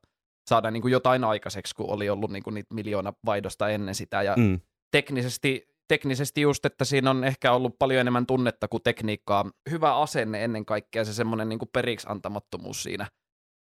saada 0.50 0.72
niin 0.72 0.82
kuin 0.82 0.92
jotain 0.92 1.24
aikaiseksi, 1.24 1.76
kun 1.76 1.90
oli 1.90 2.10
ollut 2.10 2.32
niin 2.32 2.44
kuin 2.44 2.54
niitä 2.54 2.76
miljoona 2.76 3.14
vaihdosta 3.26 3.70
ennen 3.70 3.96
sitä. 3.96 4.24
Ja 4.24 4.36
Mm. 4.36 4.60
teknisesti, 4.92 5.68
teknisesti 5.88 6.42
just, 6.42 6.66
että 6.66 6.86
siinä 6.86 7.10
on 7.10 7.24
ehkä 7.24 7.54
ollut 7.54 7.80
paljon 7.80 8.02
enemmän 8.02 8.26
tunnetta 8.26 8.68
kuin 8.68 8.84
tekniikkaa. 8.84 9.52
Hyvä 9.70 9.96
asenne 9.96 10.44
ennen 10.44 10.66
kaikkea, 10.66 11.06
se 11.06 11.14
semmoinen 11.14 11.50
niin 11.50 11.60
periksi 11.74 12.08
antamattomuus 12.10 12.84
siinä. 12.84 13.08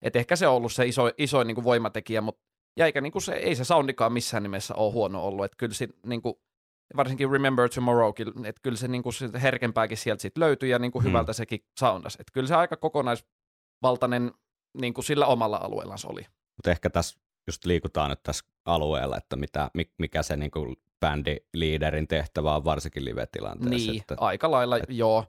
Et 0.02 0.16
ehkä 0.16 0.36
se 0.36 0.48
on 0.48 0.56
ollut 0.56 0.74
se 0.74 0.86
iso, 0.86 1.12
isoin 1.18 1.48
niin 1.48 1.56
kuin 1.56 1.66
voimatekijä, 1.66 2.22
mutta 2.22 2.46
ja 2.78 2.86
eikä 2.86 3.02
niin 3.02 3.12
kuin 3.12 3.22
se, 3.22 3.34
ei 3.34 3.56
se 3.56 3.64
soundikaan 3.64 4.14
missään 4.14 4.44
nimessä 4.44 4.76
ole 4.76 4.94
huono 4.94 5.24
ollut. 5.24 5.46
Että 5.46 5.58
kyllä 5.58 5.74
se, 5.74 5.88
niin 6.06 6.22
kuin, 6.22 6.36
varsinkin 6.96 7.32
Remember 7.32 7.70
Tomorrow, 7.70 8.10
että 8.46 8.60
kyllä 8.64 8.78
se, 8.78 8.88
niin 8.88 9.04
kuin, 9.04 9.14
se 9.14 9.30
herkempääkin 9.42 9.98
sieltä 9.98 10.22
sit 10.22 10.38
löytyi 10.38 10.70
ja 10.70 10.80
niin 10.80 10.92
kuin 10.92 11.04
Mm. 11.04 11.08
hyvältä 11.10 11.34
sekin 11.34 11.66
soundas. 11.80 12.14
Että 12.16 12.32
kyllä 12.34 12.48
se 12.48 12.56
aika 12.56 12.78
kokonaisvaltainen 12.78 14.32
niin 14.78 14.94
kuin 14.94 15.06
sillä 15.06 15.26
omalla 15.26 15.58
alueellaan 15.58 16.00
se 16.00 16.08
oli. 16.08 16.22
Mutta 16.58 16.72
ehkä 16.72 16.90
tässä 16.90 17.20
just 17.48 17.66
liikutaan 17.66 18.10
nyt 18.10 18.24
tässä 18.24 18.46
alueella, 18.66 19.18
että 19.18 19.36
mitä, 19.36 19.72
mi- 19.74 19.92
mikä 20.00 20.24
se 20.24 20.38
niinku 20.38 20.74
bändiliiderin 21.00 22.08
tehtävä 22.08 22.56
on 22.56 22.64
varsinkin 22.64 23.06
live-tilanteessa. 23.06 23.92
Niin, 23.92 24.02
Että, 24.02 24.16
aika 24.18 24.52
lailla, 24.52 24.78
joo. 24.90 25.26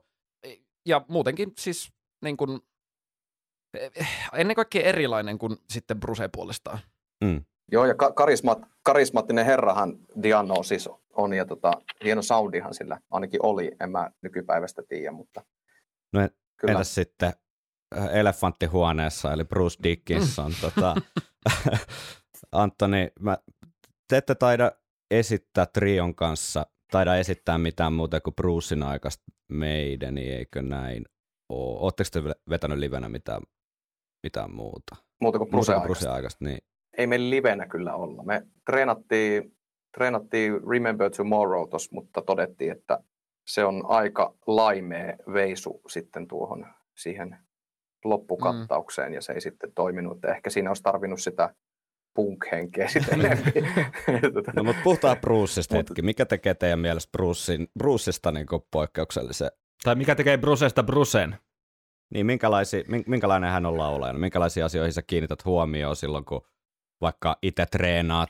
Ja 0.85 1.05
muutenkin 1.07 1.53
siis 1.57 1.91
niin 2.23 2.37
kuin, 2.37 2.59
ennen 4.33 4.55
kaikkea 4.55 4.83
erilainen 4.83 5.37
kuin 5.37 5.57
sitten 5.69 5.99
Bruce 5.99 6.29
puolestaan. 6.31 6.79
mm, 7.23 7.45
Joo, 7.71 7.85
ja 7.85 7.95
ka- 7.95 8.13
karismaattinen 8.83 9.45
herrahan 9.45 9.97
Diano 10.23 10.63
siis 10.63 10.89
on, 11.13 11.33
ja 11.33 11.45
tota, 11.45 11.71
hieno 12.03 12.21
soundihan 12.21 12.73
sillä 12.73 12.99
ainakin 13.11 13.39
oli, 13.45 13.71
en 13.79 13.91
mä 13.91 14.11
nykypäivästä 14.21 14.83
tiedä, 14.89 15.11
mutta 15.11 15.43
No 16.13 16.21
en- 16.21 16.29
kyllä. 16.57 16.71
entäs 16.71 16.95
sitten 16.95 17.33
äh, 17.97 18.15
elefanttihuoneessa, 18.15 19.33
eli 19.33 19.43
Bruce 19.45 19.83
Dickinson. 19.83 20.51
tota, 20.61 20.95
Antoni, 22.51 23.11
mä, 23.19 23.37
te 24.09 24.17
ette 24.17 24.35
taida 24.35 24.71
esittää 25.11 25.65
Trion 25.65 26.15
kanssa, 26.15 26.65
taida 26.91 27.15
esittää 27.15 27.57
mitään 27.57 27.93
muuta 27.93 28.21
kuin 28.21 28.33
Brucein 28.35 28.83
aikaista 28.83 29.23
meidän, 29.51 30.17
eikö 30.17 30.61
näin 30.61 31.05
ole? 31.49 31.79
Oletteko 31.79 32.09
te 32.13 32.23
vetänyt 32.49 32.77
livenä 32.77 33.09
mitään, 33.09 33.41
mitään 34.23 34.51
muuta? 34.51 34.95
muuta 35.21 35.37
kuin 35.37 35.49
Bruce 35.49 35.57
Muuta 35.57 35.71
kuin 35.73 35.81
aikaista. 35.81 35.87
Brucein 35.87 36.15
aikaista, 36.15 36.45
niin 36.45 36.59
Ei 36.97 37.07
meillä 37.07 37.29
livenä 37.29 37.67
kyllä 37.67 37.95
olla. 37.95 38.23
Me 38.23 38.41
treenattiin, 38.65 39.57
treenattiin 39.97 40.53
Remember 40.69 41.11
Tomorrow 41.11 41.69
tos, 41.69 41.91
mutta 41.91 42.21
todettiin, 42.21 42.71
että 42.71 42.99
se 43.47 43.65
on 43.65 43.83
aika 43.87 44.33
laimea 44.47 45.13
veisu 45.33 45.81
sitten 45.87 46.27
tuohon 46.27 46.65
siihen 46.97 47.37
loppukattaukseen, 48.03 49.13
ja 49.13 49.21
se 49.21 49.33
ei 49.33 49.41
sitten 49.41 49.73
toiminut. 49.75 50.25
Ehkä 50.25 50.49
siinä 50.49 50.69
olisi 50.69 50.83
tarvinnut 50.83 51.21
sitä 51.21 51.55
punk-henkeä 52.13 52.87
sitten 52.93 53.19
No 54.55 54.63
mutta 54.63 54.81
puhutaan 54.83 55.17
Bruceista 55.17 55.75
Mut- 55.75 55.77
hetki. 55.77 56.01
Mikä 56.01 56.25
tekee 56.25 56.53
teidän 56.53 56.79
mielestä 56.79 57.11
Brucein, 57.11 57.67
Bruceista 57.79 58.31
niin 58.31 58.47
poikkeuksellisen? 58.71 59.51
Tai 59.83 59.95
mikä 59.95 60.15
tekee 60.15 60.37
Brusesta 60.37 60.83
Brusen? 60.83 61.37
Niin 62.13 62.25
minkälaisi, 62.25 62.83
min- 62.87 63.03
minkälainen 63.07 63.49
hän 63.51 63.65
on 63.65 63.77
laulajana? 63.77 64.19
Minkälaisiin 64.19 64.65
asioihin 64.65 64.93
sä 64.93 65.01
kiinnität 65.01 65.45
huomioon 65.45 65.95
silloin, 65.95 66.25
kun 66.25 66.41
vaikka 67.01 67.37
itse 67.41 67.65
treenaat 67.65 68.29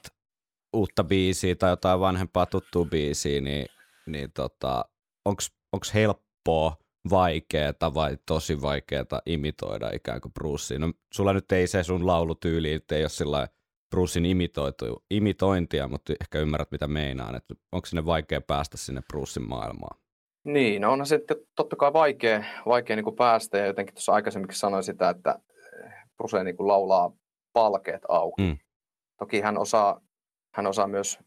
uutta 0.73 1.03
biisiä 1.03 1.55
tai 1.55 1.69
jotain 1.69 1.99
vanhempaa 1.99 2.45
tuttua 2.45 2.85
biisiä, 2.85 3.41
niin, 3.41 3.65
niin 4.07 4.31
tota, 4.31 4.85
onko 5.25 5.85
helppoa, 5.93 6.77
vaikeeta 7.09 7.93
vai 7.93 8.17
tosi 8.25 8.61
vaikeeta 8.61 9.21
imitoida 9.25 9.89
ikään 9.93 10.21
kuin 10.21 10.33
Brucea? 10.33 10.79
No 10.79 10.93
sulla 11.13 11.33
nyt 11.33 11.51
ei 11.51 11.67
se 11.67 11.83
sun 11.83 12.07
laulutyyli, 12.07 12.71
ei 12.91 13.03
ole 13.03 13.09
sillä 13.09 13.47
Brucein 13.89 14.25
imitointia, 15.09 15.87
mutta 15.87 16.13
ehkä 16.21 16.39
ymmärrät 16.39 16.71
mitä 16.71 16.87
meinaan, 16.87 17.35
että 17.35 17.55
onko 17.71 17.85
sinne 17.85 18.05
vaikea 18.05 18.41
päästä 18.41 18.77
sinne 18.77 19.01
Brucein 19.07 19.49
maailmaan? 19.49 19.99
Niin, 20.45 20.81
no 20.81 20.91
onhan 20.91 21.05
se 21.05 21.19
totta 21.55 21.75
kai 21.75 21.93
vaikea, 21.93 22.43
vaikea 22.65 22.95
niin 22.95 23.03
kuin 23.03 23.15
päästä, 23.15 23.57
ja 23.57 23.65
jotenkin 23.65 23.95
tuossa 23.95 24.13
aikaisemminkin 24.13 24.57
sanoin 24.57 24.83
sitä, 24.83 25.09
että 25.09 25.39
Bruce 26.17 26.43
niin 26.43 26.57
kuin 26.57 26.67
laulaa 26.67 27.11
palkeet 27.57 28.01
auki. 28.09 28.41
Mm. 28.41 28.57
Toki 29.19 29.41
hän 29.41 29.57
osaa, 29.57 30.01
hän 30.53 30.67
osaa 30.67 30.87
myös 30.87 31.19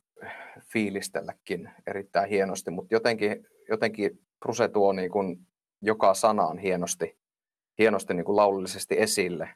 fiilistelläkin 0.73 1.71
erittäin 1.87 2.29
hienosti, 2.29 2.71
mutta 2.71 2.95
jotenkin, 2.95 3.47
jotenkin 3.69 4.11
Bruce 4.41 4.69
tuo 4.69 4.93
niin 4.93 5.11
kuin 5.11 5.47
joka 5.83 6.15
sanaan 6.15 6.59
hienosti, 6.59 7.19
hienosti 7.79 8.15
niin 8.15 8.25
kuin 8.25 8.37
laulullisesti 8.37 8.95
esille, 8.99 9.49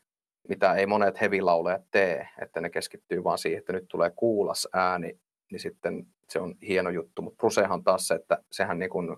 mitä 0.49 0.75
ei 0.75 0.87
monet 0.87 1.21
hevilaulajat 1.21 1.83
tee, 1.91 2.29
että 2.43 2.61
ne 2.61 2.71
keskittyy 2.71 3.25
vaan 3.25 3.39
siihen, 3.39 3.59
että 3.59 3.73
nyt 3.73 3.85
tulee 3.89 4.11
kuulas 4.17 4.69
ääni, 4.73 5.19
niin 5.53 5.61
sitten 5.61 6.07
se 6.29 6.41
on 6.41 6.55
hieno 6.69 6.91
juttu, 6.91 7.23
mutta 7.23 7.37
Brucehan 7.37 7.73
on 7.73 7.85
taas 7.85 8.09
se, 8.09 8.15
että 8.15 8.39
sehän 8.53 8.79
niin 8.79 8.91
kuin 8.91 9.17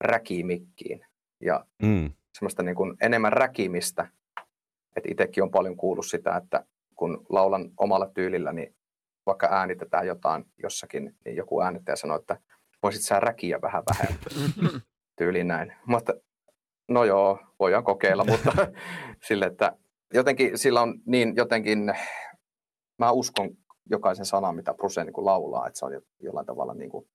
räkii 0.00 0.44
mikkiin 0.44 1.06
ja 1.40 1.64
Mm. 1.82 2.10
semmoista 2.38 2.62
niin 2.62 2.76
kuin 2.76 2.96
enemmän 3.00 3.32
räkimistä. 3.32 4.06
Että 4.96 5.10
itsekin 5.10 5.42
on 5.42 5.50
paljon 5.50 5.76
kuullut 5.76 6.06
sitä, 6.06 6.36
että 6.36 6.64
kun 6.96 7.26
laulan 7.28 7.70
omalla 7.76 8.10
tyylillä, 8.14 8.52
niin 8.52 8.76
vaikka 9.26 9.48
äänitetään 9.50 10.06
jotain 10.06 10.44
jossakin, 10.62 11.16
niin 11.24 11.36
joku 11.36 11.60
äänittäjä 11.60 11.96
sanoo, 11.96 12.16
että 12.16 12.40
voisit 12.82 13.02
sä 13.02 13.20
räkiä 13.20 13.60
vähän 13.62 13.82
vähemmän 13.90 14.80
tyyliin 15.18 15.48
näin. 15.48 15.72
Mutta 15.86 16.14
no 16.88 17.04
joo, 17.04 17.38
voidaan 17.58 17.84
kokeilla, 17.84 18.24
mutta 18.30 18.52
sille, 19.22 19.46
että 19.46 19.76
jotenkin 20.14 20.58
sillä 20.58 20.82
on 20.82 20.94
niin 21.06 21.36
jotenkin, 21.36 21.94
mä 22.98 23.10
uskon 23.10 23.50
jokaisen 23.90 24.26
sanan, 24.26 24.56
mitä 24.56 24.74
Bruce 24.74 25.04
niin 25.04 25.14
laulaa, 25.16 25.66
että 25.66 25.78
se 25.78 25.84
on 25.84 25.92
jo- 25.92 26.00
jollain 26.20 26.46
tavalla 26.46 26.74
niin 26.74 26.90
kuin 26.90 27.08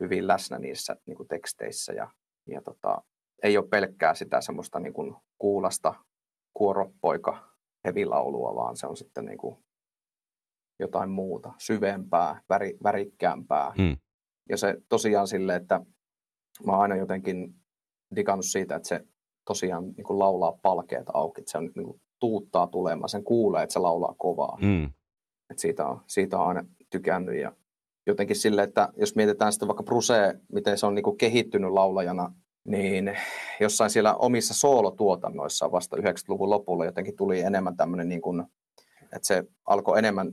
hyvin 0.00 0.26
läsnä 0.26 0.58
niissä 0.58 0.96
niin 1.06 1.16
kuin 1.16 1.28
teksteissä 1.28 1.92
ja, 1.92 2.10
ja 2.46 2.62
tota, 2.62 3.02
ei 3.42 3.58
ole 3.58 3.68
pelkkää 3.68 4.14
sitä 4.14 4.40
semmoista 4.40 4.80
niin 4.80 4.92
kuin 4.92 5.16
kuulasta 5.38 5.94
kuoropoika 6.54 7.51
hevilaulua, 7.84 8.54
vaan 8.54 8.76
se 8.76 8.86
on 8.86 8.96
sitten 8.96 9.24
niin 9.24 9.38
kuin 9.38 9.56
jotain 10.80 11.10
muuta, 11.10 11.52
syvempää, 11.58 12.42
väri, 12.48 12.76
värikkäämpää. 12.82 13.72
Mm. 13.78 13.96
Ja 14.48 14.56
se 14.56 14.76
tosiaan 14.88 15.28
sille, 15.28 15.56
että 15.56 15.80
mä 16.66 16.72
oon 16.72 16.80
aina 16.80 16.96
jotenkin 16.96 17.54
digannut 18.16 18.46
siitä, 18.46 18.76
että 18.76 18.88
se 18.88 19.00
tosiaan 19.46 19.84
niin 19.84 20.04
kuin 20.04 20.18
laulaa 20.18 20.58
palkeet 20.62 21.06
auki, 21.14 21.40
että 21.40 21.52
se 21.52 21.58
on 21.58 21.70
niin 21.76 21.86
kuin 21.86 22.00
tuuttaa 22.18 22.66
tulemaan, 22.66 23.08
sen 23.08 23.24
kuulee, 23.24 23.62
että 23.62 23.72
se 23.72 23.78
laulaa 23.78 24.14
kovaa. 24.18 24.58
Mm. 24.60 24.84
Et 25.50 25.58
siitä, 25.58 25.86
on, 25.86 26.00
siitä 26.06 26.38
on 26.38 26.48
aina 26.48 26.64
tykännyt 26.90 27.40
ja 27.40 27.52
jotenkin 28.06 28.36
sille, 28.36 28.62
että 28.62 28.92
jos 28.96 29.16
mietitään 29.16 29.52
sitten 29.52 29.68
vaikka 29.68 29.82
Bruce, 29.82 30.40
miten 30.52 30.78
se 30.78 30.86
on 30.86 30.94
niin 30.94 31.02
kuin 31.02 31.18
kehittynyt 31.18 31.70
laulajana, 31.70 32.34
niin 32.64 33.18
jossain 33.60 33.90
siellä 33.90 34.14
omissa 34.14 34.54
soolotuotannoissa 34.54 35.72
vasta 35.72 35.96
90-luvun 35.96 36.50
lopulla 36.50 36.84
jotenkin 36.84 37.16
tuli 37.16 37.40
enemmän 37.40 37.76
tämmöinen, 37.76 38.08
niin 38.08 38.20
kuin, 38.20 38.44
että 39.02 39.26
se 39.26 39.44
alkoi 39.66 39.98
enemmän 39.98 40.32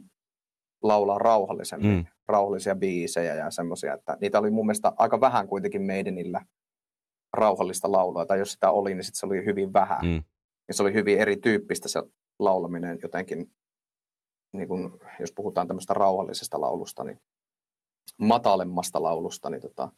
laulaa 0.84 1.18
rauhallisemmin, 1.18 1.92
Mm. 1.96 2.06
rauhallisia 2.28 2.76
biisejä 2.76 3.36
ja 3.36 3.52
semmoisia, 3.52 3.94
että 3.94 4.18
niitä 4.22 4.40
oli 4.40 4.52
mun 4.52 4.66
mielestä 4.66 4.94
aika 4.98 5.22
vähän 5.22 5.48
kuitenkin 5.48 5.86
Maidenillä 5.86 6.46
rauhallista 7.34 7.92
laulua, 7.92 8.26
tai 8.26 8.40
jos 8.40 8.52
sitä 8.52 8.72
oli, 8.72 8.96
niin 8.96 9.04
sit 9.04 9.16
se 9.16 9.26
oli 9.26 9.46
hyvin 9.46 9.74
vähän. 9.74 10.06
Mm. 10.06 10.24
Ja 10.68 10.74
se 10.74 10.84
oli 10.84 10.94
hyvin 10.94 11.20
erityyppistä 11.20 11.88
se 11.88 12.04
laulaminen 12.40 13.00
jotenkin, 13.04 13.52
niin 14.54 14.68
kun, 14.68 15.00
jos 15.20 15.32
puhutaan 15.32 15.68
tämmöistä 15.68 15.94
rauhallisesta 15.94 16.62
laulusta, 16.62 17.04
niin 17.04 17.22
matalemmasta 18.18 19.04
laulusta, 19.04 19.50
niin 19.50 19.62
tota, 19.62 19.92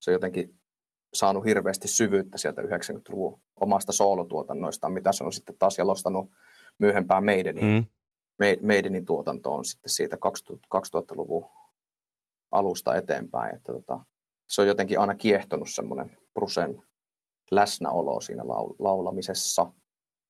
se 0.00 0.12
jotenkin 0.12 0.61
saanut 1.14 1.44
hirveästi 1.44 1.88
syvyyttä 1.88 2.38
sieltä 2.38 2.62
90-luvun 2.62 3.40
omasta 3.60 3.92
soolotuotannoistaan, 3.92 4.92
mitä 4.92 5.12
se 5.12 5.24
on 5.24 5.32
sitten 5.32 5.56
taas 5.58 5.78
jalostanut 5.78 6.30
myöhempään 6.78 7.24
Maidenin, 7.24 7.64
Mm. 7.64 8.66
Maidenin 8.66 9.04
tuotantoon 9.04 9.64
sitten 9.64 9.90
siitä 9.90 10.16
2000, 10.16 10.68
2000-luvun 10.76 11.50
alusta 12.50 12.96
eteenpäin. 12.96 13.54
Että 13.56 13.72
tota, 13.72 14.00
se 14.48 14.62
on 14.62 14.68
jotenkin 14.68 15.00
aina 15.00 15.14
kiehtonut 15.14 15.70
semmoinen 15.70 16.16
Brusen 16.34 16.82
läsnäolo 17.50 18.20
siinä 18.20 18.42
laul- 18.42 18.76
laulamisessa. 18.78 19.72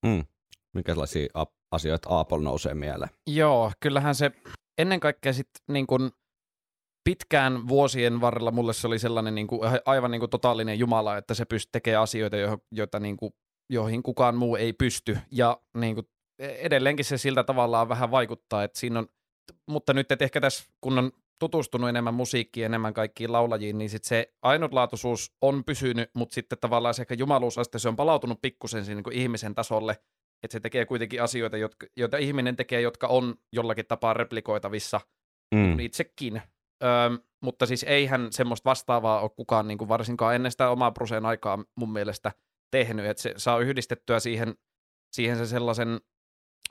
Mm. 0.07 0.24
Minkälaisia 0.72 1.28
asioita 1.70 2.18
Apple 2.20 2.39
nousee 2.39 2.74
mieleen? 2.74 3.11
Joo, 3.26 3.72
kyllähän 3.80 4.14
se 4.14 4.30
ennen 4.78 5.01
kaikkea 5.01 5.33
sitten 5.33 5.62
niin 5.68 5.87
kun 5.87 6.11
pitkään 7.05 7.68
vuosien 7.68 8.20
varrella 8.20 8.50
mulle 8.50 8.72
se 8.72 8.86
oli 8.86 8.98
sellainen 8.98 9.34
niin 9.34 9.46
kuin, 9.46 9.61
aivan 9.86 10.11
niin 10.11 10.20
kuin 10.20 10.30
totaalinen 10.30 10.78
jumala, 10.78 11.16
että 11.16 11.34
se 11.34 11.44
pystyy 11.44 11.70
tekemään 11.72 12.03
asioita, 12.03 12.36
joita 12.70 13.00
niin 13.00 13.16
kuin, 13.16 13.32
joihin 13.70 14.03
kukaan 14.03 14.36
muu 14.36 14.57
ei 14.57 14.72
pysty. 14.72 15.18
Ja 15.30 15.61
niin 15.74 15.94
kuin, 15.94 16.07
edelleenkin 16.38 17.05
se 17.05 17.18
siltä 17.18 17.44
tavallaan 17.44 17.88
vähän 17.88 18.11
vaikuttaa, 18.11 18.64
että 18.64 18.78
siinä 18.78 18.98
on, 18.98 19.07
mutta 19.66 19.92
nyt 19.92 20.12
että 20.12 20.24
ehkä 20.24 20.40
tässä, 20.40 20.64
kun 20.80 20.98
on 20.98 21.12
tutustunut 21.38 21.88
enemmän 21.88 22.14
musiikkiin, 22.14 22.66
enemmän 22.66 22.94
kaikkiin 22.94 23.32
laulajiin, 23.32 23.78
niin 23.78 23.90
sit 23.90 24.05
se 24.05 24.32
ainutlaatuisuus 24.42 25.32
on 25.40 25.64
pysynyt, 25.64 26.11
mutta 26.14 26.34
sitten 26.34 26.59
tavallaan 26.59 26.94
se 26.94 27.03
ehkä 27.03 27.14
jumaluusaste, 27.14 27.78
se 27.78 27.88
on 27.88 27.96
palautunut 27.96 28.42
pikkusen 28.42 28.84
niin 28.86 29.03
kuin 29.03 29.16
ihmisen 29.16 29.55
tasolle, 29.55 29.92
että 30.42 30.53
se 30.53 30.61
tekee 30.61 30.86
kuitenkin 30.86 31.22
asioita, 31.22 31.57
jotka, 31.57 31.86
joita 31.96 32.16
ihminen 32.16 32.57
tekee, 32.57 32.80
jotka 32.80 33.07
on 33.07 33.34
jollakin 33.53 33.86
tapaa 33.86 34.14
replikoitavissa 34.14 35.00
mm. 35.55 35.80
itsekin. 35.80 36.42
Öö, 36.83 37.18
mutta 37.41 37.66
siis 37.66 37.83
eihän 37.89 38.28
semmoista 38.33 38.70
vastaavaa 38.70 39.20
ole 39.20 39.30
kukaan 39.30 39.68
niin 39.68 39.78
kuin 39.78 39.89
varsinkaan 39.89 40.35
ennen 40.35 40.53
sitä 40.53 40.70
omaa 40.70 40.91
proseen 40.91 41.26
aikaa 41.26 41.64
mun 41.74 41.93
mielestä 41.93 42.33
tehnyt, 42.70 43.07
että 43.07 43.22
se 43.22 43.35
saa 43.37 43.59
yhdistettyä 43.59 44.20
siihen, 44.20 44.55
siihen 45.12 45.39
se 45.39 45.47
sellaisen 45.47 46.01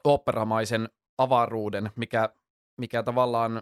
operamaisen 0.04 0.90
avaruuden, 1.18 1.90
mikä, 1.96 2.30
mikä 2.78 3.04
tavallaan 3.04 3.62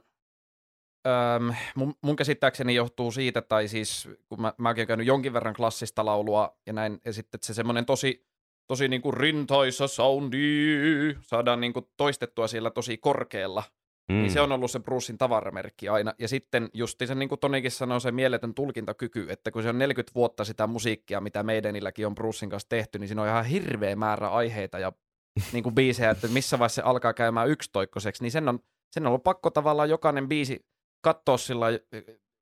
öö, 1.08 1.40
mun, 1.76 1.96
mun 2.02 2.16
käsittääkseni 2.16 2.76
johtuu 2.76 3.12
siitä, 3.12 3.42
tai 3.42 3.68
siis 3.68 4.10
kun 4.30 4.42
mä, 4.42 4.54
mäkin 4.58 4.82
olen 4.82 4.88
käynyt 4.88 5.08
jonkin 5.08 5.34
verran 5.34 5.56
klassista 5.56 6.06
laulua 6.06 6.58
ja 6.66 6.74
näin, 6.74 7.02
ja 7.06 7.14
sitten 7.14 7.40
se 7.44 7.54
semmoinen 7.54 7.86
tosi, 7.86 8.28
tosi 8.68 8.88
niin 8.88 9.02
kuin 9.02 9.14
rintaisa 9.14 9.88
soundi 9.88 11.18
saadaan 11.22 11.62
niin 11.62 11.74
kuin 11.74 11.86
toistettua 11.98 12.48
siellä 12.48 12.70
tosi 12.72 12.98
korkealla, 12.98 13.64
Mm. 14.10 14.16
Niin 14.16 14.32
se 14.32 14.42
on 14.42 14.52
ollut 14.52 14.72
se 14.72 14.80
Brucein 14.80 15.18
tavaramerkki 15.18 15.90
aina. 15.90 16.14
Ja 16.20 16.28
sitten 16.28 16.70
justi 16.74 17.08
se, 17.08 17.16
niin 17.16 17.30
kuin 17.30 17.40
Tonikin 17.40 17.72
sanoi, 17.72 18.02
se 18.02 18.12
mieletön 18.12 18.54
tulkintakyky, 18.54 19.26
että 19.30 19.52
kun 19.52 19.64
se 19.64 19.70
on 19.70 19.78
40 19.80 20.12
vuotta 20.16 20.46
sitä 20.46 20.68
musiikkia, 20.68 21.22
mitä 21.22 21.44
meidänilläkin 21.44 22.08
on 22.08 22.16
Brucein 22.16 22.50
kanssa 22.50 22.70
tehty, 22.70 23.00
niin 23.00 23.08
siinä 23.08 23.22
on 23.22 23.28
ihan 23.28 23.46
hirveä 23.46 23.96
määrä 23.96 24.30
aiheita 24.30 24.80
ja 24.80 24.92
niin 25.54 25.64
kuin 25.64 25.76
biisejä, 25.76 26.12
että 26.12 26.28
missä 26.28 26.60
vaiheessa 26.60 26.82
se 26.82 26.88
alkaa 26.88 27.14
käymään 27.14 27.50
yksitoikkoiseksi, 27.50 28.24
niin 28.24 28.32
sen 28.32 28.50
on, 28.50 28.60
sen 28.92 29.04
on 29.04 29.08
ollut 29.08 29.24
pakko 29.24 29.50
tavallaan 29.50 29.90
jokainen 29.90 30.28
biisi 30.30 30.66
katsoa 31.02 31.38
sillä 31.38 31.66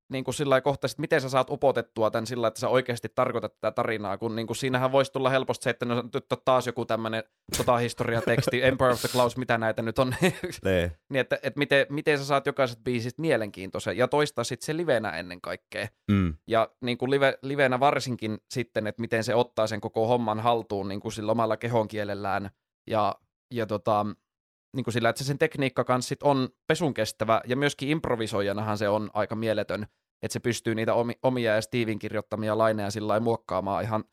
niin 0.09 0.23
kuin 0.23 0.35
sillä 0.35 0.61
kohta, 0.61 0.87
että 0.87 1.01
miten 1.01 1.21
sä 1.21 1.29
saat 1.29 1.49
upotettua 1.49 2.11
tämän 2.11 2.27
sillä, 2.27 2.47
että 2.47 2.59
sä 2.59 2.69
oikeasti 2.69 3.09
tarkoitat 3.15 3.53
tätä 3.53 3.71
tarinaa, 3.71 4.17
kun 4.17 4.35
niin 4.35 4.47
kuin 4.47 4.57
siinähän 4.57 4.91
voisi 4.91 5.11
tulla 5.11 5.29
helposti 5.29 5.63
se, 5.63 5.69
että 5.69 5.85
no, 5.85 6.03
nyt 6.13 6.31
on 6.31 6.37
taas 6.45 6.67
joku 6.67 6.85
tämmöinen 6.85 7.23
sotahistoriateksti, 7.55 8.63
Empire 8.67 8.91
of 8.91 9.01
the 9.01 9.09
Clouds, 9.09 9.37
mitä 9.37 9.57
näitä 9.57 9.81
nyt 9.81 9.99
on. 9.99 10.15
niin, 11.09 11.19
että, 11.19 11.39
että 11.43 11.57
miten, 11.57 11.85
miten 11.89 12.17
sä 12.17 12.25
saat 12.25 12.45
jokaiset 12.45 12.79
biisistä 12.83 13.21
mielenkiintoisen 13.21 13.97
ja 13.97 14.07
toistaa 14.07 14.43
sitten 14.43 14.65
se 14.65 14.77
livenä 14.77 15.09
ennen 15.09 15.41
kaikkea. 15.41 15.87
Mm. 16.11 16.33
Ja 16.47 16.71
niin 16.81 16.97
kuin 16.97 17.11
live, 17.11 17.37
livenä 17.41 17.79
varsinkin 17.79 18.37
sitten, 18.49 18.87
että 18.87 19.01
miten 19.01 19.23
se 19.23 19.35
ottaa 19.35 19.67
sen 19.67 19.81
koko 19.81 20.07
homman 20.07 20.39
haltuun 20.39 20.87
niin 20.87 20.99
kuin 20.99 21.11
sillä 21.11 21.31
omalla 21.31 21.57
kehonkielellään 21.57 22.49
ja, 22.87 23.15
ja 23.51 23.65
tota, 23.65 24.05
niin 24.77 24.83
kuin 24.83 24.93
sillä, 24.93 25.09
että 25.09 25.23
se 25.23 25.27
sen 25.27 25.37
tekniikka 25.37 25.83
kanssa 25.83 26.09
sit 26.09 26.23
on 26.23 26.49
pesun 26.67 26.93
kestävä, 26.93 27.41
ja 27.45 27.55
myöskin 27.55 27.89
improvisoijanahan 27.89 28.77
se 28.77 28.89
on 28.89 29.09
aika 29.13 29.35
mieletön, 29.35 29.87
että 30.21 30.33
se 30.33 30.39
pystyy 30.39 30.75
niitä 30.75 30.93
omia 31.23 31.55
ja 31.55 31.61
Steven 31.61 31.99
kirjoittamia 31.99 32.57
laineja 32.57 32.91
sillä 32.91 33.19
muokkaamaan 33.19 33.83
ihan 33.83 34.03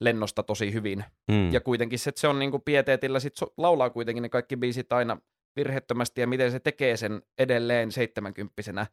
lennosta 0.00 0.42
tosi 0.42 0.72
hyvin. 0.72 1.04
Mm. 1.30 1.52
Ja 1.52 1.60
kuitenkin 1.60 1.98
se, 1.98 2.10
että 2.10 2.20
se 2.20 2.28
on 2.28 2.38
niin 2.38 2.50
kuin 2.50 2.62
pieteetillä, 2.62 3.20
sit 3.20 3.34
laulaa 3.56 3.90
kuitenkin 3.90 4.22
ne 4.22 4.28
kaikki 4.28 4.56
biisit 4.56 4.92
aina 4.92 5.16
virhettömästi, 5.56 6.20
ja 6.20 6.26
miten 6.26 6.52
se 6.52 6.60
tekee 6.60 6.96
sen 6.96 7.22
edelleen 7.38 7.92
seitsemänkymppisenä, 7.92 8.86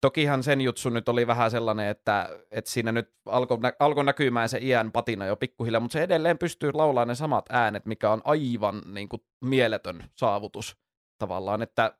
Tokihan 0.00 0.42
sen 0.42 0.60
jutsu 0.60 0.90
nyt 0.90 1.08
oli 1.08 1.26
vähän 1.26 1.50
sellainen, 1.50 1.88
että, 1.88 2.28
että 2.50 2.70
siinä 2.70 2.92
nyt 2.92 3.12
alkoi 3.26 3.58
alko 3.78 4.02
näkymään 4.02 4.48
se 4.48 4.58
iän 4.58 4.92
patina 4.92 5.26
jo 5.26 5.36
pikkuhiljaa, 5.36 5.80
mutta 5.80 5.92
se 5.92 6.02
edelleen 6.02 6.38
pystyy 6.38 6.70
laulamaan 6.74 7.08
ne 7.08 7.14
samat 7.14 7.44
äänet, 7.50 7.86
mikä 7.86 8.10
on 8.10 8.22
aivan 8.24 8.82
niin 8.94 9.08
kuin, 9.08 9.22
mieletön 9.44 10.04
saavutus 10.16 10.76
tavallaan, 11.18 11.62
että 11.62 11.94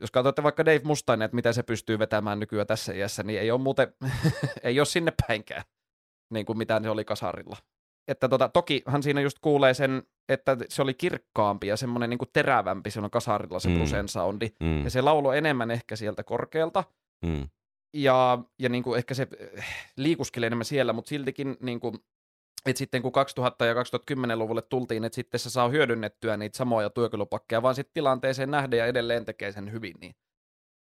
jos 0.00 0.10
katsotte 0.10 0.42
vaikka 0.42 0.64
Dave 0.64 0.80
Mustaine, 0.84 1.24
että 1.24 1.34
miten 1.34 1.54
se 1.54 1.62
pystyy 1.62 1.98
vetämään 1.98 2.40
nykyään 2.40 2.66
tässä 2.66 2.92
iässä, 2.92 3.22
niin 3.22 3.40
ei 3.40 3.50
ole 3.50 3.60
muuten, 3.60 3.94
ei 4.62 4.80
ole 4.80 4.86
sinne 4.86 5.12
päinkään, 5.26 5.62
niin 6.30 6.46
kuin 6.46 6.58
mitä 6.58 6.80
ne 6.80 6.90
oli 6.90 7.04
kasarilla. 7.04 7.56
Että 8.08 8.28
tota, 8.28 8.48
tokihan 8.48 9.02
siinä 9.02 9.20
just 9.20 9.38
kuulee 9.40 9.74
sen, 9.74 10.02
että 10.28 10.56
se 10.68 10.82
oli 10.82 10.94
kirkkaampi 10.94 11.66
ja 11.66 11.76
semmoinen 11.76 12.10
niin 12.10 12.18
terävämpi 12.32 12.90
on 13.02 13.10
kasarilla 13.10 13.60
se 13.60 13.68
mm. 13.68 14.06
soundi. 14.06 14.50
Mm. 14.60 14.84
Ja 14.84 14.90
se 14.90 15.00
laulo 15.00 15.32
enemmän 15.32 15.70
ehkä 15.70 15.96
sieltä 15.96 16.24
korkealta, 16.24 16.84
Mm. 17.22 17.48
Ja, 17.94 18.38
ja 18.58 18.68
niin 18.68 18.82
kuin 18.82 18.98
ehkä 18.98 19.14
se 19.14 19.26
eh, 19.38 19.64
liikuskelee 19.96 20.46
enemmän 20.46 20.64
siellä, 20.64 20.92
mutta 20.92 21.08
siltikin 21.08 21.56
niin 21.60 21.80
kuin, 21.80 21.94
että 22.66 22.78
sitten 22.78 23.02
kun 23.02 23.12
2000- 23.62 23.64
ja 23.64 23.74
2010-luvulle 23.74 24.62
tultiin, 24.62 25.04
että 25.04 25.16
sitten 25.16 25.40
se 25.40 25.50
saa 25.50 25.68
hyödynnettyä 25.68 26.36
niitä 26.36 26.56
samoja 26.56 26.90
työkalupakkeja, 26.90 27.62
vaan 27.62 27.74
sitten 27.74 27.94
tilanteeseen 27.94 28.50
nähden 28.50 28.78
ja 28.78 28.86
edelleen 28.86 29.24
tekee 29.24 29.52
sen 29.52 29.72
hyvin. 29.72 29.94
Niin. 30.00 30.14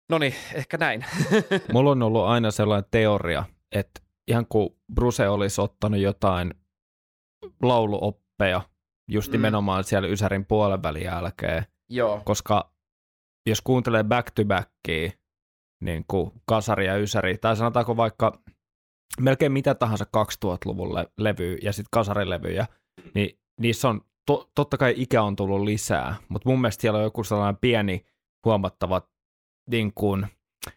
No 0.08 0.18
niin, 0.18 0.34
ehkä 0.54 0.76
näin. 0.76 1.04
Mulla 1.72 1.90
on 1.90 2.02
ollut 2.02 2.24
aina 2.24 2.50
sellainen 2.50 2.90
teoria, 2.90 3.44
että 3.72 4.00
ihan 4.28 4.46
kuin 4.48 4.70
Bruce 4.94 5.28
olisi 5.28 5.60
ottanut 5.60 6.00
jotain 6.00 6.54
lauluoppeja 7.62 8.60
just 9.08 9.28
mm. 9.28 9.32
nimenomaan 9.32 9.84
siellä 9.84 10.08
Ysärin 10.08 10.46
puolen 10.46 10.82
välin 10.82 11.02
jälkeen. 11.02 11.66
Joo. 11.88 12.22
Koska 12.24 12.72
jos 13.46 13.60
kuuntelee 13.60 14.04
back 14.04 14.30
to 14.30 14.44
backia, 14.44 15.10
niin 15.82 16.04
kuin 16.08 16.32
kasari 16.46 16.86
ja 16.86 16.96
ysäri, 16.96 17.38
tai 17.38 17.56
sanotaanko 17.56 17.96
vaikka 17.96 18.42
melkein 19.20 19.52
mitä 19.52 19.74
tahansa 19.74 20.04
2000-luvun 20.16 20.94
le- 20.94 21.08
levyä 21.18 21.58
ja 21.62 21.72
sitten 21.72 21.88
kasarilevyjä, 21.92 22.66
niin 23.14 23.38
niissä 23.60 23.88
on, 23.88 24.00
to, 24.26 24.50
totta 24.54 24.76
kai 24.76 24.94
ikä 24.96 25.22
on 25.22 25.36
tullut 25.36 25.60
lisää, 25.60 26.14
mutta 26.28 26.48
mun 26.48 26.60
mielestä 26.60 26.80
siellä 26.80 26.98
on 26.98 27.04
joku 27.04 27.24
sellainen 27.24 27.60
pieni 27.60 28.06
huomattava 28.44 29.02
niin 29.70 29.92
kuin, 29.94 30.26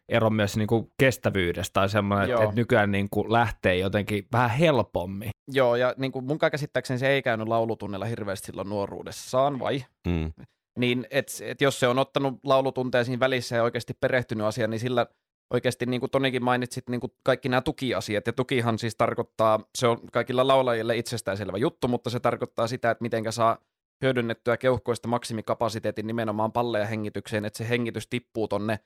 ero 0.10 0.30
myös 0.30 0.58
niin 0.58 0.68
kuin 0.68 0.92
kestävyydestä 1.00 1.74
tai 1.74 1.90
semmoinen, 1.90 2.30
että, 2.30 2.44
että 2.44 2.56
nykyään 2.56 2.92
niin 2.92 3.08
kuin 3.12 3.34
lähtee 3.34 3.78
jotenkin 3.78 4.28
vähän 4.32 4.50
helpommin. 4.50 5.30
Joo, 5.52 5.76
ja 5.76 5.94
niin 5.98 6.12
kuin 6.12 6.26
mun 6.26 6.40
käsittääkseni 6.40 7.00
se 7.00 7.08
ei 7.08 7.22
käynyt 7.22 7.48
laulutunnella 7.48 8.06
hirveästi 8.06 8.46
silloin 8.46 8.70
nuoruudessaan, 8.70 9.60
vai? 9.60 9.86
Mm 10.08 10.32
niin 10.80 11.08
et, 11.10 11.28
et 11.42 11.62
jos 11.62 11.80
se 11.80 11.88
on 11.88 12.00
ottanut 12.00 12.40
laulutunteja 12.44 13.04
siinä 13.04 13.20
välissä 13.20 13.56
ja 13.56 13.64
oikeasti 13.64 13.94
perehtynyt 13.94 14.48
asiaan, 14.48 14.70
niin 14.70 14.80
sillä 14.80 15.06
oikeasti, 15.54 15.86
niin 15.86 16.00
kuin 16.00 16.10
Tonikin 16.10 16.44
mainitsit, 16.44 16.90
niin 16.90 17.02
kuin 17.02 17.12
kaikki 17.24 17.50
nämä 17.50 17.62
tukiasiat, 17.62 18.28
ja 18.28 18.34
tukihan 18.34 18.80
siis 18.80 18.96
tarkoittaa, 18.96 19.60
se 19.78 19.88
on 19.88 20.00
kaikilla 20.12 20.48
laulajille 20.48 20.98
itsestäänselvä 20.98 21.58
juttu, 21.58 21.88
mutta 21.88 22.10
se 22.10 22.20
tarkoittaa 22.20 22.68
sitä, 22.68 22.92
että 22.92 23.02
miten 23.02 23.24
saa 23.30 23.58
hyödynnettyä 24.02 24.58
keuhkoista 24.58 25.08
maksimikapasiteetin 25.08 26.08
nimenomaan 26.08 26.52
palleja 26.52 26.86
hengitykseen, 26.86 27.46
että 27.46 27.58
se 27.58 27.70
hengitys 27.70 28.08
tippuu 28.08 28.48
tonne 28.48 28.80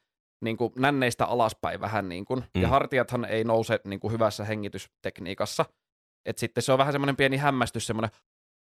niin 0.43 0.57
kuin 0.57 0.73
nänneistä 0.75 1.25
alaspäin 1.25 1.81
vähän, 1.81 2.09
niin 2.09 2.25
kuin, 2.25 2.43
mm. 2.55 2.61
ja 2.61 2.67
hartiathan 2.67 3.25
ei 3.25 3.43
nouse 3.43 3.79
niin 3.83 3.99
kuin 3.99 4.13
hyvässä 4.13 4.43
hengitystekniikassa, 4.45 5.65
et 6.25 6.37
sitten 6.37 6.63
se 6.63 6.71
on 6.71 6.77
vähän 6.77 6.93
semmoinen 6.93 7.15
pieni 7.15 7.37
hämmästys, 7.37 7.87
semmoinen 7.87 8.11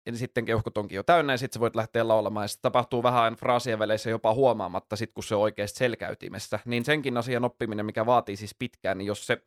ja 0.05 0.17
sitten 0.17 0.45
keuhkot 0.45 0.77
onkin 0.77 0.95
jo 0.95 1.03
täynnä, 1.03 1.33
ja 1.33 1.37
sitten 1.37 1.53
sä 1.53 1.59
voit 1.59 1.75
lähteä 1.75 2.07
laulamaan, 2.07 2.43
ja 2.43 2.47
se 2.47 2.59
tapahtuu 2.61 3.03
vähän 3.03 3.35
fraasien 3.35 3.79
väleissä 3.79 4.09
jopa 4.09 4.33
huomaamatta, 4.33 4.95
sit 4.95 5.11
kun 5.13 5.23
se 5.23 5.35
on 5.35 5.41
oikeasti 5.41 5.77
selkäytimessä. 5.77 6.59
Niin 6.65 6.85
senkin 6.85 7.17
asian 7.17 7.45
oppiminen, 7.45 7.85
mikä 7.85 8.05
vaatii 8.05 8.35
siis 8.35 8.55
pitkään, 8.59 8.97
niin 8.97 9.05
jos 9.05 9.27
se, 9.27 9.37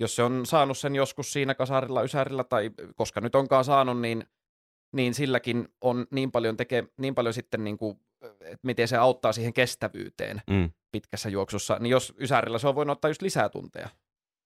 jos 0.00 0.16
se 0.16 0.22
on 0.22 0.46
saanut 0.46 0.78
sen 0.78 0.96
joskus 0.96 1.32
siinä 1.32 1.54
kasarilla, 1.54 2.02
ysärillä, 2.02 2.44
tai 2.44 2.70
koska 2.96 3.20
nyt 3.20 3.34
onkaan 3.34 3.64
saanut, 3.64 4.00
niin, 4.00 4.24
niin 4.92 5.14
silläkin 5.14 5.68
on 5.80 6.06
niin 6.10 6.32
paljon, 6.32 6.56
teke, 6.56 6.84
niin 6.96 7.14
paljon 7.14 7.34
sitten, 7.34 7.64
niin 7.64 7.78
kuin, 7.78 8.00
että 8.40 8.58
miten 8.62 8.88
se 8.88 8.96
auttaa 8.96 9.32
siihen 9.32 9.52
kestävyyteen 9.52 10.42
mm. 10.50 10.70
pitkässä 10.92 11.28
juoksussa. 11.28 11.76
Niin 11.80 11.90
jos 11.90 12.14
ysärillä 12.20 12.58
se 12.58 12.68
on 12.68 12.74
voinut 12.74 12.96
ottaa 12.96 13.08
just 13.08 13.22
lisää 13.22 13.48
tunteja, 13.48 13.88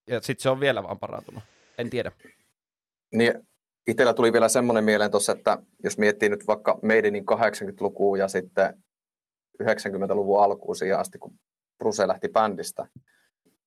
ja 0.07 0.21
sitten 0.21 0.43
se 0.43 0.51
on 0.51 0.61
vielä 0.61 0.83
vaan 0.83 0.99
parantunut. 0.99 1.43
En 1.79 1.91
tiedä. 1.91 2.13
Niin 3.13 3.49
Itsellä 3.87 4.15
tuli 4.15 4.33
vielä 4.33 4.49
semmoinen 4.49 4.85
mieleen 4.85 5.11
tuossa, 5.11 5.33
että 5.33 5.59
jos 5.85 5.99
miettii 5.99 6.29
nyt 6.29 6.47
vaikka 6.47 6.79
Maidenin 6.83 7.25
80-lukua 7.31 8.19
ja 8.19 8.29
sitten 8.29 8.83
90-luvun 9.63 10.43
alkuun 10.43 10.77
siihen 10.77 10.99
asti, 10.99 11.19
kun 11.19 11.35
Bruce 11.79 12.09
lähti 12.09 12.29
bändistä, 12.29 12.87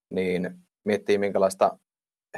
niin 0.10 0.50
miettii 0.86 1.18
minkälaista 1.18 1.80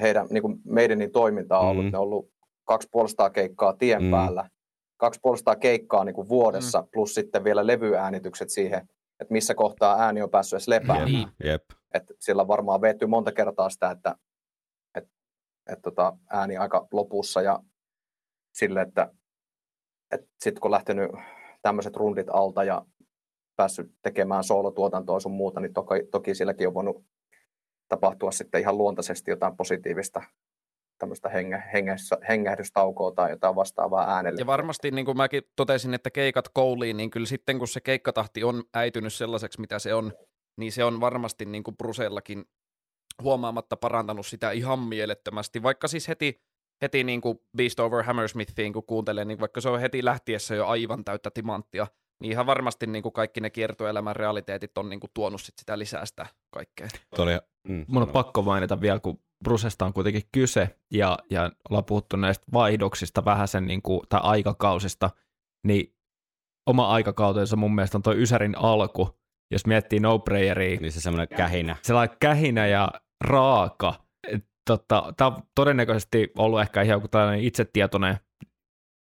heidän, 0.02 0.28
niin 0.30 0.42
kuin 0.42 0.60
Maidenin 0.66 1.12
toimintaa 1.12 1.60
on 1.60 1.68
ollut. 1.68 1.86
Mm. 1.86 1.92
Ne 1.92 1.98
on 1.98 2.04
ollut 2.04 2.32
kaksi 2.64 2.88
puolestaan 2.92 3.32
keikkaa 3.32 3.74
tien 3.74 4.04
mm. 4.04 4.12
päällä, 4.12 4.50
kaksi 4.98 5.20
puolestaan 5.24 5.60
keikkaa 5.60 6.04
niin 6.04 6.16
kuin 6.16 6.30
vuodessa, 6.30 6.82
mm. 6.82 6.88
plus 6.94 7.14
sitten 7.14 7.44
vielä 7.44 7.68
levyäänitykset 7.68 8.50
siihen, 8.50 8.90
että 9.20 9.32
missä 9.32 9.56
kohtaa 9.56 10.02
ääni 10.02 10.22
on 10.22 10.30
päässyt 10.30 10.54
edes 10.54 10.68
lepäämään. 10.68 11.32
Jep. 11.44 11.64
että 11.94 12.14
sillä 12.20 12.48
varmaan 12.48 12.82
veetty 12.82 13.06
monta 13.06 13.32
kertaa 13.32 13.70
sitä, 13.70 13.92
että 13.92 14.16
et, 14.96 15.10
et 15.72 15.80
tota, 15.82 16.18
ääni 16.30 16.58
aika 16.58 16.88
lopussa 16.92 17.42
ja 17.42 17.60
sille, 18.54 18.82
että 18.82 19.12
et 20.12 20.22
sitten 20.40 20.62
kun 20.62 20.72
lähtenyt 20.72 21.12
tämmöiset 21.62 21.96
rundit 21.96 22.28
alta 22.34 22.64
ja 22.64 22.86
päässyt 23.56 23.92
tekemään 24.02 24.44
soolotuotantoa 24.44 25.20
sun 25.20 25.32
muuta, 25.32 25.60
niin 25.60 25.74
toki, 25.74 26.04
toki 26.12 26.36
silläkin 26.36 26.68
on 26.68 26.74
voinut 26.74 27.06
tapahtua 27.90 28.32
sitten 28.32 28.62
ihan 28.62 28.78
luontaisesti 28.78 29.32
jotain 29.32 29.58
positiivista 29.58 30.22
tämmöistä 30.98 31.30
henge, 31.30 31.64
hengessä, 31.74 32.18
hengähdystaukoa 32.30 33.12
tai 33.12 33.30
jotain 33.30 33.56
vastaavaa 33.56 34.16
äänelle. 34.16 34.42
Ja 34.42 34.46
varmasti, 34.46 34.92
niin 34.92 35.06
kuin 35.06 35.18
mäkin 35.18 35.44
totesin, 35.56 35.94
että 35.94 36.10
keikat 36.10 36.50
kouliin, 36.50 36.98
niin 36.98 37.10
kyllä 37.10 37.26
sitten 37.26 37.60
kun 37.60 37.68
se 37.68 37.82
keikkatahti 37.82 38.44
on 38.44 38.64
äitynyt 38.74 39.14
sellaiseksi, 39.14 39.62
mitä 39.62 39.80
se 39.80 39.94
on, 39.94 40.14
niin 40.58 40.72
se 40.72 40.84
on 40.84 41.02
varmasti 41.02 41.46
niin 41.46 41.64
kuin 41.64 41.78
Brusellakin 41.78 42.46
huomaamatta 43.22 43.78
parantanut 43.78 44.26
sitä 44.26 44.52
ihan 44.52 44.80
mielettömästi, 44.80 45.64
vaikka 45.64 45.88
siis 45.88 46.08
heti, 46.08 46.42
heti 46.82 47.04
niin 47.04 47.22
kuin 47.22 47.40
Beast 47.58 47.80
Over 47.80 48.04
Hammersmithiin, 48.04 48.74
kun 48.74 48.86
kuuntelee, 48.86 49.26
niin 49.26 49.40
vaikka 49.40 49.62
se 49.62 49.70
on 49.70 49.80
heti 49.80 50.06
lähtiessä 50.06 50.56
jo 50.56 50.68
aivan 50.68 51.06
täyttä 51.06 51.32
timanttia, 51.32 51.88
niin 52.22 52.32
ihan 52.32 52.46
varmasti 52.46 52.88
niin 52.88 53.04
kuin 53.04 53.14
kaikki 53.14 53.42
ne 53.42 53.50
kiertoelämän 53.50 54.16
realiteetit 54.16 54.78
on 54.78 54.90
niin 54.90 55.00
kuin 55.00 55.12
tuonut 55.14 55.42
sit 55.42 55.56
sitä 55.60 55.80
lisää 55.80 56.06
sitä 56.06 56.26
kaikkea. 56.52 56.88
Tuli, 57.16 57.32
mm, 57.68 57.86
Mun 57.88 58.02
on 58.04 58.10
pakko 58.10 58.42
mainita 58.42 58.82
vielä, 58.82 59.00
kun 59.00 59.20
Brusesta 59.44 59.86
on 59.86 59.94
kuitenkin 59.94 60.24
kyse, 60.32 60.76
ja, 60.94 61.18
ja 61.30 61.52
ollaan 61.70 61.86
puhuttu 61.86 62.18
näistä 62.18 62.46
vaihdoksista 62.54 63.26
vähän 63.26 63.48
sen 63.48 63.68
niin 63.68 63.82
kuin, 63.82 64.02
tai 64.10 64.20
aikakausista, 64.24 65.10
niin 65.68 65.96
oma 66.68 66.88
aikakautensa 66.90 67.56
mun 67.56 67.76
mielestä 67.76 67.98
on 67.98 68.02
toi 68.02 68.22
Ysärin 68.22 68.58
alku, 68.58 69.20
jos 69.52 69.66
miettii 69.66 70.00
No 70.00 70.20
Prayeria, 70.20 70.80
Niin 70.80 70.92
se 70.92 71.02
semmoinen 71.02 71.38
kähinä. 71.38 71.76
sellainen 71.82 72.18
kähinä 72.20 72.68
ja 72.68 72.92
raaka. 73.24 73.94
Et 74.74 74.78
Totta, 74.88 75.14
tämä 75.18 75.28
on 75.28 75.44
todennäköisesti 75.56 76.32
ollut 76.38 76.62
ehkä 76.62 76.82
ihan 76.82 76.96
joku 76.96 77.08
tällainen 77.08 77.44
itsetietoinen 77.44 78.18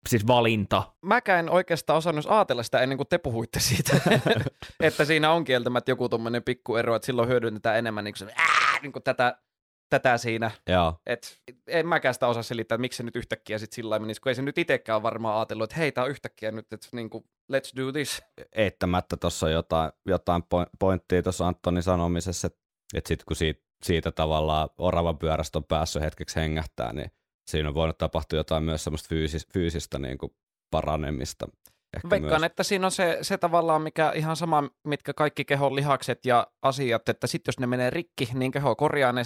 siis 0.10 0.28
valinta. 0.28 0.84
Mäkään 1.02 1.40
en 1.40 1.50
oikeastaan 1.50 1.98
osannut 1.98 2.26
ajatella 2.30 2.64
sitä 2.64 2.82
ennen 2.82 2.98
kuin 2.98 3.08
te 3.08 3.18
puhuitte 3.18 3.60
siitä, 3.60 3.98
että 4.80 5.06
siinä 5.06 5.32
on 5.32 5.44
kieltämättä 5.44 5.92
joku 5.92 6.10
tuommoinen 6.10 6.44
pikku 6.44 6.76
ero, 6.76 6.96
että 6.96 7.06
silloin 7.06 7.30
hyödynnetään 7.30 7.78
enemmän 7.78 8.04
niin 8.04 8.14
kuin, 8.20 8.32
ää, 8.36 8.80
niin 8.82 8.92
kuin 8.92 9.04
tätä, 9.04 9.38
tätä 9.90 10.18
siinä. 10.18 10.52
Joo. 10.70 11.00
Et 11.06 11.42
en 11.68 11.88
mäkään 11.88 12.14
sitä 12.14 12.28
osaa 12.28 12.44
selittää, 12.44 12.76
että 12.76 12.82
miksi 12.82 12.98
se 12.98 13.04
nyt 13.04 13.16
yhtäkkiä 13.16 13.58
sitten 13.58 13.76
sillä 13.76 13.90
lailla 13.90 14.04
menisi, 14.04 14.22
kun 14.22 14.30
ei 14.30 14.36
se 14.36 14.42
nyt 14.42 14.58
itsekään 14.58 15.04
varmaan 15.04 15.38
ajatellut, 15.38 15.64
että 15.64 15.76
hei, 15.76 15.92
tää 15.92 16.04
on 16.04 16.10
yhtäkkiä 16.10 16.52
nyt, 16.52 16.74
että 16.74 16.88
niin 16.92 17.10
kuin, 17.10 17.24
let's 17.54 17.78
do 17.78 17.92
this. 17.92 18.22
eittämättä 18.52 19.18
tuossa 19.18 19.46
on 19.46 19.52
jotain, 19.52 19.92
jotain 20.06 20.44
poi- 20.44 20.70
pointtia 20.80 21.24
tuossa 21.24 21.48
Antonin 21.48 21.84
sanomisessa, 21.84 22.48
että, 22.48 22.60
että 22.94 23.08
sitten 23.08 23.26
kun 23.26 23.36
siitä, 23.36 23.69
siitä 23.84 24.12
tavallaan 24.12 24.70
oravan 24.78 25.18
pyörästä 25.18 25.60
on 25.60 25.64
päässyt 25.64 26.02
hetkeksi 26.02 26.36
hengähtää, 26.36 26.94
niin 26.94 27.12
siinä 27.50 27.70
on 27.70 27.76
voinut 27.76 27.98
tapahtua 27.98 28.40
jotain 28.40 28.64
myös 28.64 28.84
semmoista 28.84 29.10
fyysis, 29.10 29.48
fyysistä 29.54 30.00
niin 30.00 30.18
kuin 30.18 30.32
paranemista. 30.72 31.48
Ehkä 31.96 32.10
Veikkaan, 32.10 32.42
myös. 32.42 32.44
että 32.52 32.64
siinä 32.64 32.88
on 32.88 32.92
se, 32.92 33.18
se 33.22 33.38
tavallaan, 33.38 33.82
mikä 33.82 34.12
ihan 34.16 34.36
sama, 34.36 34.64
mitkä 34.88 35.14
kaikki 35.14 35.46
kehon 35.46 35.76
lihakset 35.76 36.26
ja 36.26 36.48
asiat, 36.62 37.10
että 37.10 37.28
sitten 37.28 37.52
jos 37.52 37.60
ne 37.60 37.68
menee 37.68 37.90
rikki, 37.90 38.30
niin 38.34 38.52
keho 38.52 38.76
korjaa 38.76 39.12
ne 39.12 39.24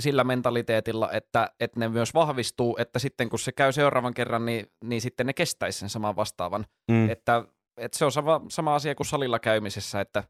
sillä 0.00 0.24
mentaliteetilla, 0.24 1.12
että, 1.12 1.50
että 1.60 1.80
ne 1.80 1.88
myös 1.88 2.14
vahvistuu, 2.14 2.76
että 2.80 2.98
sitten 2.98 3.28
kun 3.28 3.38
se 3.38 3.52
käy 3.52 3.72
seuraavan 3.72 4.14
kerran, 4.14 4.46
niin, 4.46 4.66
niin 4.84 5.00
sitten 5.00 5.26
ne 5.26 5.32
kestäisi 5.32 5.78
sen 5.78 5.88
saman 5.88 6.16
vastaavan. 6.16 6.66
Mm, 6.90 7.10
Että, 7.10 7.44
että 7.76 7.98
se 7.98 8.04
on 8.04 8.12
sama, 8.12 8.40
sama 8.48 8.74
asia 8.74 8.94
kuin 8.94 9.06
salilla 9.06 9.38
käymisessä, 9.38 10.00
että, 10.00 10.24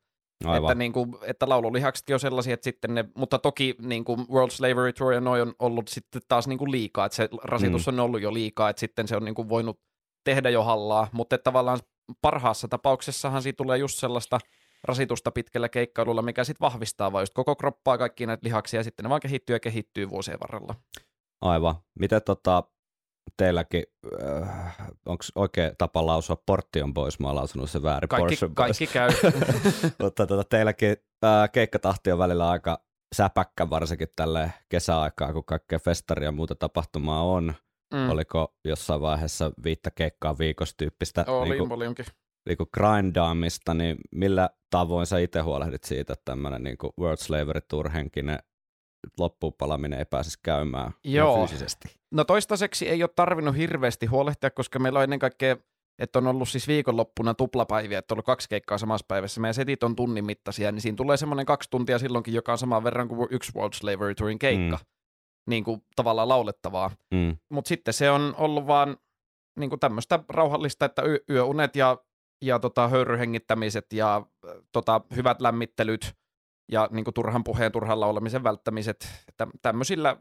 aivan. 0.45 0.71
että, 0.71 0.75
niin 0.75 0.93
kuin, 0.93 1.15
että 1.23 1.49
laululihaksetkin 1.49 2.15
on 2.17 2.21
sellaisia, 2.21 2.55
että 2.55 2.65
sitten 2.65 2.95
ne, 2.95 3.05
mutta 3.17 3.39
toki 3.39 3.75
niin 3.83 4.05
kuin 4.05 4.27
World 4.31 4.51
Slavery 4.51 4.93
Tour 4.93 5.13
ja 5.13 5.21
noi 5.21 5.41
on 5.41 5.55
ollut 5.59 5.89
sitten 5.89 6.23
taas 6.29 6.49
niin 6.49 6.59
kuin 6.59 6.71
liikaa, 6.71 7.07
että 7.07 7.17
se 7.17 7.29
rasitus 7.45 7.87
Mm. 7.87 7.93
on 7.93 8.01
ollut 8.01 8.21
jo 8.21 8.35
liikaa, 8.35 8.71
että 8.71 8.81
sitten 8.81 9.09
se 9.09 9.17
on 9.17 9.25
niin 9.25 9.35
kuin 9.35 9.49
voinut 9.49 9.81
tehdä 10.25 10.51
jo 10.51 10.63
hallaa, 10.63 11.09
mutta 11.13 11.35
että 11.35 11.45
tavallaan 11.45 11.79
parhaassa 12.23 12.69
tapauksessahan 12.69 13.43
siitä 13.43 13.57
tulee 13.57 13.79
just 13.79 13.99
sellaista 13.99 14.39
rasitusta 14.85 15.31
pitkällä 15.31 15.69
keikkailulla, 15.69 16.23
mikä 16.23 16.45
sitten 16.45 16.65
vahvistaa 16.67 17.13
vaan 17.13 17.23
just 17.23 17.35
koko 17.35 17.57
kroppaa, 17.57 17.99
kaikki 17.99 18.27
näitä 18.27 18.45
lihaksia, 18.45 18.81
ja 18.81 18.85
sitten 18.85 19.05
ne 19.05 19.09
vaan 19.11 19.21
kehittyy 19.21 19.57
ja 19.57 19.61
kehittyy 19.61 20.11
vuosien 20.11 20.39
varrella. 20.41 20.75
Aivan. 21.41 21.75
Miten 21.99 22.23
tota, 22.23 22.63
teilläkin, 23.37 23.85
äh, 24.23 24.77
onko 25.07 25.25
oikea 25.35 25.73
tapa 25.79 26.07
lausua 26.07 26.43
portti 26.47 26.83
on 26.83 26.95
pois? 26.95 27.21
Mä 27.21 27.27
oon 27.27 27.37
lausunut 27.37 27.71
se 27.71 27.83
väärin. 27.83 28.09
Kaikki, 28.09 28.37
boys. 28.41 28.53
kaikki 28.55 28.87
käy. 28.87 29.11
Mutta 30.03 30.27
tota, 30.27 30.45
teilläkin 30.45 30.97
äh, 31.25 31.51
keikkatahti 31.53 32.13
on 32.13 32.19
välillä 32.19 32.51
aika 32.51 32.83
säpäkkä, 33.15 33.71
varsinkin 33.71 34.09
tälle 34.17 34.53
kesäaikaa, 34.69 35.33
kun 35.33 35.45
kaikkea 35.45 35.79
festaria 35.79 36.29
ja 36.29 36.33
muuta 36.33 36.55
tapahtumaa 36.55 37.23
on. 37.23 37.55
Mm. 37.95 38.11
Oliko 38.11 38.55
jossain 38.65 39.01
vaiheessa 39.01 39.53
viittä 39.65 39.91
keikkaa 39.91 40.39
viikossa 40.39 40.77
tyyppistä 40.77 41.25
Oli 41.29 41.69
paljonkin. 41.69 42.07
niinku 42.49 42.67
grindaamista, 42.75 43.75
niin 43.75 43.97
millä 44.13 44.51
tavoin 44.71 45.07
sä 45.07 45.19
itse 45.19 45.41
huolehdit 45.41 45.85
siitä, 45.85 46.13
että 46.13 46.25
tämmöinen 46.25 46.63
niinku 46.63 46.93
World 47.01 47.17
Slavery 47.17 47.61
Tour 47.69 47.91
henkinen 47.91 48.39
loppupalaminen 49.19 49.99
ei 49.99 50.05
pääsisi 50.05 50.39
käymään 50.43 50.93
Joo. 51.05 51.47
fyysisesti? 51.47 51.89
No 52.11 52.25
toistaiseksi 52.25 52.89
ei 52.89 53.03
ole 53.03 53.11
tarvinnut 53.17 53.57
hirveästi 53.57 54.07
huolehtia, 54.07 54.51
koska 54.51 54.79
meillä 54.79 54.99
on 54.99 55.03
ennen 55.03 55.19
kaikkea, 55.19 55.57
että 55.99 56.19
on 56.19 56.27
ollut 56.27 56.49
siis 56.49 56.69
viikonloppuna 56.69 57.35
tuplapäiviä, 57.35 57.99
että 57.99 58.15
on 58.15 58.17
ollut 58.17 58.27
kaksi 58.27 58.49
keikkaa 58.49 58.79
samassa 58.79 59.05
päivässä. 59.09 59.41
Meidän 59.41 59.55
setit 59.55 59.83
on 59.83 59.97
tunnin 59.97 60.25
mittaisia, 60.25 60.73
niin 60.73 60.83
siinä 60.83 60.97
tulee 60.97 61.17
semmoinen 61.17 61.47
kaksi 61.47 61.71
tuntia 61.71 61.99
silloinkin, 61.99 62.35
joka 62.35 62.53
on 62.53 62.59
saman 62.59 62.85
verran 62.85 63.09
kuin 63.09 63.29
yksi 63.31 63.53
World 63.57 63.73
Slavery 63.73 64.15
Tourin 64.15 64.39
keikka. 64.39 64.77
Mm. 64.77 64.87
Niin 65.51 65.65
kuin 65.65 65.83
tavallaan 65.97 66.29
laulettavaa. 66.29 66.91
Mm. 67.15 67.37
Mutta 67.51 67.69
sitten 67.69 67.95
se 67.95 68.11
on 68.11 68.35
ollut 68.39 68.67
vaan 68.67 68.97
niin 69.59 69.71
kuin 69.71 69.81
tämmöistä 69.81 70.25
rauhallista, 70.29 70.85
että 70.85 71.03
y- 71.03 71.25
yöunet 71.31 71.77
ja, 71.77 71.99
ja 72.43 72.59
tota, 72.59 72.89
höyryhengittämiset 72.89 73.93
ja 73.93 74.27
tota, 74.73 75.01
hyvät 75.17 75.41
lämmittelyt 75.41 76.15
ja 76.73 76.89
niin 76.93 77.05
kuin 77.05 77.15
turhan 77.15 77.45
puheen, 77.45 77.73
turhan 77.73 78.01
laulamisen 78.01 78.45
välttämiset. 78.45 79.09
Tä- 79.37 79.47
tämmöisillä, 79.63 80.17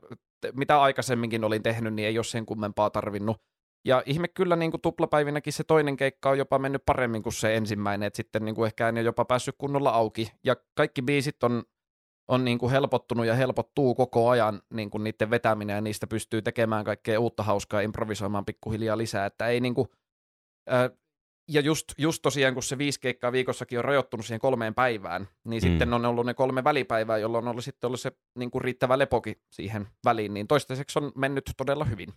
mitä 0.53 0.81
aikaisemminkin 0.81 1.43
olin 1.43 1.63
tehnyt, 1.63 1.93
niin 1.93 2.07
ei 2.07 2.17
ole 2.17 2.23
sen 2.23 2.45
kummempaa 2.45 2.89
tarvinnut. 2.89 3.37
Ja 3.85 4.03
ihme 4.05 4.27
kyllä 4.27 4.55
niin 4.55 4.71
kuin 4.71 4.81
tuplapäivinäkin 4.81 5.53
se 5.53 5.63
toinen 5.63 5.97
keikka 5.97 6.29
on 6.29 6.37
jopa 6.37 6.59
mennyt 6.59 6.85
paremmin 6.85 7.23
kuin 7.23 7.33
se 7.33 7.55
ensimmäinen, 7.55 8.07
että 8.07 8.17
sitten 8.17 8.45
niin 8.45 8.55
kuin 8.55 8.65
ehkä 8.65 8.89
en 8.89 8.95
ole 8.95 9.01
jopa 9.01 9.25
päässyt 9.25 9.55
kunnolla 9.57 9.89
auki. 9.89 10.31
Ja 10.43 10.55
kaikki 10.75 11.01
biisit 11.01 11.43
on, 11.43 11.63
on 12.27 12.45
niin 12.45 12.57
kuin 12.57 12.71
helpottunut 12.71 13.25
ja 13.25 13.35
helpottuu 13.35 13.95
koko 13.95 14.29
ajan 14.29 14.61
niin 14.73 14.89
kuin 14.89 15.03
niiden 15.03 15.29
vetäminen 15.29 15.75
ja 15.75 15.81
niistä 15.81 16.07
pystyy 16.07 16.41
tekemään 16.41 16.85
kaikkea 16.85 17.19
uutta 17.19 17.43
hauskaa 17.43 17.81
improvisoimaan 17.81 18.45
pikkuhiljaa 18.45 18.97
lisää, 18.97 19.25
että 19.25 19.47
ei 19.47 19.59
niin 19.59 19.75
kuin, 19.75 19.87
ää, 20.67 20.89
ja 21.47 21.61
just, 21.61 21.85
just 21.97 22.21
tosiaan, 22.21 22.53
kun 22.53 22.63
se 22.63 22.77
viisi 22.77 22.99
keikkaa 22.99 23.31
viikossakin 23.31 23.79
on 23.79 23.85
rajoittunut 23.85 24.25
siihen 24.25 24.39
kolmeen 24.39 24.75
päivään, 24.75 25.27
niin 25.45 25.63
Mm. 25.63 25.69
sitten 25.69 25.93
on 25.93 26.05
ollut 26.05 26.25
ne 26.25 26.33
kolme 26.33 26.63
välipäivää, 26.63 27.17
jolloin 27.17 27.45
on 27.47 27.51
ollut 27.51 27.63
sitten 27.63 27.87
ollut 27.87 27.99
se 28.01 28.11
niin 28.37 28.51
kuin 28.51 28.61
riittävä 28.61 28.97
lepokin 28.97 29.35
siihen 29.51 29.87
väliin, 30.05 30.33
niin 30.33 30.47
toistaiseksi 30.47 30.99
on 30.99 31.11
mennyt 31.15 31.51
todella 31.57 31.85
hyvin. 31.85 32.13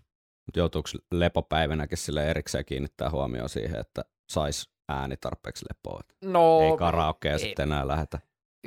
Joutuuko 0.56 0.88
lepopäivänäkin 1.10 1.98
sille 1.98 2.30
erikseen 2.30 2.64
kiinnittää 2.64 3.10
huomioon 3.10 3.48
siihen, 3.48 3.80
että 3.80 4.02
sais 4.30 4.68
ääni 4.88 5.16
tarpeeksi 5.16 5.64
lepoa? 5.74 6.00
No, 6.24 6.60
ei 6.60 6.76
karaokea 6.78 7.32
ei. 7.32 7.38
sitten 7.38 7.62
enää 7.62 7.88
lähetä. 7.88 8.18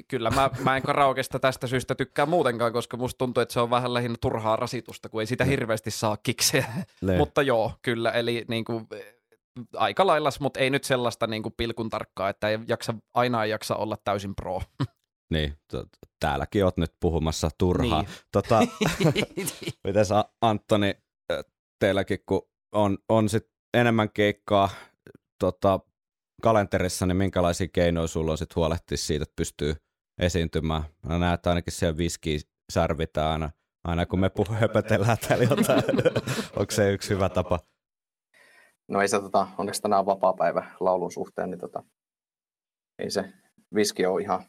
kyllä 0.08 0.30
mä, 0.30 0.50
mä 0.60 0.76
en 0.78 0.84
karaokesta 0.84 1.40
tästä 1.40 1.68
syystä 1.68 1.96
tykkää 1.96 2.26
muutenkaan, 2.26 2.74
koska 2.74 2.98
musta 2.98 3.18
tuntuu, 3.18 3.42
että 3.42 3.54
se 3.54 3.60
on 3.60 3.70
vähän 3.70 3.94
lähinnä 3.94 4.18
turhaa 4.22 4.56
rasitusta, 4.56 5.10
kun 5.10 5.22
ei 5.22 5.28
sitä 5.28 5.46
hirveästi 5.46 5.92
saa 5.92 6.18
kiksejä. 6.18 6.66
Le- 7.02 7.18
Mutta 7.18 7.42
joo, 7.42 7.72
kyllä, 7.82 8.12
eli 8.12 8.46
niin 8.48 8.66
kuin, 8.66 8.88
aika 9.76 10.08
laillas, 10.08 10.40
mutta 10.40 10.60
ei 10.60 10.70
nyt 10.70 10.84
sellaista 10.84 11.28
niin 11.28 11.44
kuin 11.44 11.54
pilkun 11.58 11.90
tarkkaa, 11.90 12.30
että 12.30 12.50
ei 12.50 12.60
jaksa, 12.68 12.94
aina 13.14 13.44
ei 13.44 13.50
jaksa 13.50 13.76
olla 13.76 13.98
täysin 14.04 14.36
pro. 14.36 14.62
Niin, 15.34 15.54
t- 15.68 16.08
täälläkin 16.20 16.66
oot 16.66 16.78
nyt 16.78 16.94
puhumassa 17.00 17.50
turhaa. 17.58 18.02
Niin. 18.02 18.12
Tota, 18.32 18.60
mites 19.88 20.10
Antoni, 20.42 20.96
teilläkin 21.80 22.20
kun 22.26 22.42
on, 22.72 22.98
on 23.10 23.30
sit 23.30 23.48
enemmän 23.74 24.10
keikkaa 24.10 24.70
tota, 25.40 25.80
kalenterissa, 26.42 27.06
niin 27.06 27.18
minkälaisia 27.18 27.68
keinoja 27.68 28.08
sulla 28.08 28.32
on 28.32 28.38
sit 28.38 28.56
huolehtia 28.56 28.98
siitä, 28.98 29.24
että 29.24 29.36
pystyy 29.36 29.76
esiintymään? 30.22 30.84
Mä 31.08 31.18
näen, 31.18 31.34
että 31.34 31.50
ainakin 31.50 31.74
siellä 31.74 31.98
viski 31.98 32.40
särvitään 32.72 33.32
aina, 33.32 33.52
aina 33.84 34.06
kun 34.06 34.20
me 34.20 34.30
puhu, 34.30 34.54
höpötellään 34.54 35.18
täällä 35.28 35.44
jotain. 35.44 35.84
Onko 36.56 36.72
se 36.72 36.92
yksi 36.92 37.10
hyvä 37.10 37.30
tapa? 37.30 37.60
No 38.88 39.02
ei 39.02 39.08
se 39.08 39.20
tota, 39.20 39.48
onneksi 39.58 39.82
tänään 39.82 40.00
on 40.00 40.06
vapaa 40.06 40.34
päivä 40.34 40.76
laulun 40.80 41.12
suhteen, 41.12 41.50
niin 41.50 41.60
tota, 41.60 41.84
ei 43.00 43.10
se 43.10 43.34
viski 43.76 44.06
ole 44.06 44.22
ihan 44.22 44.44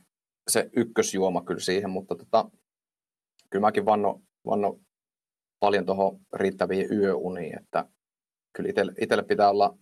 se 0.51 0.70
ykkösjuoma 0.76 1.43
kyllä 1.43 1.61
siihen, 1.61 1.91
mutta 1.91 2.14
tota, 2.14 2.51
kyllä 3.51 3.66
mäkin 3.66 3.87
vanno, 3.87 4.22
vanno 4.47 4.78
paljon 5.61 5.87
tuohon 5.87 6.20
riittäviin 6.32 6.93
yöuniin, 6.93 7.59
että 7.62 7.89
kyllä 8.57 8.70
itselle, 9.01 9.22
pitää 9.22 9.51
olla 9.51 9.78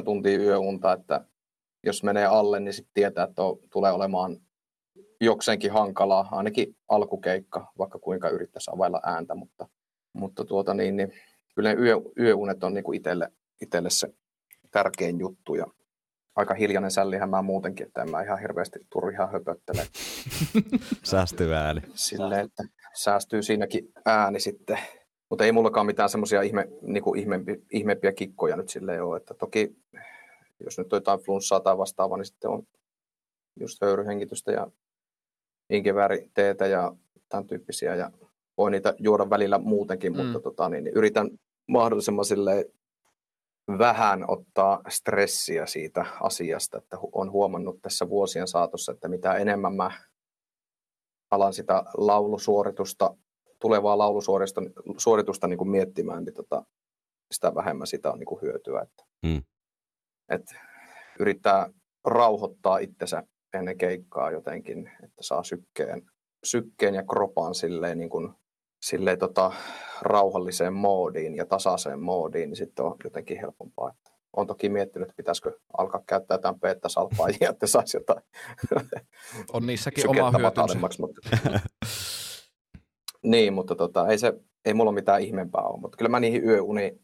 7-8 0.00 0.04
tuntia 0.04 0.38
yöunta, 0.38 0.92
että 0.92 1.24
jos 1.86 2.02
menee 2.02 2.26
alle, 2.26 2.60
niin 2.60 2.72
sitten 2.74 2.94
tietää, 2.94 3.24
että 3.24 3.42
on, 3.42 3.58
tulee 3.72 3.92
olemaan 3.92 4.36
jokseenkin 5.20 5.72
hankalaa, 5.72 6.28
ainakin 6.30 6.76
alkukeikka, 6.88 7.72
vaikka 7.78 7.98
kuinka 7.98 8.28
yrittäisi 8.28 8.70
availla 8.74 9.00
ääntä, 9.04 9.34
mutta, 9.34 9.68
mutta 10.12 10.44
tuota 10.44 10.74
niin, 10.74 10.96
niin 10.96 11.12
kyllä 11.54 11.74
ne 11.74 11.80
yö, 11.80 11.96
yöunet 12.20 12.64
on 12.64 12.74
niin 12.74 12.84
kuin 12.84 12.96
itselle, 12.96 13.28
itselle 13.62 13.90
se 13.90 14.08
tärkein 14.70 15.18
juttu 15.18 15.54
ja 15.54 15.66
aika 16.36 16.54
hiljainen 16.54 16.90
sällihän 16.90 17.30
mä 17.30 17.42
muutenkin, 17.42 17.86
että 17.86 18.02
en 18.02 18.10
mä 18.10 18.22
ihan 18.22 18.40
hirveästi 18.40 18.78
turhaa 18.92 19.26
höpöttele. 19.26 19.86
Säästyvä 21.02 21.60
ääni. 21.60 21.80
Silleen, 21.94 22.44
että 22.44 22.64
säästyy 22.94 23.42
siinäkin 23.42 23.92
ääni 24.06 24.40
sitten. 24.40 24.78
Mutta 25.30 25.44
ei 25.44 25.52
mullakaan 25.52 25.86
mitään 25.86 26.08
semmoisia 26.08 26.42
ihme, 26.42 26.68
niin 26.82 27.18
ihmeempi, 27.18 27.62
ihmeempiä 27.72 28.12
kikkoja 28.12 28.56
nyt 28.56 28.68
silleen 28.68 29.04
ole. 29.04 29.16
Että 29.16 29.34
toki 29.34 29.76
jos 30.64 30.78
nyt 30.78 30.92
on 30.92 30.96
jotain 30.96 31.20
flunssaa 31.20 31.60
tai 31.60 31.78
vastaavaa, 31.78 32.18
niin 32.18 32.26
sitten 32.26 32.50
on 32.50 32.62
just 33.60 33.80
höyryhengitystä 33.80 34.52
ja 34.52 34.66
inkivääriteetä 35.70 36.66
ja 36.66 36.96
tämän 37.28 37.46
tyyppisiä. 37.46 37.94
Ja 37.94 38.10
voi 38.56 38.70
niitä 38.70 38.94
juoda 38.98 39.30
välillä 39.30 39.58
muutenkin, 39.58 40.12
mm. 40.12 40.24
mutta 40.24 40.40
tota, 40.40 40.68
niin, 40.68 40.84
niin 40.84 40.96
yritän 40.96 41.30
mahdollisimman 41.68 42.24
silleen 42.24 42.64
vähän 43.78 44.24
ottaa 44.28 44.80
stressiä 44.88 45.66
siitä 45.66 46.06
asiasta, 46.20 46.78
että 46.78 46.98
on 47.12 47.32
huomannut 47.32 47.82
tässä 47.82 48.08
vuosien 48.08 48.48
saatossa, 48.48 48.92
että 48.92 49.08
mitä 49.08 49.34
enemmän 49.34 49.74
mä 49.74 49.90
alan 51.30 51.52
sitä 51.52 51.84
laulusuoritusta, 51.96 53.16
tulevaa 53.60 53.98
laulusuoritusta 53.98 54.60
suoritusta 54.96 55.46
niin 55.46 55.58
kuin 55.58 55.70
miettimään, 55.70 56.24
niin 56.24 56.34
tota, 56.34 56.64
sitä 57.32 57.54
vähemmän 57.54 57.86
sitä 57.86 58.12
on 58.12 58.18
niin 58.18 58.26
kuin 58.26 58.42
hyötyä. 58.42 58.80
Että, 58.80 59.04
mm. 59.22 59.42
että 60.28 60.60
yrittää 61.20 61.70
rauhoittaa 62.04 62.78
itsensä 62.78 63.22
ennen 63.54 63.78
keikkaa 63.78 64.30
jotenkin, 64.30 64.90
että 65.02 65.22
saa 65.22 65.42
sykkeen, 65.42 66.02
sykkeen 66.44 66.94
ja 66.94 67.02
kropan 67.02 67.54
silleen, 67.54 67.98
niin 67.98 68.10
kuin, 68.10 68.34
silleen 68.84 69.18
tota, 69.18 69.52
rauhalliseen 70.00 70.72
moodiin 70.72 71.36
ja 71.36 71.46
tasaiseen 71.46 72.00
moodiin, 72.00 72.50
niin 72.50 72.56
sitten 72.56 72.84
on 72.84 72.96
jotenkin 73.04 73.40
helpompaa. 73.40 73.90
Että 73.90 74.10
olen 74.36 74.46
toki 74.46 74.68
miettinyt, 74.68 75.08
että 75.08 75.16
pitäisikö 75.16 75.58
alkaa 75.78 76.02
käyttää 76.06 76.34
jotain 76.34 76.60
beta-salpaajia, 76.60 77.50
että 77.50 77.66
saisi 77.66 77.96
jotain 77.96 78.22
On 79.52 79.66
niissäkin 79.66 80.10
oma 80.10 80.32
hyötynsä. 80.38 80.78
Mutta... 80.98 81.20
niin, 83.32 83.52
mutta 83.52 83.74
tota, 83.74 84.08
ei, 84.08 84.18
se, 84.18 84.32
ei 84.64 84.74
mulla 84.74 84.92
mitään 84.92 85.22
ihmeempää 85.22 85.62
ole, 85.62 85.80
mutta 85.80 85.96
kyllä 85.96 86.08
mä 86.08 86.20
niihin 86.20 86.44
yöuniin, 86.44 87.00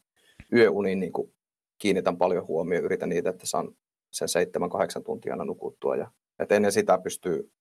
yöuniin 0.53 1.01
niin 1.01 1.13
kuin 1.13 1.35
kiinnitän 1.79 2.17
paljon 2.17 2.47
huomioon, 2.47 2.85
yritän 2.85 3.09
niitä, 3.09 3.31
että 3.31 3.47
saan 3.47 3.77
sen 4.11 4.29
seitsemän, 4.29 4.71
kahdeksan 4.71 5.05
tuntia 5.05 5.33
aina 5.33 5.45
nukuttua. 5.45 5.97
Ja, 5.97 6.11
että 6.39 6.55
ennen 6.55 6.73
sitä 6.73 6.99
pystyy, 6.99 7.53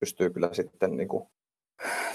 pystyy 0.00 0.30
kyllä 0.30 0.48
sitten 0.52 0.96
niin 0.96 1.08
kuin 1.08 1.28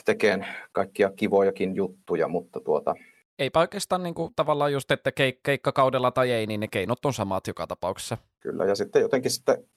tekemään 0.05 0.55
kaikkia 0.71 1.11
kivojakin 1.15 1.75
juttuja, 1.75 2.27
mutta 2.27 2.59
tuota... 2.59 2.95
Eipä 3.39 3.59
oikeastaan 3.59 4.03
niin 4.03 4.15
kuin, 4.15 4.33
tavallaan 4.35 4.73
just, 4.73 4.91
että 4.91 5.09
keik- 5.09 5.39
keikkakaudella 5.43 6.11
tai 6.11 6.31
ei, 6.31 6.47
niin 6.47 6.59
ne 6.59 6.67
keinot 6.67 7.05
on 7.05 7.13
samat 7.13 7.47
joka 7.47 7.67
tapauksessa. 7.67 8.17
Kyllä, 8.39 8.65
ja 8.65 8.75
sitten 8.75 9.01
jotenkin 9.01 9.31
sitten, 9.31 9.67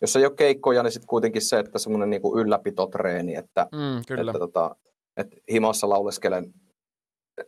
jos 0.00 0.16
ei 0.16 0.24
ole 0.24 0.34
keikkoja, 0.36 0.82
niin 0.82 0.92
sitten 0.92 1.08
kuitenkin 1.08 1.42
se, 1.42 1.58
että 1.58 1.78
semmoinen 1.78 2.10
niin 2.10 2.22
ylläpitotreeni, 2.36 3.34
että, 3.34 3.66
mm, 3.72 4.02
kyllä. 4.08 4.30
että, 4.30 4.38
tota, 4.38 4.76
että 5.16 5.36
himassa 5.50 5.88
lauleskelen 5.88 6.52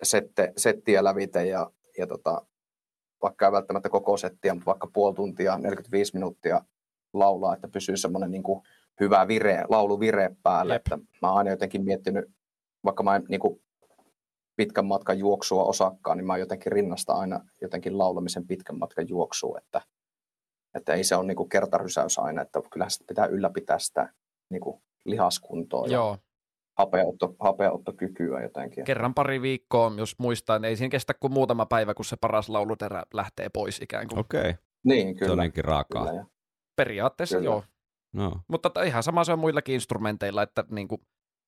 sette, 0.02 0.52
settiä 0.56 1.04
lävite 1.04 1.46
ja, 1.46 1.70
ja 1.98 2.06
tota, 2.06 2.46
vaikka 3.22 3.46
ei 3.46 3.52
välttämättä 3.52 3.88
koko 3.88 4.16
settiä, 4.16 4.54
mutta 4.54 4.66
vaikka 4.66 4.88
puoli 4.92 5.14
tuntia, 5.14 5.58
45 5.58 6.14
minuuttia 6.14 6.64
laulaa, 7.12 7.54
että 7.54 7.68
pysyy 7.68 7.96
semmoinen 7.96 8.30
niin 8.30 8.42
kuin 8.42 8.62
hyvä 9.00 9.28
vire, 9.28 9.64
laulu 9.68 10.00
vire 10.00 10.30
päälle. 10.42 10.72
Jep. 10.72 10.80
Että 10.86 10.98
mä 11.22 11.28
oon 11.28 11.38
aina 11.38 11.50
jotenkin 11.50 11.84
miettinyt, 11.84 12.24
vaikka 12.84 13.02
mä 13.02 13.16
en 13.16 13.24
niin 13.28 13.40
kuin 13.40 13.62
pitkän 14.56 14.86
matkan 14.86 15.18
juoksua 15.18 15.64
osakkaan, 15.64 16.16
niin 16.18 16.26
mä 16.26 16.36
jotenkin 16.36 16.72
rinnasta 16.72 17.12
aina 17.12 17.40
jotenkin 17.62 17.98
laulamisen 17.98 18.46
pitkän 18.46 18.78
matkan 18.78 19.08
juoksua, 19.08 19.58
että, 19.58 19.80
että 20.74 20.94
ei 20.94 21.04
se 21.04 21.16
ole 21.16 21.26
niin 21.26 21.36
kuin 21.36 21.48
kertarysäys 21.48 22.18
aina, 22.18 22.42
että 22.42 22.60
kyllähän 22.70 22.90
sitä 22.90 23.04
pitää 23.08 23.26
ylläpitää 23.26 23.78
sitä 23.78 24.12
niin 24.50 24.60
kuin 24.60 24.82
lihaskuntoa 25.04 25.86
Joo. 25.86 26.10
ja 26.10 26.18
hapeutto, 26.78 27.36
hapeuttokykyä 27.40 28.42
jotenkin. 28.42 28.84
Kerran 28.84 29.14
pari 29.14 29.42
viikkoa, 29.42 29.92
jos 29.96 30.18
muistaa, 30.18 30.58
niin 30.58 30.68
ei 30.68 30.76
siinä 30.76 30.90
kestä 30.90 31.14
kuin 31.14 31.32
muutama 31.32 31.66
päivä, 31.66 31.94
kun 31.94 32.04
se 32.04 32.16
paras 32.20 32.48
lauluterä 32.48 33.02
lähtee 33.14 33.48
pois 33.48 33.82
ikään 33.82 34.08
kuin. 34.08 34.18
Okei. 34.18 34.40
Okay. 34.40 34.54
Niin, 34.84 35.16
kyllä. 35.16 35.42
Se 35.42 35.58
on 35.58 35.64
raakaa. 35.64 36.06
Kyllä, 36.06 36.24
Periaatteessa 36.76 37.36
kyllä. 37.36 37.50
joo. 37.50 37.64
No. 38.18 38.40
Mutta 38.48 38.82
ihan 38.82 39.02
sama 39.02 39.24
se 39.24 39.32
on 39.32 39.38
muillakin 39.38 39.74
instrumenteilla, 39.74 40.42
että 40.42 40.64
niin 40.70 40.88
kuin, 40.88 41.00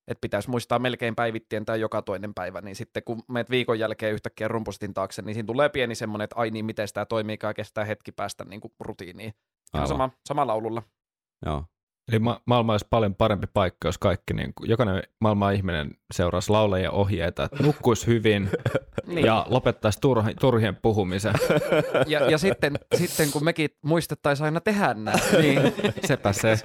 että 0.07 0.21
pitäisi 0.21 0.49
muistaa 0.49 0.79
melkein 0.79 1.15
päivittien 1.15 1.65
tai 1.65 1.81
joka 1.81 2.01
toinen 2.01 2.33
päivä, 2.33 2.61
niin 2.61 2.75
sitten 2.75 3.03
kun 3.03 3.23
menet 3.27 3.49
viikon 3.49 3.79
jälkeen 3.79 4.13
yhtäkkiä 4.13 4.47
rumpustin 4.47 4.93
taakse, 4.93 5.21
niin 5.21 5.33
siinä 5.33 5.47
tulee 5.47 5.69
pieni 5.69 5.95
semmoinen, 5.95 6.23
että 6.23 6.35
ai 6.35 6.49
niin, 6.49 6.65
miten 6.65 6.87
tämä 6.93 7.05
toimii, 7.05 7.37
kestää 7.55 7.85
hetki 7.85 8.11
päästä 8.11 8.45
niin 8.45 8.61
kuin 8.61 8.73
rutiiniin. 8.79 9.33
Ihan 9.75 9.87
sama, 9.87 10.09
sama 10.25 10.47
laululla. 10.47 10.83
Joo. 11.45 11.65
Eli 12.11 12.19
ma- 12.19 12.41
maailma 12.45 12.73
olisi 12.73 12.87
paljon 12.89 13.15
parempi 13.15 13.47
paikka, 13.53 13.87
jos 13.87 13.97
kaikki, 13.97 14.33
niin 14.33 14.53
kuin, 14.53 14.69
jokainen 14.69 15.03
maailman 15.19 15.53
ihminen 15.53 15.91
seuraisi 16.13 16.51
laulajien 16.51 16.91
ohjeita, 16.91 17.43
että 17.43 17.63
nukkuisi 17.63 18.07
hyvin 18.07 18.49
niin. 19.07 19.25
ja 19.25 19.45
lopettaisi 19.49 20.01
turhi, 20.01 20.35
turhien 20.35 20.75
puhumisen. 20.75 21.33
Ja, 22.07 22.31
ja 22.31 22.37
sitten, 22.37 22.79
sitten 22.95 23.31
kun 23.31 23.43
mekin 23.43 23.69
muistettaisiin 23.81 24.45
aina 24.45 24.61
tehdä 24.61 24.93
näin. 24.93 25.19
Niin, 25.41 25.61
sepä 26.07 26.33
se. 26.33 26.59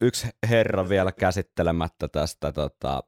Yksi 0.00 0.28
herra 0.48 0.88
vielä 0.88 1.12
käsittelemättä 1.12 2.08
tästä 2.08 2.52
tota, 2.52 3.02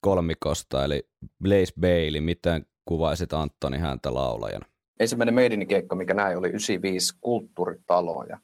kolmikosta, 0.00 0.84
eli 0.84 1.02
Blaze 1.42 1.72
Bailey. 1.80 2.20
Miten 2.20 2.66
kuvaisit 2.84 3.32
Antoni 3.32 3.78
häntä 3.78 4.14
laulajana? 4.14 4.66
Ensimmäinen 5.00 5.34
meidin 5.34 5.66
keikka, 5.66 5.96
mikä 5.96 6.14
näin, 6.14 6.38
oli 6.38 6.48
95 6.48 7.14
kulttuuritalo 7.20 8.24
ja 8.24 8.38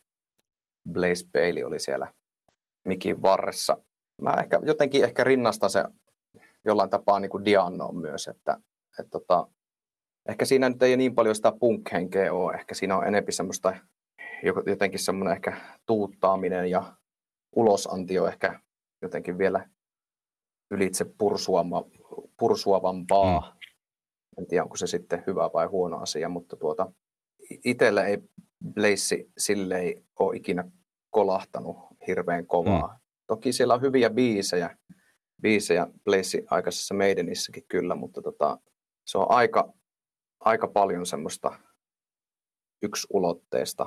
Blaze 0.92 1.26
Bailey 1.32 1.64
oli 1.64 1.80
siellä 1.80 2.12
mikin 2.84 3.22
varressa. 3.22 3.76
Mä 4.22 4.30
ehkä, 4.30 4.60
jotenkin 4.62 5.04
ehkä 5.04 5.24
rinnastan 5.24 5.70
se 5.70 5.84
jollain 6.64 6.90
tapaa 6.90 7.20
niin 7.20 7.30
kuin 7.30 7.44
Diannoon 7.44 7.96
myös, 7.96 8.28
että, 8.28 8.56
että 8.98 9.10
tota, 9.10 9.48
ehkä 10.28 10.44
siinä 10.44 10.68
nyt 10.68 10.82
ei 10.82 10.96
niin 10.96 11.14
paljon 11.14 11.34
sitä 11.34 11.52
punk-henkeä 11.60 12.32
ole, 12.32 12.54
ehkä 12.54 12.74
siinä 12.74 12.96
on 12.96 13.06
enemmän 13.06 13.32
semmoista 13.32 13.76
jotenkin 14.66 15.00
semmoinen 15.00 15.34
ehkä 15.34 15.56
tuuttaaminen 15.86 16.70
ja 16.70 16.96
ulosanti 17.56 18.18
on 18.18 18.28
ehkä 18.28 18.60
jotenkin 19.02 19.38
vielä 19.38 19.68
ylitse 20.70 21.04
pursuama, 21.18 21.84
pursuavampaa. 22.36 23.40
Mm 23.40 23.59
en 24.40 24.46
tiedä, 24.46 24.62
onko 24.62 24.76
se 24.76 24.86
sitten 24.86 25.22
hyvä 25.26 25.50
vai 25.54 25.66
huono 25.66 25.98
asia, 25.98 26.28
mutta 26.28 26.56
tuota, 26.56 26.92
itsellä 27.64 28.04
ei 28.04 28.18
Blaze 28.74 29.26
sille 29.38 29.78
ei 29.78 30.04
ole 30.18 30.36
ikinä 30.36 30.64
kolahtanut 31.10 31.76
hirveän 32.06 32.46
kovaa. 32.46 32.86
Mm. 32.86 33.00
Toki 33.26 33.52
siellä 33.52 33.74
on 33.74 33.80
hyviä 33.80 34.10
biisejä, 34.10 34.76
biisejä 35.42 35.86
Blaze 36.04 36.42
aikaisessa 36.50 36.94
Maidenissäkin 36.94 37.64
kyllä, 37.68 37.94
mutta 37.94 38.22
tota, 38.22 38.58
se 39.06 39.18
on 39.18 39.26
aika, 39.28 39.72
aika 40.40 40.68
paljon 40.68 41.06
semmoista 41.06 41.58
yksulotteesta 42.82 43.86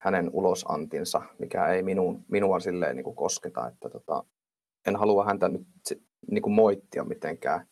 hänen 0.00 0.30
ulosantinsa, 0.32 1.22
mikä 1.38 1.68
ei 1.68 1.82
minuun, 1.82 2.24
minua 2.28 2.60
silleen 2.60 2.96
niin 2.96 3.04
kuin 3.04 3.16
kosketa, 3.16 3.68
että 3.68 3.88
tota, 3.88 4.24
en 4.86 4.96
halua 4.96 5.24
häntä 5.24 5.48
nyt 5.48 5.66
niin 6.30 6.42
kuin 6.42 6.54
moittia 6.54 7.04
mitenkään. 7.04 7.66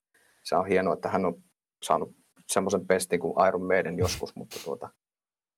Se 0.44 0.57
on 0.57 0.66
hienoa, 0.66 0.94
että 0.94 1.09
hän 1.09 1.24
on 1.24 1.42
saanut 1.83 2.16
semmoisen 2.49 2.87
pestin 2.87 3.20
kuin 3.20 3.49
Iron 3.49 3.66
Maiden 3.66 3.99
joskus, 3.99 4.37
mutta 4.37 4.61
tuota, 4.64 4.89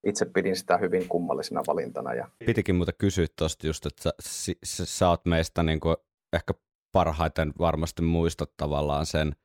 itse 0.07 0.25
pidin 0.25 0.57
sitä 0.57 0.77
hyvin 0.77 1.09
kummallisena 1.09 1.63
valintana. 1.67 2.15
Ja... 2.15 2.29
Pitikin 2.47 2.75
muuta 2.75 2.93
kysyä 2.93 3.27
tuosta 3.39 3.67
just, 3.67 3.87
että 3.87 4.03
sä, 4.03 4.53
sä, 4.65 4.87
sä 4.87 5.09
oot 5.09 5.25
meistä 5.25 5.63
niin 5.63 5.81
kuin 5.81 5.97
ehkä 6.33 6.55
parhaiten 6.93 7.53
varmasti 7.59 8.03
muistat 8.03 8.51
tavallaan 8.57 9.07
sen 9.07 9.37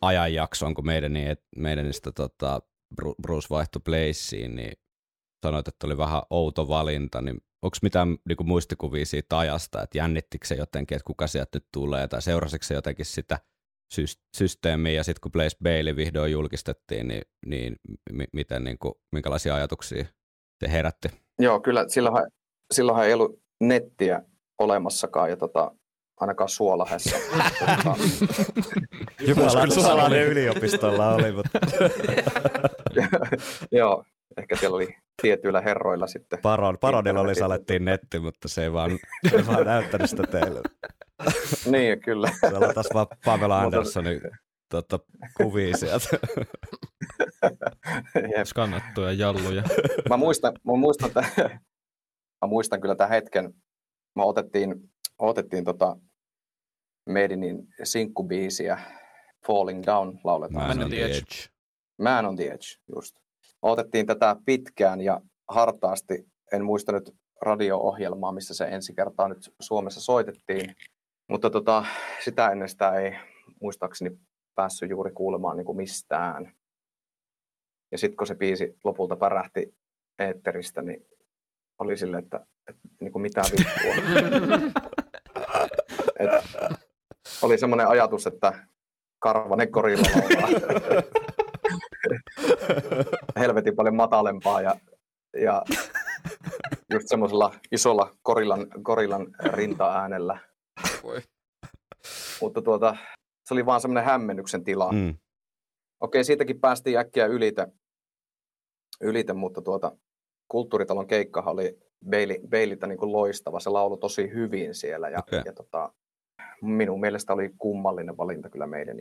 ajanjakson, 0.00 0.74
kun 0.74 0.86
meidän, 0.86 1.12
meidänistä 1.56 2.12
tota, 2.12 2.62
Bruce 3.22 3.46
vaihtui 3.50 3.82
Blazeen, 3.84 4.56
niin 4.56 4.72
sanoit, 5.46 5.68
että 5.68 5.86
oli 5.86 5.96
vähän 5.96 6.22
outo 6.30 6.68
valinta, 6.68 7.22
niin 7.22 7.40
onko 7.62 7.76
mitään 7.82 8.16
niin 8.28 8.36
kuin 8.36 8.46
muistikuvia 8.46 9.06
siitä 9.06 9.38
ajasta, 9.38 9.82
että 9.82 9.98
jännittikö 9.98 10.46
se 10.46 10.54
jotenkin, 10.54 10.96
että 10.96 11.06
kuka 11.06 11.26
sieltä 11.26 11.56
nyt 11.56 11.66
tulee, 11.72 12.08
tai 12.08 12.22
seurasiko 12.22 12.64
se 12.64 12.74
jotenkin 12.74 13.06
sitä 13.06 13.38
systeemiä 14.36 14.92
ja 14.92 15.04
sitten 15.04 15.20
kun 15.20 15.32
Blaze 15.32 15.56
Bailey 15.62 15.96
vihdoin 15.96 16.32
julkistettiin, 16.32 17.08
niin, 17.08 17.22
niin 17.46 17.76
m- 18.12 18.22
miten, 18.32 18.64
niin 18.64 18.78
kuin, 18.78 18.94
minkälaisia 19.12 19.54
ajatuksia 19.54 20.04
se 20.60 20.72
herätti? 20.72 21.08
Joo, 21.38 21.60
kyllä 21.60 21.84
silloinhan, 21.88 22.30
silloinhan 22.72 23.06
ei 23.06 23.14
ollut 23.14 23.42
nettiä 23.60 24.22
olemassakaan 24.58 25.30
ja 25.30 25.36
tota, 25.36 25.70
ainakaan 26.20 26.48
Suolahessa. 26.48 27.16
Jumala, 29.28 29.66
Suolainen 29.66 30.26
yliopistolla 30.26 31.14
oli, 31.14 31.32
mutta... 31.32 31.58
Joo, 33.78 34.04
ehkä 34.36 34.56
siellä 34.56 34.76
oli 34.76 34.96
tietyillä 35.22 35.60
herroilla 35.60 36.06
sitten. 36.06 36.38
Paron, 36.42 36.78
Parodilla 36.78 37.20
oli 37.20 37.34
salettiin 37.34 37.84
netti, 37.84 38.18
mutta 38.18 38.48
se 38.48 38.62
ei 38.62 38.72
vaan, 38.72 38.90
se 39.30 39.36
ei 39.36 39.46
vaan 39.46 39.66
näyttänyt 39.66 40.10
sitä 40.10 40.22
teille. 40.22 40.60
niin, 41.72 42.00
kyllä. 42.00 42.28
Se 42.28 42.74
taas 42.74 42.88
vaan 42.94 43.06
Pamela 43.24 43.60
Anderssonin 43.60 44.20
tota, 44.68 44.98
kuvia 45.36 45.76
sieltä. 45.76 46.08
Skannattuja 48.44 49.12
jalluja. 49.12 49.62
Mä 50.08 50.16
muistan, 50.16 50.52
mä 50.64 50.76
muistan, 50.76 51.08
että, 51.08 51.24
mä 52.42 52.48
muistan 52.48 52.80
kyllä 52.80 52.94
tämän 52.94 53.10
hetken. 53.10 53.54
Me 54.16 54.24
otettiin, 54.24 54.74
otettiin 55.18 55.64
tota 55.64 55.96
Medinin 57.06 57.66
sinkkubiisiä 57.82 58.78
Falling 59.46 59.82
Down 59.86 60.18
lauletaan. 60.24 60.68
Man 60.68 60.84
on 60.84 60.90
the 60.90 60.96
the 60.96 61.04
edge. 61.04 61.16
edge. 61.16 61.48
Man 61.98 62.26
on 62.26 62.36
the 62.36 62.44
Edge, 62.44 62.66
just. 62.94 63.16
Otettiin 63.62 64.06
tätä 64.06 64.36
pitkään 64.46 65.00
ja 65.00 65.20
hartaasti. 65.48 66.26
En 66.52 66.64
muista 66.64 66.92
nyt 66.92 67.14
radio-ohjelmaa, 67.40 68.32
missä 68.32 68.54
se 68.54 68.64
ensi 68.64 68.94
kertaa 68.94 69.28
nyt 69.28 69.54
Suomessa 69.60 70.00
soitettiin. 70.00 70.76
Mutta 71.28 71.50
tota, 71.50 71.84
sitä 72.24 72.48
ennen 72.48 72.68
sitä 72.68 72.94
ei 72.94 73.16
muistaakseni 73.60 74.18
päässyt 74.54 74.90
juuri 74.90 75.12
kuulemaan 75.12 75.56
niin 75.56 75.64
kuin 75.64 75.76
mistään. 75.76 76.52
Ja 77.92 77.98
sitten 77.98 78.16
kun 78.16 78.26
se 78.26 78.34
biisi 78.34 78.76
lopulta 78.84 79.16
pärähti 79.16 79.74
eetteristä, 80.18 80.82
niin 80.82 81.06
oli 81.78 81.96
silleen, 81.96 82.24
että, 82.24 82.46
että 82.68 82.88
niin 83.00 83.12
kuin 83.12 83.22
mitä 83.22 83.42
vittua. 83.50 83.94
Et, 86.18 86.30
oli 87.42 87.58
semmoinen 87.58 87.88
ajatus, 87.88 88.26
että 88.26 88.66
karvanen 89.18 89.72
korilla. 89.72 90.08
helvetin 93.40 93.76
paljon 93.76 93.96
matalempaa 93.96 94.60
ja, 94.60 94.74
ja 95.40 95.62
just 96.92 97.08
semmoisella 97.08 97.54
isolla 97.72 98.16
korillan, 98.22 98.66
korillan 98.82 99.26
rintaäänellä. 99.52 100.38
Voi. 101.02 101.20
Mutta 102.40 102.62
tuota, 102.62 102.96
se 103.44 103.54
oli 103.54 103.66
vaan 103.66 103.80
semmoinen 103.80 104.04
hämmennyksen 104.04 104.64
tila. 104.64 104.92
Mm. 104.92 105.14
Okei, 106.00 106.24
siitäkin 106.24 106.60
päästiin 106.60 106.98
äkkiä 106.98 107.26
ylite, 107.26 107.66
ylite 109.00 109.32
mutta 109.32 109.62
tuota, 109.62 109.96
kulttuuritalon 110.48 111.06
keikkahan 111.06 111.52
oli 111.52 111.78
Bailey, 112.10 112.36
Baileytä 112.48 112.86
niin 112.86 112.98
kuin 112.98 113.12
loistava. 113.12 113.60
Se 113.60 113.70
laulu 113.70 113.96
tosi 113.96 114.30
hyvin 114.34 114.74
siellä 114.74 115.08
ja, 115.08 115.18
Okei. 115.18 115.42
ja 115.44 115.52
tota, 115.52 115.92
minun 116.62 117.00
mielestä 117.00 117.32
oli 117.32 117.50
kummallinen 117.58 118.16
valinta 118.16 118.50
kyllä 118.50 118.66
meidän. 118.66 118.96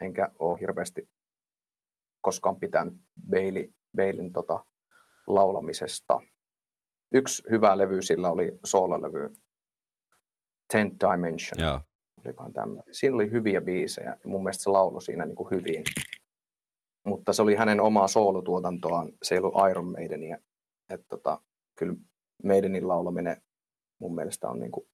Enkä 0.00 0.28
ole 0.38 0.60
hirveästi 0.60 1.08
koskaan 2.28 2.56
pitänyt 2.56 2.94
Bailey, 3.30 3.72
Baileyn 3.96 4.32
tota, 4.32 4.64
laulamisesta. 5.26 6.20
Yksi 7.12 7.42
hyvä 7.50 7.78
levy 7.78 8.02
sillä 8.02 8.30
oli 8.30 8.58
soololevy 8.64 9.32
Tenth 10.72 10.96
Dimension. 11.00 11.60
Joo. 11.60 11.80
Olikohan 12.24 12.52
tämmöinen. 12.52 12.84
Siinä 12.92 13.14
oli 13.14 13.30
hyviä 13.30 13.60
biisejä 13.60 14.16
ja 14.24 14.30
mun 14.30 14.42
mielestä 14.42 14.62
se 14.62 14.70
lauloi 14.70 15.02
siinä 15.02 15.26
niin 15.26 15.36
kuin 15.36 15.50
hyvin. 15.50 15.84
Mutta 17.06 17.32
se 17.32 17.42
oli 17.42 17.54
hänen 17.54 17.80
omaa 17.80 18.08
soolotuotantoaan, 18.08 19.12
se 19.22 19.34
ei 19.34 19.38
ollut 19.38 19.70
Iron 19.70 19.92
Maidenia. 19.92 20.38
Että 20.90 21.06
tota, 21.08 21.40
kyllä 21.78 21.94
Maidenin 22.44 22.88
laulaminen 22.88 23.42
mun 24.00 24.14
mielestä 24.14 24.48
on 24.48 24.60
niin 24.60 24.72
kuin 24.72 24.86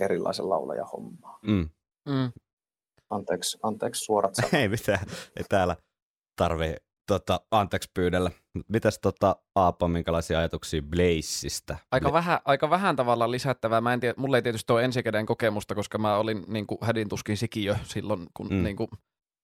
erilaisen 0.00 0.48
laulajan 0.48 0.88
hommaa. 0.92 1.38
Mm. 1.42 1.68
Mm. 2.08 2.32
Anteeksi, 3.10 3.58
anteeksi 3.62 4.04
suorat 4.04 4.34
sanat. 4.34 4.54
Ei 4.62 4.68
mitään, 4.68 5.06
ei 5.36 5.44
täällä 5.48 5.76
tarvii 6.36 6.76
tota, 7.06 7.40
anteeksi 7.50 7.90
pyydellä. 7.94 8.30
Mitäs 8.68 8.98
tota, 8.98 9.36
Aapo, 9.54 9.88
minkälaisia 9.88 10.38
ajatuksia 10.38 10.82
Blazeista? 10.82 11.76
Aika, 11.92 12.12
vähän, 12.12 12.38
aika 12.44 12.70
vähän 12.70 12.96
tavallaan 12.96 13.30
lisättävää. 13.30 13.80
Mä 13.80 13.92
en 13.92 14.00
tiedä, 14.00 14.14
mulla 14.16 14.36
ei 14.36 14.42
tietysti 14.42 14.72
ole 14.72 14.84
ensikäden 14.84 15.26
kokemusta, 15.26 15.74
koska 15.74 15.98
mä 15.98 16.16
olin 16.16 16.44
niin 16.46 16.66
kuin, 16.66 16.78
hädin 16.82 17.08
tuskin 17.08 17.36
sikiö 17.36 17.76
silloin, 17.84 18.26
kun 18.34 18.46
mm. 18.50 18.62
niin 18.62 18.76
kuin, 18.76 18.88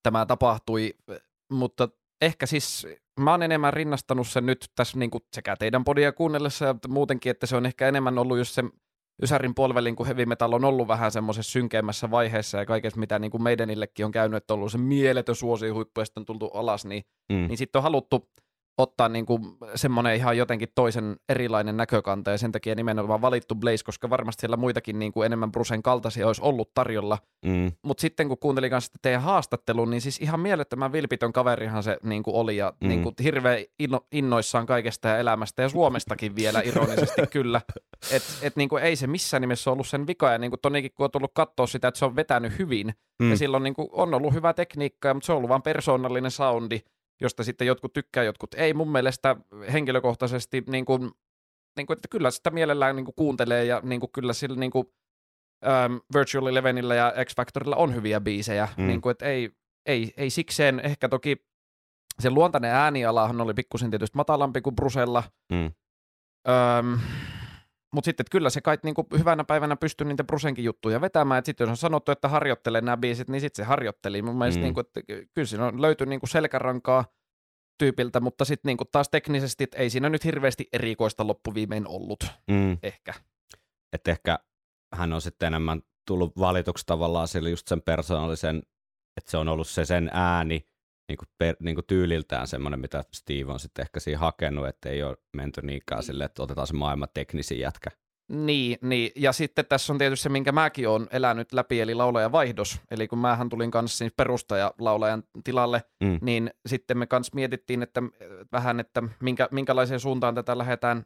tämä 0.02 0.26
tapahtui. 0.26 0.94
Mutta 1.52 1.88
ehkä 2.20 2.46
siis 2.46 2.86
mä 3.20 3.30
oon 3.30 3.42
enemmän 3.42 3.72
rinnastanut 3.72 4.28
sen 4.28 4.46
nyt 4.46 4.70
tässä 4.74 4.98
niin 4.98 5.10
kuin, 5.10 5.24
sekä 5.32 5.56
teidän 5.56 5.84
podia 5.84 6.12
kuunnellessa 6.12 6.64
ja 6.64 6.74
muutenkin, 6.88 7.30
että 7.30 7.46
se 7.46 7.56
on 7.56 7.66
ehkä 7.66 7.88
enemmän 7.88 8.18
ollut 8.18 8.38
just 8.38 8.54
se 8.54 8.62
Ysärin 9.22 9.54
polvelin, 9.54 9.96
kun 9.96 10.06
heavy 10.06 10.26
metal 10.26 10.52
on 10.52 10.64
ollut 10.64 10.88
vähän 10.88 11.10
semmoisessa 11.12 11.52
synkeämmässä 11.52 12.10
vaiheessa 12.10 12.58
ja 12.58 12.66
kaikessa, 12.66 13.00
mitä 13.00 13.18
niin 13.18 13.30
kuin 13.30 13.42
meidänillekin 13.42 14.06
on 14.06 14.12
käynyt, 14.12 14.36
että 14.36 14.54
on 14.54 14.58
ollut 14.58 14.72
se 14.72 14.78
mieletön 14.78 15.34
suosihuippu 15.34 16.00
ja 16.00 16.04
sitten 16.04 16.20
on 16.20 16.26
tultu 16.26 16.46
alas, 16.46 16.84
niin 16.84 17.02
Mm. 17.32 17.46
niin 17.48 17.58
sitten 17.58 17.78
on 17.78 17.82
haluttu 17.82 18.28
ottaa 18.78 19.08
niin 19.08 19.26
kuin 19.26 19.42
semmoinen 19.74 20.16
ihan 20.16 20.36
jotenkin 20.36 20.68
toisen 20.74 21.16
erilainen 21.28 21.76
näkökanta 21.76 22.30
ja 22.30 22.38
sen 22.38 22.52
takia 22.52 22.74
nimenomaan 22.74 23.20
valittu 23.20 23.54
Blaze, 23.54 23.84
koska 23.84 24.10
varmasti 24.10 24.40
siellä 24.40 24.56
muitakin 24.56 24.98
niin 24.98 25.12
kuin 25.12 25.26
enemmän 25.26 25.52
Brusen 25.52 25.82
kaltaisia 25.82 26.26
olisi 26.26 26.42
ollut 26.42 26.74
tarjolla. 26.74 27.18
Mm. 27.46 27.72
Mutta 27.82 28.00
sitten 28.00 28.28
kun 28.28 28.38
kuuntelin 28.38 28.70
kanssa 28.70 28.92
teidän 29.02 29.22
haastattelun, 29.22 29.90
niin 29.90 30.00
siis 30.00 30.20
ihan 30.20 30.40
mielettömän 30.40 30.92
vilpitön 30.92 31.32
kaverihan 31.32 31.82
se 31.82 31.98
niin 32.02 32.22
kuin 32.22 32.36
oli 32.36 32.56
ja 32.56 32.72
Mm. 32.80 32.88
niin 32.88 33.02
kuin 33.02 33.14
hirveän 33.22 33.58
inno, 33.78 34.06
innoissaan 34.12 34.66
kaikesta 34.66 35.08
ja 35.08 35.18
elämästä 35.18 35.62
ja 35.62 35.68
Suomestakin 35.68 36.36
vielä 36.36 36.60
ironisesti 36.64 37.22
kyllä. 37.32 37.60
Että 38.10 38.28
et 38.42 38.56
niin 38.56 38.68
kuin 38.68 38.82
ei 38.82 38.96
se 38.96 39.06
missään 39.06 39.40
nimessä 39.40 39.70
ollut 39.70 39.86
sen 39.88 40.06
vika 40.06 40.32
ja 40.32 40.38
niin 40.38 40.50
kuin 40.50 40.60
Tonikin 40.60 40.90
kun 40.94 41.04
on 41.04 41.10
tullut 41.10 41.32
katsoa 41.34 41.66
sitä, 41.66 41.88
että 41.88 41.98
se 41.98 42.04
on 42.04 42.16
vetänyt 42.16 42.58
hyvin 42.58 42.92
mm. 43.22 43.30
ja 43.30 43.36
silloin 43.36 43.62
niin 43.62 43.74
kuin 43.74 43.88
on 43.92 44.14
ollut 44.14 44.34
hyvä 44.34 44.52
tekniikka, 44.54 45.14
mutta 45.14 45.26
se 45.26 45.32
on 45.32 45.36
ollut 45.36 45.48
vain 45.48 45.62
persoonallinen 45.62 46.30
soundi, 46.30 46.80
josta 47.20 47.44
sitten 47.44 47.66
jotkut 47.66 47.92
tykkää, 47.92 48.24
jotkut 48.24 48.54
ei. 48.54 48.74
Mun 48.74 48.92
mielestä 48.92 49.36
henkilökohtaisesti, 49.72 50.64
niin 50.66 50.84
kuin, 50.84 51.10
niin 51.76 51.86
kuin, 51.86 51.96
että 51.96 52.08
kyllä 52.10 52.30
sitä 52.30 52.50
mielellään 52.50 52.96
niin 52.96 53.04
kuin 53.04 53.14
kuuntelee 53.14 53.64
ja 53.64 53.80
niin 53.84 54.00
kuin, 54.00 54.12
kyllä 54.12 54.32
sillä 54.32 54.56
niin 54.56 54.70
kuin, 54.70 54.86
ähm, 55.66 55.94
Virtual 56.14 56.46
Elevenillä 56.46 56.94
ja 56.94 57.12
X 57.24 57.36
Factorilla 57.36 57.76
on 57.76 57.94
hyviä 57.94 58.20
biisejä, 58.20 58.68
Mm. 58.76 58.82
mm. 58.82 58.88
niin 58.88 59.00
kuin, 59.00 59.10
että 59.10 59.24
ei, 59.24 59.50
ei, 59.86 60.12
ei 60.16 60.30
sikseen 60.30 60.80
ehkä 60.80 61.08
toki 61.08 61.36
se 62.20 62.30
luontainen 62.30 62.70
äänialahan 62.70 63.40
oli 63.40 63.54
pikkusen 63.54 63.90
tietysti 63.90 64.16
matalampi 64.16 64.60
kuin 64.60 64.76
Brusella, 64.76 65.22
Mm. 65.52 65.72
Öm, 66.78 66.98
mutta 67.92 68.04
sitten 68.06 68.22
että 68.24 68.30
kyllä 68.32 68.50
se 68.50 68.60
kai 68.60 68.78
niinku 68.82 69.06
hyvänä 69.18 69.44
päivänä 69.44 69.76
pystyy 69.76 70.06
niitä 70.06 70.24
Brusenkin 70.24 70.64
juttuja 70.64 71.00
vetämään. 71.00 71.38
Et 71.38 71.46
sitten 71.46 71.64
jos 71.64 71.70
on 71.70 71.76
sanottu, 71.76 72.12
että 72.12 72.28
harjoittele 72.28 72.80
nämä 72.80 72.96
biisit, 72.96 73.28
niin 73.28 73.40
sitten 73.40 73.64
se 73.64 73.68
harjoitteli. 73.68 74.22
Mun 74.22 74.38
mielestä 74.38 74.58
Mm. 74.58 74.62
niinku, 74.62 74.80
että 74.80 75.02
ky- 75.02 75.28
kyllä 75.34 75.46
siinä 75.46 75.66
on 75.66 75.82
löytyy 75.82 76.06
niinku 76.06 76.26
selkärankaa 76.26 77.04
tyypiltä, 77.78 78.20
mutta 78.20 78.44
sitten 78.44 78.68
niinku 78.68 78.84
taas 78.84 79.08
teknisesti, 79.08 79.64
että 79.64 79.78
ei 79.78 79.90
siinä 79.90 80.08
nyt 80.08 80.24
hirveästi 80.24 80.68
erikoista 80.72 81.26
loppuviimein 81.26 81.88
ollut 81.88 82.26
Mm. 82.50 82.78
ehkä. 82.82 83.14
Että 83.92 84.10
ehkä 84.10 84.38
hän 84.94 85.12
on 85.12 85.20
sitten 85.20 85.46
enemmän 85.46 85.82
tullut 86.06 86.38
valituksi 86.38 86.86
tavallaan 86.86 87.28
sille 87.28 87.50
just 87.50 87.68
sen 87.68 87.82
persoonallisen, 87.82 88.56
että 89.16 89.30
se 89.30 89.36
on 89.36 89.48
ollut 89.48 89.68
se 89.68 89.84
sen 89.84 90.10
ääni 90.12 90.66
niin 91.08 91.18
kuin 91.18 91.28
per, 91.38 91.56
niin 91.60 91.74
kuin 91.74 91.86
tyyliltään 91.86 92.46
semmoinen, 92.46 92.80
mitä 92.80 93.04
Steve 93.14 93.52
on 93.52 93.60
sitten 93.60 93.82
ehkä 93.82 94.00
siinä 94.00 94.18
hakenut, 94.18 94.68
että 94.68 94.88
ei 94.88 95.02
ole 95.02 95.16
menty 95.36 95.62
niinkään 95.62 96.02
silleen, 96.02 96.26
että 96.26 96.42
otetaan 96.42 96.66
se 96.66 96.74
maailman 96.74 97.08
teknisin 97.14 97.58
jätkä. 97.58 97.90
Niin, 98.28 98.78
niin, 98.82 99.10
ja 99.16 99.32
sitten 99.32 99.66
tässä 99.66 99.92
on 99.92 99.98
tietysti 99.98 100.22
se, 100.22 100.28
minkä 100.28 100.52
mäkin 100.52 100.88
olen 100.88 101.08
elänyt 101.10 101.52
läpi, 101.52 101.80
eli 101.80 101.94
laulajan 101.94 102.32
vaihdos. 102.32 102.80
Eli 102.90 103.08
kun 103.08 103.18
mähän 103.18 103.48
tulin 103.48 103.70
kanssa 103.70 103.98
siis 103.98 104.12
perustaja 104.16 104.74
laulajan 104.78 105.22
tilalle, 105.44 105.82
Mm. 106.04 106.18
niin 106.22 106.50
sitten 106.66 106.98
me 106.98 107.06
kanssa 107.06 107.32
mietittiin, 107.34 107.82
että 107.82 108.00
äh, 108.00 108.28
vähän, 108.52 108.80
että 108.80 109.02
minkä, 109.22 109.48
minkälaiseen 109.50 110.00
suuntaan 110.00 110.34
tätä 110.34 110.58
lähdetään 110.58 111.02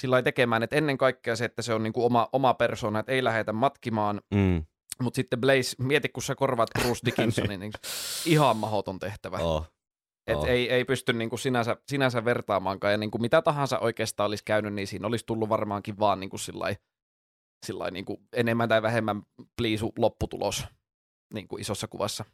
sillä 0.00 0.22
tekemään, 0.22 0.62
että 0.62 0.76
ennen 0.76 0.98
kaikkea 0.98 1.36
se, 1.36 1.44
että 1.44 1.62
se 1.62 1.74
on 1.74 1.82
niin 1.82 1.92
kuin 1.92 2.04
oma, 2.06 2.28
oma 2.32 2.54
persona, 2.54 2.98
että 2.98 3.12
ei 3.12 3.24
lähdetä 3.24 3.52
matkimaan, 3.52 4.20
Mm. 4.34 4.64
Mutta 5.00 5.16
sitten 5.16 5.40
Blaze, 5.40 5.76
mieti 5.78 6.08
kun 6.08 6.22
sä 6.22 6.34
korvaat 6.34 6.70
Bruce 6.78 7.00
Dickinsonin, 7.06 7.60
niin 7.60 7.72
ihan 8.26 8.56
mahdoton 8.56 8.98
tehtävä. 8.98 9.38
Oh. 9.38 9.66
Et 10.26 10.36
Oh. 10.36 10.46
ei, 10.46 10.70
ei 10.70 10.84
pysty 10.84 11.12
niin 11.12 11.30
kuin 11.30 11.40
sinänsä, 11.40 11.76
sinänsä 11.88 12.24
vertaamaankaan, 12.24 12.92
ja 12.92 12.98
niin 12.98 13.10
kuin 13.10 13.22
mitä 13.22 13.42
tahansa 13.42 13.78
oikeastaan 13.78 14.26
olisi 14.26 14.44
käynyt, 14.44 14.74
niin 14.74 14.86
siinä 14.86 15.06
olisi 15.06 15.26
tullut 15.26 15.48
varmaankin 15.48 15.98
vaan 15.98 16.20
niin 16.20 16.30
kuin 16.30 16.40
sillai, 16.40 16.76
sillai 17.66 17.90
niin 17.90 18.04
kuin 18.04 18.20
enemmän 18.32 18.68
tai 18.68 18.82
vähemmän 18.82 19.22
pliisu 19.56 19.92
lopputulos 19.98 20.64
niin 21.34 21.48
kuin 21.48 21.60
isossa 21.60 21.88
kuvassa. 21.88 22.24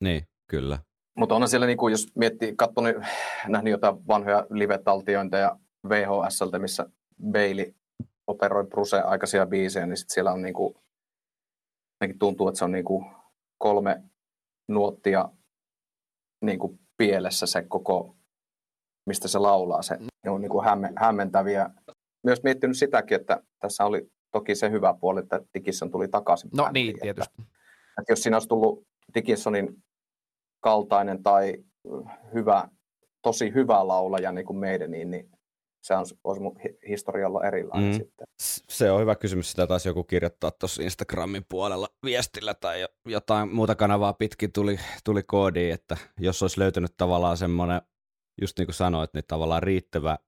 Niin, 0.00 0.22
kyllä. 0.50 0.78
Mutta 1.18 1.34
onhan 1.34 1.48
siellä, 1.48 1.66
niin 1.66 1.78
kuin, 1.78 1.90
jos 1.90 2.06
miettii, 2.14 2.56
katsonut, 2.56 2.96
nähnyt 3.48 3.70
jotain 3.70 4.06
vanhoja 4.08 4.46
live-taltiointeja 4.50 5.58
VHSltä, 5.88 6.58
missä 6.58 6.86
Bailey 7.32 7.74
operoi 8.26 8.66
Bruce 8.66 9.00
aikaisia 9.00 9.46
biisejä, 9.46 9.86
niin 9.86 9.96
sit 9.96 10.10
siellä 10.10 10.32
on 10.32 10.42
niin 10.42 10.54
kuin, 10.54 10.74
ainakin 12.00 12.18
tuntuu, 12.18 12.48
että 12.48 12.58
se 12.58 12.64
on 12.64 12.72
niin 12.72 12.84
kuin 12.84 13.06
kolme 13.58 14.02
nuottia 14.68 15.28
niin 16.44 16.58
kuin 16.58 16.80
pielessä 16.96 17.46
se 17.46 17.62
koko, 17.62 18.16
mistä 19.06 19.28
se 19.28 19.38
laulaa. 19.38 19.82
Se 19.82 19.98
ne 20.24 20.30
on 20.30 20.40
niin 20.40 20.50
kuin 20.50 20.64
hämme, 20.64 20.92
hämmentäviä. 20.96 21.70
Myös 22.24 22.42
miettinyt 22.42 22.78
sitäkin, 22.78 23.20
että 23.20 23.42
tässä 23.58 23.84
oli 23.84 24.10
toki 24.32 24.54
se 24.54 24.70
hyvä 24.70 24.94
puoli, 25.00 25.20
että 25.20 25.40
Dickinson 25.54 25.90
tuli 25.90 26.08
takaisin. 26.08 26.50
No 26.56 26.70
niin, 26.72 26.90
että- 26.90 27.02
tietysti. 27.02 27.42
että 28.00 28.12
jos 28.12 28.22
siinä 28.22 28.36
olisi 28.36 28.48
tullut 28.48 28.86
Dickinsonin 29.14 29.82
kaltainen 30.60 31.22
tai 31.22 31.54
hyvä, 32.34 32.68
tosi 33.22 33.54
hyvä 33.54 33.88
laulaja 33.88 34.32
niin 34.32 34.46
kuin 34.46 34.58
meidän, 34.58 34.90
niin, 34.90 35.10
niin 35.10 35.30
se 35.88 35.94
on, 35.94 36.04
olisi 36.24 36.42
mun 36.42 36.56
hi- 36.64 36.78
historia 36.88 37.26
olla 37.26 37.44
erilainen 37.46 37.90
Mm. 37.90 37.96
sitten. 37.96 38.26
Se 38.70 38.90
on 38.90 39.00
hyvä 39.00 39.14
kysymys, 39.14 39.50
sitä 39.50 39.66
taisi 39.66 39.88
joku 39.88 40.04
kirjoittaa 40.04 40.50
tuossa 40.50 40.82
Instagramin 40.82 41.44
puolella 41.48 41.88
viestillä 42.04 42.54
tai 42.54 42.80
jo- 42.80 42.88
jotain 43.06 43.54
muuta 43.54 43.74
kanavaa 43.74 44.12
pitkin 44.12 44.52
tuli, 44.52 44.78
tuli 45.04 45.22
koodiin, 45.22 45.74
että 45.74 45.96
jos 46.20 46.42
olisi 46.42 46.60
löytynyt 46.60 46.96
tavallaan 46.96 47.36
semmoinen, 47.36 47.82
just 48.40 48.58
niin 48.58 48.66
kuin 48.66 48.74
sanoit, 48.74 49.14
niin 49.14 49.24
tavallaan 49.28 49.62
riittävä, 49.62 50.18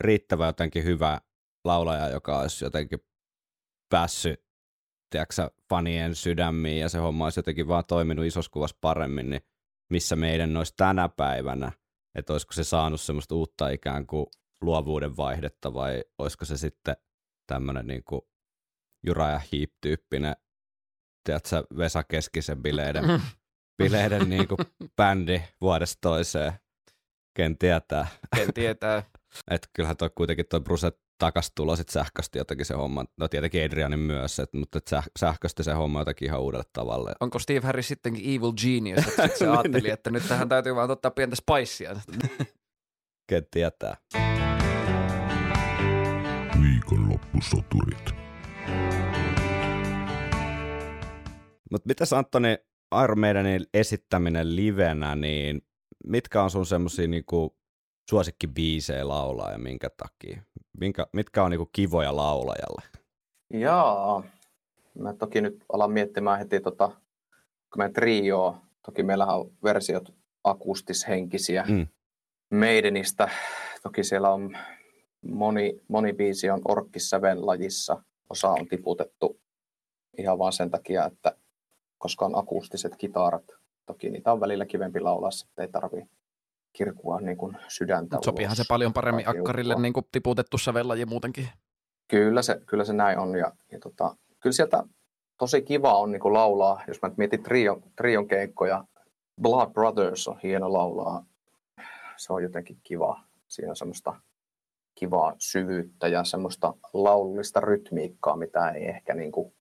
riittävä 0.00 0.46
jotenkin 0.46 0.84
hyvä 0.84 1.20
laulaja, 1.64 2.08
joka 2.08 2.38
olisi 2.40 2.64
jotenkin 2.64 2.98
päässyt 3.88 4.44
tiedätkö, 5.10 5.50
fanien 5.70 6.14
sydämiin 6.14 6.80
ja 6.80 6.88
se 6.88 6.98
homma 6.98 7.24
olisi 7.24 7.38
jotenkin 7.38 7.68
vaan 7.68 7.84
toiminut 7.88 8.24
isossa 8.24 8.50
kuvassa 8.50 8.76
paremmin, 8.80 9.30
niin 9.30 9.42
missä 9.90 10.16
meidän 10.16 10.56
olisi 10.56 10.74
tänä 10.76 11.08
päivänä, 11.08 11.72
että 12.14 12.32
olisiko 12.32 12.52
se 12.52 12.64
saanut 12.64 13.00
semmoista 13.00 13.34
uutta 13.34 13.68
ikään 13.68 14.06
kuin 14.06 14.26
luovuuden 14.60 15.16
vaihdetta 15.16 15.74
vai 15.74 16.04
olisiko 16.18 16.44
se 16.44 16.56
sitten 16.56 16.96
tämmöinen 17.46 17.86
niin 17.86 18.04
kuin 18.04 18.22
Jura 19.06 19.30
ja 19.30 19.40
Heap-tyyppinen, 19.52 20.36
tiedätkö, 21.24 21.64
Vesa 21.76 22.04
Keskisen 22.04 22.62
bileiden, 22.62 23.04
bileiden 23.82 24.30
niin 24.30 24.48
kuin 24.48 24.58
bändi 24.96 25.42
vuodesta 25.60 25.98
toiseen. 26.00 26.52
Ken 27.36 27.58
tietää. 27.58 28.06
Ken 28.36 28.54
tietää. 28.54 29.02
Että 29.50 29.68
kyllähän 29.72 29.96
toi 29.96 30.10
kuitenkin 30.14 30.46
toi 30.48 30.60
Bruce 30.60 30.92
takas 31.18 31.52
tulo 31.54 31.76
sit 31.76 31.88
sähkösti 31.88 32.38
jotenkin 32.38 32.66
se 32.66 32.74
homma. 32.74 33.04
No 33.16 33.28
tietenkin 33.28 33.64
Adrianin 33.64 33.98
myös, 33.98 34.38
et, 34.38 34.52
mutta 34.52 34.78
et 34.78 34.90
säh- 34.90 35.10
sähkösti 35.18 35.64
se 35.64 35.72
homma 35.72 36.00
jotenkin 36.00 36.26
ihan 36.26 36.40
uudelle 36.40 36.64
tavalle. 36.72 37.12
Onko 37.20 37.38
Steve 37.38 37.60
Harris 37.60 37.88
sittenkin 37.88 38.24
evil 38.24 38.52
genius, 38.52 39.08
että 39.08 39.28
sit 39.28 39.36
se 39.36 39.48
ajatteli, 39.48 39.90
että 39.90 40.10
nyt 40.10 40.28
tähän 40.28 40.48
täytyy 40.48 40.74
vaan 40.74 40.90
ottaa 40.90 41.10
pientä 41.10 41.36
spicea. 41.36 42.00
Ken 43.28 43.46
tietää. 43.50 43.96
Viikonloppusoturit. 46.90 48.14
Mutta 51.70 51.86
mitäs 51.86 52.12
Antoni 52.12 52.58
Iron 53.04 53.20
Maidenin 53.20 53.66
esittäminen 53.74 54.56
livenä, 54.56 55.14
niin 55.14 55.62
mitkä 56.06 56.42
on 56.42 56.50
sun 56.50 56.66
semmosia 56.66 57.08
niinku 57.08 57.56
suosikkibiisejä 58.10 59.08
laulaa 59.08 59.52
ja 59.52 59.58
minkä 59.58 59.90
takia? 59.96 60.42
Minkä, 60.80 61.06
mitkä 61.12 61.42
on 61.42 61.50
niinku 61.50 61.68
kivoja 61.72 62.16
laulajalle? 62.16 62.82
Jaa, 63.52 64.22
mä 64.98 65.12
toki 65.12 65.40
nyt 65.40 65.64
alan 65.72 65.92
miettimään 65.92 66.38
heti 66.38 66.60
tota, 66.60 66.88
kun 67.72 67.78
meidän 67.78 67.92
trio, 67.92 68.56
toki 68.84 69.02
meillähän 69.02 69.36
on 69.36 69.50
versiot 69.64 70.14
akustishenkisiä 70.44 71.64
Mm. 71.68 71.86
Maidenistä, 72.50 73.28
toki 73.82 74.04
siellä 74.04 74.30
on 74.30 74.56
moni, 75.22 75.80
moni 75.88 76.12
biisi 76.12 76.50
on 76.50 76.60
orkkissäven 76.64 77.46
lajissa, 77.46 78.02
osa 78.30 78.48
on 78.48 78.68
tiputettu 78.68 79.40
ihan 80.18 80.38
vaan 80.38 80.52
sen 80.52 80.70
takia, 80.70 81.04
että 81.04 81.36
koska 81.98 82.24
on 82.24 82.38
akustiset 82.38 82.96
kitarat, 82.96 83.44
toki 83.86 84.10
niitä 84.10 84.32
on 84.32 84.40
välillä 84.40 84.66
kivempi 84.66 85.00
laulaa, 85.00 85.30
että 85.48 85.62
ei 85.62 85.68
tarvi 85.68 86.06
kirkua 86.72 87.20
niin 87.20 87.36
kuin 87.36 87.56
sydäntä 87.68 88.16
Mut 88.16 88.24
sopiihan 88.24 88.56
se 88.56 88.60
ulos 88.60 88.68
paljon 88.68 88.92
paremmin 88.92 89.28
akkarille 89.28 89.74
niin 89.74 89.92
kuin 89.92 90.06
tiputettu 90.12 90.58
sävellaji 90.58 91.06
muutenkin. 91.06 91.48
Kyllä 92.08 92.42
se, 92.42 92.60
kyllä 92.66 92.84
se 92.84 92.92
näin 92.92 93.18
on. 93.18 93.38
Ja, 93.38 93.52
ja 93.72 93.78
tota, 93.80 94.16
kyllä 94.40 94.54
sieltä 94.54 94.84
tosi 95.38 95.62
kiva 95.62 95.98
on 95.98 96.12
niin 96.12 96.32
laulaa, 96.32 96.82
jos 96.88 97.02
mä 97.02 97.08
nyt 97.08 97.18
mietin 97.18 97.42
trion, 97.42 97.82
trion 97.96 98.28
keikkoja. 98.28 98.84
Blood 99.42 99.72
Brothers 99.72 100.28
on 100.28 100.40
hieno 100.42 100.72
laulaa. 100.72 101.24
Se 102.16 102.32
on 102.32 102.42
jotenkin 102.42 102.78
kiva. 102.82 103.20
Siinä 103.48 103.70
on 103.70 103.76
semmoista 103.76 104.20
kivaa 104.98 105.34
syvyyttä 105.38 106.08
ja 106.08 106.24
semmoista 106.24 106.74
laulullista 106.92 107.60
rytmiikkaa, 107.60 108.36
mitä 108.36 108.70
ei 108.70 108.88
ehkä 108.88 109.14
niin 109.14 109.32
kuin 109.32 109.54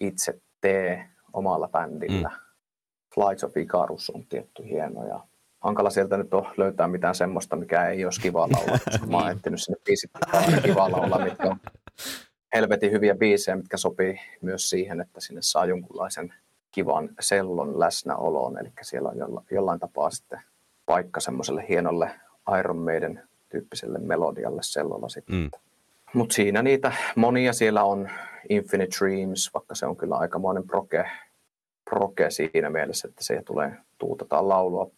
itse 0.00 0.40
tee 0.60 1.08
omalla 1.32 1.68
bändillä. 1.68 2.28
Mm. 2.28 2.36
Flights 3.14 3.44
of 3.44 3.56
Icarus 3.56 4.10
on 4.10 4.26
tietty 4.26 4.64
hieno 4.64 5.06
ja 5.06 5.20
hankala 5.60 5.90
sieltä 5.90 6.16
nyt 6.16 6.34
on 6.34 6.46
löytää 6.56 6.88
mitään 6.88 7.14
semmoista, 7.14 7.56
mikä 7.56 7.86
ei 7.86 8.04
olisi 8.04 8.20
kiva 8.20 8.40
laulaa, 8.40 8.78
koska 8.84 9.06
mä 9.06 9.16
oon 9.16 9.30
etsinyt 9.36 9.62
sinne 9.62 9.78
biisit, 9.84 10.10
kiva 10.64 10.90
laulaa, 10.90 11.24
mitkä 11.24 11.48
on 11.48 11.56
helvetin 12.54 12.92
hyviä 12.92 13.14
biisejä, 13.14 13.56
mitkä 13.56 13.76
sopii 13.76 14.20
myös 14.40 14.70
siihen, 14.70 15.00
että 15.00 15.20
sinne 15.20 15.42
saa 15.42 15.66
jonkunlaisen 15.66 16.34
kivan 16.70 17.08
sellon 17.20 17.80
läsnäoloon, 17.80 18.58
eli 18.58 18.72
siellä 18.82 19.08
on 19.08 19.18
jolla, 19.18 19.42
jollain 19.50 19.80
tapaa 19.80 20.10
sitten 20.10 20.40
paikka 20.86 21.20
semmoiselle 21.20 21.64
hienolle 21.68 22.10
Iron 22.58 22.78
Maiden 22.78 23.28
tyyppiselle 23.54 23.98
melodialle 23.98 24.62
sellolla 24.62 25.08
sitten. 25.08 25.36
Mm. 25.36 25.50
Mutta 26.14 26.34
siinä 26.34 26.62
niitä 26.62 26.92
monia 27.16 27.52
siellä 27.52 27.84
on 27.84 28.10
Infinite 28.48 28.96
Dreams, 28.98 29.50
vaikka 29.54 29.74
se 29.74 29.86
on 29.86 29.96
kyllä 29.96 30.16
aikamoinen 30.16 30.66
proke, 30.66 31.10
proke 31.90 32.30
siinä 32.30 32.70
mielessä, 32.70 33.08
että 33.08 33.24
se 33.24 33.42
tulee 33.46 33.76
tuutetaan 33.98 34.48
laulua 34.48 34.90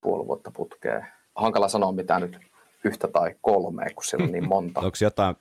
puoli 0.00 0.26
vuotta 0.26 0.50
putkeen. 0.50 1.06
Hankala 1.34 1.68
sanoa 1.68 1.92
mitään 1.92 2.22
nyt 2.22 2.38
yhtä 2.84 3.08
tai 3.08 3.34
kolmea, 3.40 3.88
kun 3.94 4.04
siellä 4.04 4.24
on 4.24 4.32
niin 4.32 4.48
monta. 4.54 4.80
Onko 4.80 4.96
jotain, 5.00 5.36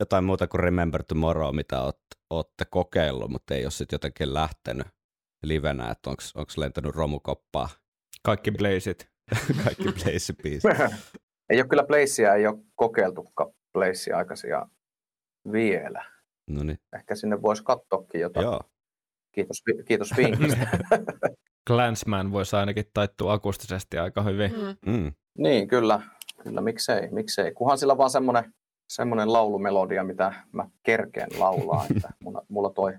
jotain 0.00 0.24
muuta 0.24 0.48
kuin 0.48 0.60
Remember 0.60 1.02
Tomorrow, 1.02 1.54
mitä 1.54 1.82
oot, 1.82 2.00
ootte 2.30 2.64
kokeillut, 2.70 3.30
mutta 3.30 3.54
ei 3.54 3.64
ole 3.64 3.70
sitten 3.70 3.94
jotenkin 3.94 4.34
lähtenyt 4.34 4.86
livenä, 5.42 5.90
että 5.90 6.10
onko 6.10 6.52
lentänyt 6.56 6.94
romukoppaa 6.94 7.68
Kaikki 8.22 8.50
blazit. 8.50 9.08
kaikki 9.64 9.84
Blaze-biisit? 9.84 10.94
ei 11.50 11.60
ole 11.60 11.68
kyllä 11.68 11.84
Blazea, 11.84 12.34
ei 12.34 12.46
ole 12.46 12.58
kokeiltukaan 12.74 13.50
Blazea 13.72 14.16
aikaisia 14.16 14.66
vielä. 15.52 16.04
No 16.50 16.62
niin, 16.62 16.78
Ehkä 16.96 17.14
sinne 17.14 17.42
voisi 17.42 17.64
katsoakin 17.64 18.20
jotain. 18.20 18.44
joo. 18.44 18.60
Kiitos, 19.34 19.62
kiitos 19.88 20.10
vinkistä. 20.16 20.66
Glansman 21.66 22.32
voisi 22.32 22.56
ainakin 22.56 22.84
taittua 22.94 23.32
akustisesti 23.32 23.98
aika 23.98 24.22
hyvin. 24.22 24.52
Mm. 24.86 25.12
niin, 25.38 25.68
kyllä. 25.68 26.00
Kyllä, 26.42 26.60
miksei, 26.60 27.08
miksei. 27.10 27.52
Kunhan 27.52 27.78
sillä 27.78 27.92
on 27.92 27.98
vaan 27.98 28.10
semmoinen, 28.10 28.54
semmoinen 28.88 29.32
laulumelodia, 29.32 30.04
mitä 30.04 30.32
mä 30.52 30.68
kerkeen 30.82 31.28
laulaa. 31.38 31.86
että 31.90 32.08
mulla, 32.24 32.42
mulla 32.48 32.70
toi 32.70 32.92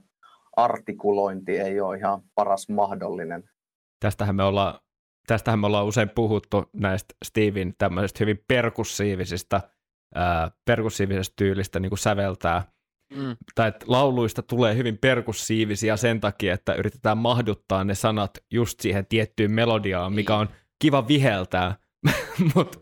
artikulointi 0.57 1.57
ei 1.59 1.81
ole 1.81 1.97
ihan 1.97 2.21
paras 2.35 2.69
mahdollinen. 2.69 3.43
Tästähän 3.99 4.35
me 4.35 4.43
ollaan, 4.43 4.79
tästähän 5.31 5.59
me 5.59 5.67
ollaan 5.67 5.85
usein 5.85 6.09
puhuttu 6.09 6.63
näistä 6.73 7.15
Steven 7.25 7.73
tämmöisistä 7.77 8.17
hyvin 8.19 8.43
perkussiivisista, 8.47 9.61
ää, 10.15 10.51
perkussiivisesta 10.65 11.33
tyylistä 11.35 11.79
niin 11.79 11.89
kuin 11.89 11.99
säveltää. 11.99 12.71
Mm. 13.15 13.35
Tai 13.55 13.67
että 13.67 13.85
lauluista 13.87 14.41
tulee 14.41 14.75
hyvin 14.75 14.97
perkussiivisia 14.97 15.97
sen 15.97 16.19
takia, 16.19 16.53
että 16.53 16.73
yritetään 16.73 17.17
mahduttaa 17.17 17.83
ne 17.83 17.95
sanat 17.95 18.31
just 18.51 18.79
siihen 18.79 19.05
tiettyyn 19.05 19.51
melodiaan, 19.51 20.13
mikä 20.13 20.35
on 20.35 20.49
kiva 20.81 21.07
viheltää, 21.07 21.75
mutta 22.55 22.79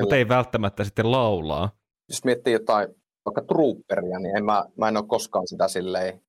mut 0.00 0.12
ei 0.12 0.28
välttämättä 0.28 0.84
sitten 0.84 1.10
laulaa. 1.10 1.70
Jos 2.08 2.24
miettii 2.24 2.52
jotain 2.52 2.88
vaikka 3.24 3.42
trooperia, 3.42 4.18
niin 4.18 4.36
en 4.36 4.44
mä, 4.44 4.64
mä 4.78 4.88
en 4.88 4.96
ole 4.96 5.06
koskaan 5.06 5.48
sitä 5.48 5.68
silleen, 5.68 6.20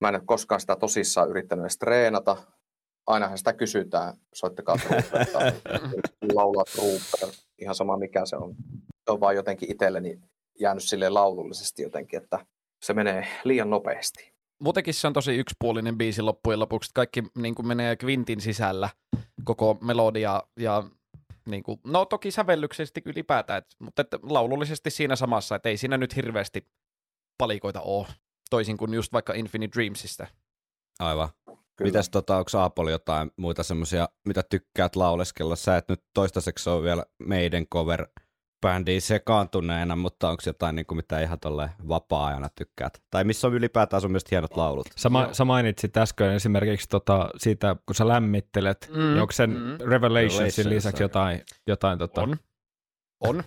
mä 0.00 0.08
en 0.08 0.14
ole 0.14 0.22
koskaan 0.26 0.60
sitä 0.60 0.76
tosissaan 0.76 1.30
yrittänyt 1.30 1.62
edes 1.62 1.78
treenata. 1.78 2.36
Ainahan 3.06 3.38
sitä 3.38 3.52
kysytään, 3.52 4.14
soittakaa 4.34 4.76
trooper 4.76 5.26
tai 5.32 5.52
laulaa 6.34 6.64
trooper, 6.64 7.36
ihan 7.58 7.74
sama 7.74 7.96
mikä 7.96 8.26
se 8.26 8.36
on. 8.36 8.54
Se 9.04 9.12
on 9.12 9.20
vaan 9.20 9.36
jotenkin 9.36 9.70
itselleni 9.70 10.20
jäänyt 10.60 10.84
sille 10.84 11.08
laulullisesti 11.08 11.82
jotenkin, 11.82 12.22
että 12.22 12.46
se 12.84 12.94
menee 12.94 13.26
liian 13.44 13.70
nopeasti. 13.70 14.32
Muutenkin 14.62 14.94
se 14.94 15.06
on 15.06 15.12
tosi 15.12 15.36
yksipuolinen 15.36 15.98
biisi 15.98 16.22
loppujen 16.22 16.60
lopuksi. 16.60 16.90
Kaikki 16.94 17.22
niin 17.38 17.54
kuin 17.54 17.66
menee 17.66 17.96
kvintin 17.96 18.40
sisällä, 18.40 18.88
koko 19.44 19.78
melodia 19.80 20.42
ja 20.56 20.84
niin 21.46 21.62
kuin, 21.62 21.80
no 21.84 22.04
toki 22.04 22.30
sävellyksesti 22.30 23.02
ylipäätään, 23.04 23.58
et, 23.58 23.66
mutta 23.78 24.02
että 24.02 24.18
laulullisesti 24.22 24.90
siinä 24.90 25.16
samassa, 25.16 25.56
että 25.56 25.68
ei 25.68 25.76
siinä 25.76 25.96
nyt 25.96 26.16
hirveästi 26.16 26.66
palikoita 27.38 27.80
ole, 27.80 28.06
toisin 28.50 28.76
kuin 28.76 28.94
just 28.94 29.12
vaikka 29.12 29.32
Infinite 29.32 29.72
Dreamsista. 29.76 30.26
Aivan. 30.98 31.28
Kyllä. 31.76 31.88
Mitäs 31.88 32.10
tota, 32.10 32.36
onko 32.36 32.50
Aapoli 32.58 32.90
jotain 32.90 33.30
muita 33.36 33.62
semmoisia, 33.62 34.08
mitä 34.26 34.42
tykkäät 34.50 34.96
lauleskella? 34.96 35.56
Sä 35.56 35.76
et 35.76 35.88
nyt 35.88 36.02
toistaiseksi 36.14 36.70
ole 36.70 36.82
vielä 36.82 37.04
meidän 37.18 37.66
cover 37.66 38.06
bändiin 38.66 39.02
sekaantuneena, 39.02 39.96
mutta 39.96 40.28
onko 40.28 40.42
jotain, 40.46 40.76
niin 40.76 40.86
kuin, 40.86 40.96
mitä 40.96 41.20
ihan 41.20 41.40
tolleen 41.40 41.70
vapaa-ajana 41.88 42.48
tykkäät? 42.54 43.02
Tai 43.10 43.24
missä 43.24 43.46
on 43.46 43.54
ylipäätään 43.54 44.00
sun 44.00 44.10
mielestä 44.10 44.28
hienot 44.30 44.56
laulut? 44.56 44.86
Sä, 44.96 45.08
ma- 45.08 45.28
sä 45.32 45.44
mainitsit 45.44 45.96
äsken 45.96 46.32
esimerkiksi 46.32 46.88
tota, 46.88 47.28
siitä, 47.36 47.76
kun 47.86 47.94
sä 47.94 48.08
lämmittelet, 48.08 48.90
Mm, 48.92 48.98
niin 48.98 49.20
onko 49.20 49.32
sen 49.32 49.50
mm. 49.50 49.56
mm. 49.56 49.70
Revelationsin 49.70 49.90
Revelations, 49.90 50.66
lisäksi 50.66 51.02
jotain, 51.02 51.42
jotain 51.66 51.98
tota, 51.98 52.22
On. 52.22 52.36
On. 53.20 53.44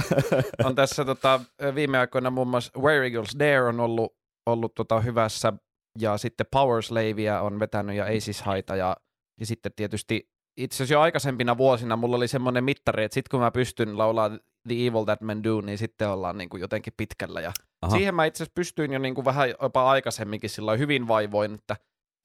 on 0.64 0.74
tässä 0.74 1.04
tota, 1.04 1.40
viime 1.74 1.98
aikoina 1.98 2.30
muun 2.30 2.48
muassa 2.48 2.80
Where 2.80 3.06
Eagles 3.06 3.38
Dare 3.38 3.62
on 3.62 3.80
ollut, 3.80 4.16
ollut 4.46 4.74
tota 4.74 5.00
hyvässä, 5.00 5.52
ja 5.98 6.18
sitten 6.18 6.46
Power 6.50 6.82
Slavea 6.82 7.40
on 7.40 7.60
vetänyt, 7.60 7.96
ja 7.96 8.04
Aces 8.04 8.42
Haita, 8.42 8.76
ja, 8.76 8.96
ja 9.40 9.46
sitten 9.46 9.72
tietysti 9.76 10.30
itse 10.56 10.76
asiassa 10.76 10.94
jo 10.94 11.00
aikaisempina 11.00 11.58
vuosina 11.58 11.96
mulla 11.96 12.16
oli 12.16 12.28
semmoinen 12.28 12.64
mittari, 12.64 13.04
että 13.04 13.14
sit 13.14 13.28
kun 13.28 13.40
mä 13.40 13.50
pystyn 13.50 13.98
laulaa 13.98 14.30
The 14.68 14.74
Evil 14.74 15.04
That 15.04 15.20
Men 15.20 15.44
Do, 15.44 15.60
niin 15.60 15.78
sitten 15.78 16.08
ollaan 16.08 16.38
niin 16.38 16.48
kuin 16.48 16.60
jotenkin 16.60 16.92
pitkällä. 16.96 17.40
Ja 17.40 17.52
Aha. 17.82 17.96
siihen 17.96 18.14
mä 18.14 18.24
itse 18.24 18.42
asiassa 18.42 18.54
pystyin 18.54 18.92
jo 18.92 18.98
niin 18.98 19.14
kuin 19.14 19.24
vähän 19.24 19.48
jopa 19.62 19.90
aikaisemminkin 19.90 20.50
sillä 20.50 20.76
hyvin 20.76 21.08
vaivoin, 21.08 21.54
että 21.54 21.76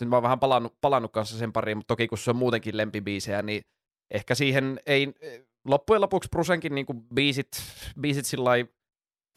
nyt 0.01 0.09
mä 0.09 0.15
oon 0.15 0.23
vähän 0.23 0.39
palannut, 0.39 0.73
palannut 0.81 1.11
kanssa 1.11 1.37
sen 1.37 1.53
pariin, 1.53 1.77
mutta 1.77 1.93
toki 1.93 2.07
kun 2.07 2.17
se 2.17 2.29
on 2.29 2.35
muutenkin 2.35 2.77
lempibiisejä, 2.77 3.41
niin 3.41 3.61
ehkä 4.13 4.35
siihen 4.35 4.79
ei, 4.85 5.13
loppujen 5.65 6.01
lopuksi 6.01 6.29
Brusenkin 6.29 6.75
niin 6.75 6.85
kuin 6.85 7.03
biisit, 7.15 7.47
biisit 8.01 8.25
sillä 8.25 8.49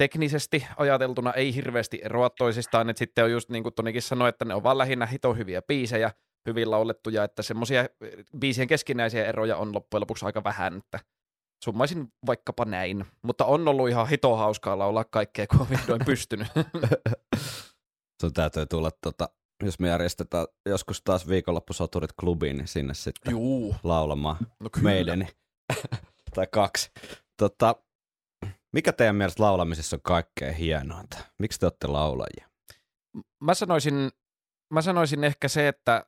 teknisesti 0.00 0.66
ajateltuna 0.76 1.32
ei 1.32 1.54
hirveästi 1.54 2.00
eroa 2.02 2.30
toisistaan, 2.30 2.90
että 2.90 2.98
sitten 2.98 3.24
on 3.24 3.30
just 3.30 3.50
niin 3.50 3.62
kuin 3.62 3.74
Tonikin 3.74 4.02
sanoi, 4.02 4.28
että 4.28 4.44
ne 4.44 4.54
on 4.54 4.62
vaan 4.62 4.78
lähinnä 4.78 5.06
hito 5.06 5.34
hyviä 5.34 5.62
biisejä, 5.62 6.12
hyvin 6.46 6.70
laulettuja, 6.70 7.24
että 7.24 7.42
semmoisia 7.42 7.88
biisien 8.38 8.68
keskinäisiä 8.68 9.24
eroja 9.24 9.56
on 9.56 9.74
loppujen 9.74 10.00
lopuksi 10.00 10.26
aika 10.26 10.44
vähän, 10.44 10.76
että 10.76 11.00
summaisin 11.64 12.12
vaikkapa 12.26 12.64
näin. 12.64 13.06
Mutta 13.22 13.44
on 13.44 13.68
ollut 13.68 13.88
ihan 13.88 14.08
hito 14.08 14.36
hauskaa 14.36 14.78
laulaa 14.78 15.04
kaikkea, 15.04 15.46
kun 15.46 15.60
on 15.60 15.70
vihdoin 15.70 16.04
pystynyt. 16.04 16.48
Sun 18.20 18.32
täytyy 18.32 18.66
tulla, 18.66 18.90
tota, 18.90 19.28
jos 19.62 19.78
me 19.78 19.88
järjestetään 19.88 20.46
joskus 20.66 21.02
taas 21.02 21.28
viikonloppusoturit 21.28 22.12
klubiin, 22.12 22.56
niin 22.56 22.68
sinne 22.68 22.94
sitten 22.94 23.30
Juu, 23.30 23.74
laulamaan 23.82 24.36
no 24.60 24.70
kyllä. 24.70 24.90
meidän. 24.90 25.28
tai 26.34 26.46
kaksi. 26.52 26.90
Tota, 27.36 27.74
mikä 28.72 28.92
teidän 28.92 29.16
mielestä 29.16 29.42
laulamisessa 29.42 29.96
on 29.96 30.00
kaikkein 30.02 30.54
hienointa? 30.54 31.18
Miksi 31.38 31.60
te 31.60 31.66
olette 31.66 31.86
laulajia? 31.86 32.48
Mä 33.40 33.54
sanoisin, 33.54 34.10
mä 34.70 34.82
sanoisin 34.82 35.24
ehkä 35.24 35.48
se, 35.48 35.68
että, 35.68 36.06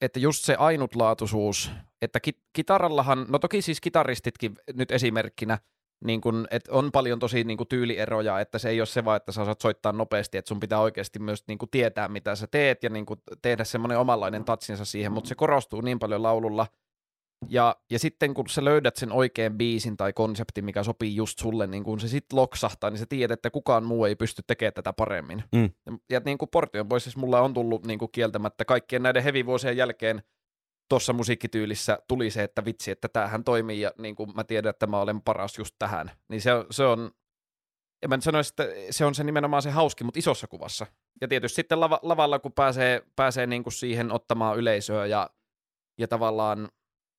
että 0.00 0.20
just 0.20 0.44
se 0.44 0.54
ainutlaatuisuus, 0.54 1.70
että 2.02 2.20
ki- 2.20 2.42
kitarallahan, 2.52 3.26
no 3.28 3.38
toki 3.38 3.62
siis 3.62 3.80
kitaristitkin 3.80 4.54
nyt 4.74 4.90
esimerkkinä, 4.90 5.58
niin 6.04 6.20
kun, 6.20 6.46
että 6.50 6.72
on 6.72 6.92
paljon 6.92 7.18
tosi 7.18 7.44
niin 7.44 7.58
kun, 7.58 7.66
tyylieroja, 7.66 8.40
että 8.40 8.58
se 8.58 8.68
ei 8.68 8.80
ole 8.80 8.86
se 8.86 9.04
vaan, 9.04 9.16
että 9.16 9.32
sä 9.32 9.42
osaat 9.42 9.60
soittaa 9.60 9.92
nopeasti, 9.92 10.38
että 10.38 10.48
sun 10.48 10.60
pitää 10.60 10.80
oikeasti 10.80 11.18
myös 11.18 11.44
niin 11.46 11.58
kun, 11.58 11.68
tietää, 11.70 12.08
mitä 12.08 12.34
sä 12.34 12.46
teet 12.46 12.82
ja 12.82 12.90
niin 12.90 13.06
kun, 13.06 13.22
tehdä 13.42 13.64
semmoinen 13.64 13.98
omanlainen 13.98 14.44
tatsinsa 14.44 14.84
siihen, 14.84 15.12
mutta 15.12 15.28
se 15.28 15.34
korostuu 15.34 15.80
niin 15.80 15.98
paljon 15.98 16.22
laululla. 16.22 16.66
Ja, 17.48 17.76
ja 17.90 17.98
sitten 17.98 18.34
kun 18.34 18.48
sä 18.48 18.64
löydät 18.64 18.96
sen 18.96 19.12
oikean 19.12 19.58
biisin 19.58 19.96
tai 19.96 20.12
konseptin, 20.12 20.64
mikä 20.64 20.82
sopii 20.82 21.16
just 21.16 21.38
sulle, 21.38 21.66
niin 21.66 21.84
kun 21.84 22.00
se 22.00 22.08
sitten 22.08 22.36
loksahtaa, 22.36 22.90
niin 22.90 22.98
sä 22.98 23.06
tiedät, 23.08 23.32
että 23.38 23.50
kukaan 23.50 23.84
muu 23.84 24.04
ei 24.04 24.16
pysty 24.16 24.42
tekemään 24.46 24.72
tätä 24.72 24.92
paremmin. 24.92 25.44
Mm. 25.52 25.70
Ja, 25.86 25.98
ja 26.10 26.20
niin 26.24 26.38
kuin 26.38 26.48
Portion 26.48 26.88
Boysissa 26.88 27.20
mulla 27.20 27.40
on 27.40 27.54
tullut 27.54 27.86
niin 27.86 27.98
kuin 27.98 28.12
kieltämättä 28.12 28.64
kaikkien 28.64 29.02
näiden 29.02 29.22
heavy-vuosien 29.22 29.76
jälkeen 29.76 30.22
tuossa 30.88 31.12
musiikkityylissä 31.12 31.98
tuli 32.08 32.30
se, 32.30 32.42
että 32.42 32.64
vitsi, 32.64 32.90
että 32.90 33.08
tämähän 33.08 33.44
toimii 33.44 33.80
ja 33.80 33.92
niin 33.98 34.16
kuin 34.16 34.34
mä 34.34 34.44
tiedän, 34.44 34.70
että 34.70 34.86
mä 34.86 35.00
olen 35.00 35.22
paras 35.22 35.58
just 35.58 35.74
tähän. 35.78 36.10
Niin 36.28 36.40
se, 36.40 36.50
se 36.70 36.84
on, 36.84 37.10
en 38.02 38.08
mä 38.08 38.16
nyt 38.16 38.24
sanoisi, 38.24 38.52
että 38.52 38.66
se 38.90 39.04
on 39.04 39.14
se 39.14 39.24
nimenomaan 39.24 39.62
se 39.62 39.70
hauski, 39.70 40.04
mutta 40.04 40.18
isossa 40.18 40.46
kuvassa. 40.46 40.86
Ja 41.20 41.28
tietysti 41.28 41.56
sitten 41.56 41.80
lava, 41.80 42.00
lavalla, 42.02 42.38
kun 42.38 42.52
pääsee, 42.52 43.02
pääsee 43.16 43.46
niin 43.46 43.62
kuin 43.62 43.72
siihen 43.72 44.12
ottamaan 44.12 44.58
yleisöä 44.58 45.06
ja, 45.06 45.30
ja 45.98 46.08
tavallaan 46.08 46.68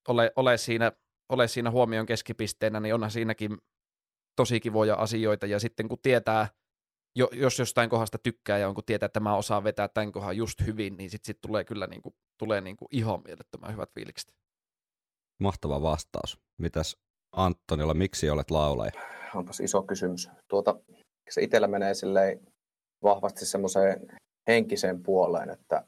ole, 0.07 0.31
ole, 0.35 0.57
siinä, 0.57 0.91
ole 1.29 1.47
siinä 1.47 1.71
huomion 1.71 2.05
keskipisteenä, 2.05 2.79
niin 2.79 2.93
onhan 2.93 3.11
siinäkin 3.11 3.57
tosi 4.35 4.59
kivoja 4.59 4.95
asioita. 4.95 5.45
Ja 5.45 5.59
sitten 5.59 5.87
kun 5.87 5.99
tietää, 6.01 6.47
jo, 7.15 7.29
jos 7.33 7.59
jostain 7.59 7.89
kohdasta 7.89 8.17
tykkää 8.17 8.57
ja 8.57 8.67
on 8.67 8.75
kun 8.75 8.83
tietää, 8.85 9.05
että 9.05 9.19
mä 9.19 9.35
osaan 9.35 9.63
vetää 9.63 9.87
tämän 9.87 10.11
kohdan 10.11 10.37
just 10.37 10.65
hyvin, 10.65 10.97
niin 10.97 11.09
sitten 11.09 11.27
sit 11.27 11.41
tulee 11.41 11.63
kyllä 11.63 11.87
niin 11.87 12.01
kuin, 12.01 12.15
tulee 12.37 12.61
niin 12.61 12.77
kuin 12.77 12.89
ihan 12.91 13.21
mielettömän 13.25 13.71
hyvät 13.71 13.93
fiilikset. 13.93 14.33
Mahtava 15.39 15.81
vastaus. 15.81 16.39
Mitäs 16.57 16.97
Antonilla, 17.31 17.93
miksi 17.93 18.29
olet 18.29 18.51
laulaja? 18.51 18.91
Onpas 19.35 19.59
iso 19.59 19.83
kysymys. 19.83 20.29
Tuota, 20.47 20.79
se 21.29 21.41
itsellä 21.41 21.67
menee 21.67 21.93
silleen 21.93 22.47
vahvasti 23.03 23.45
semmoiseen 23.45 24.07
henkiseen 24.47 25.03
puoleen, 25.03 25.49
että 25.49 25.87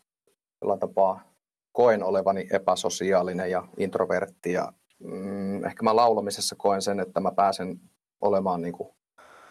jollain 0.62 0.80
tapaa 0.80 1.31
koen 1.72 2.04
olevani 2.04 2.48
epäsosiaalinen 2.54 3.52
ja 3.52 3.68
introvertti 3.78 4.54
ja 4.54 4.74
mm, 5.00 5.66
ehkä 5.66 5.84
mä 5.84 5.96
laulamisessa 5.96 6.56
koen 6.56 6.82
sen, 6.82 7.00
että 7.00 7.20
mä 7.20 7.32
pääsen 7.32 7.80
olemaan 8.22 8.62
niin 8.62 8.74
kuin 8.74 8.90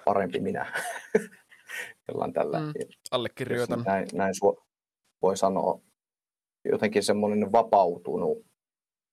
parempi 0.04 0.40
minä. 0.40 0.72
Jollain 2.08 2.32
tällä. 2.32 2.60
Mm, 2.60 2.72
Allekirjoitan. 3.10 3.82
näin, 3.86 4.08
näin 4.12 4.34
su- 4.34 4.64
voi 5.22 5.36
sanoa. 5.36 5.80
Jotenkin 6.64 7.02
semmoinen 7.02 7.52
vapautunut 7.52 8.46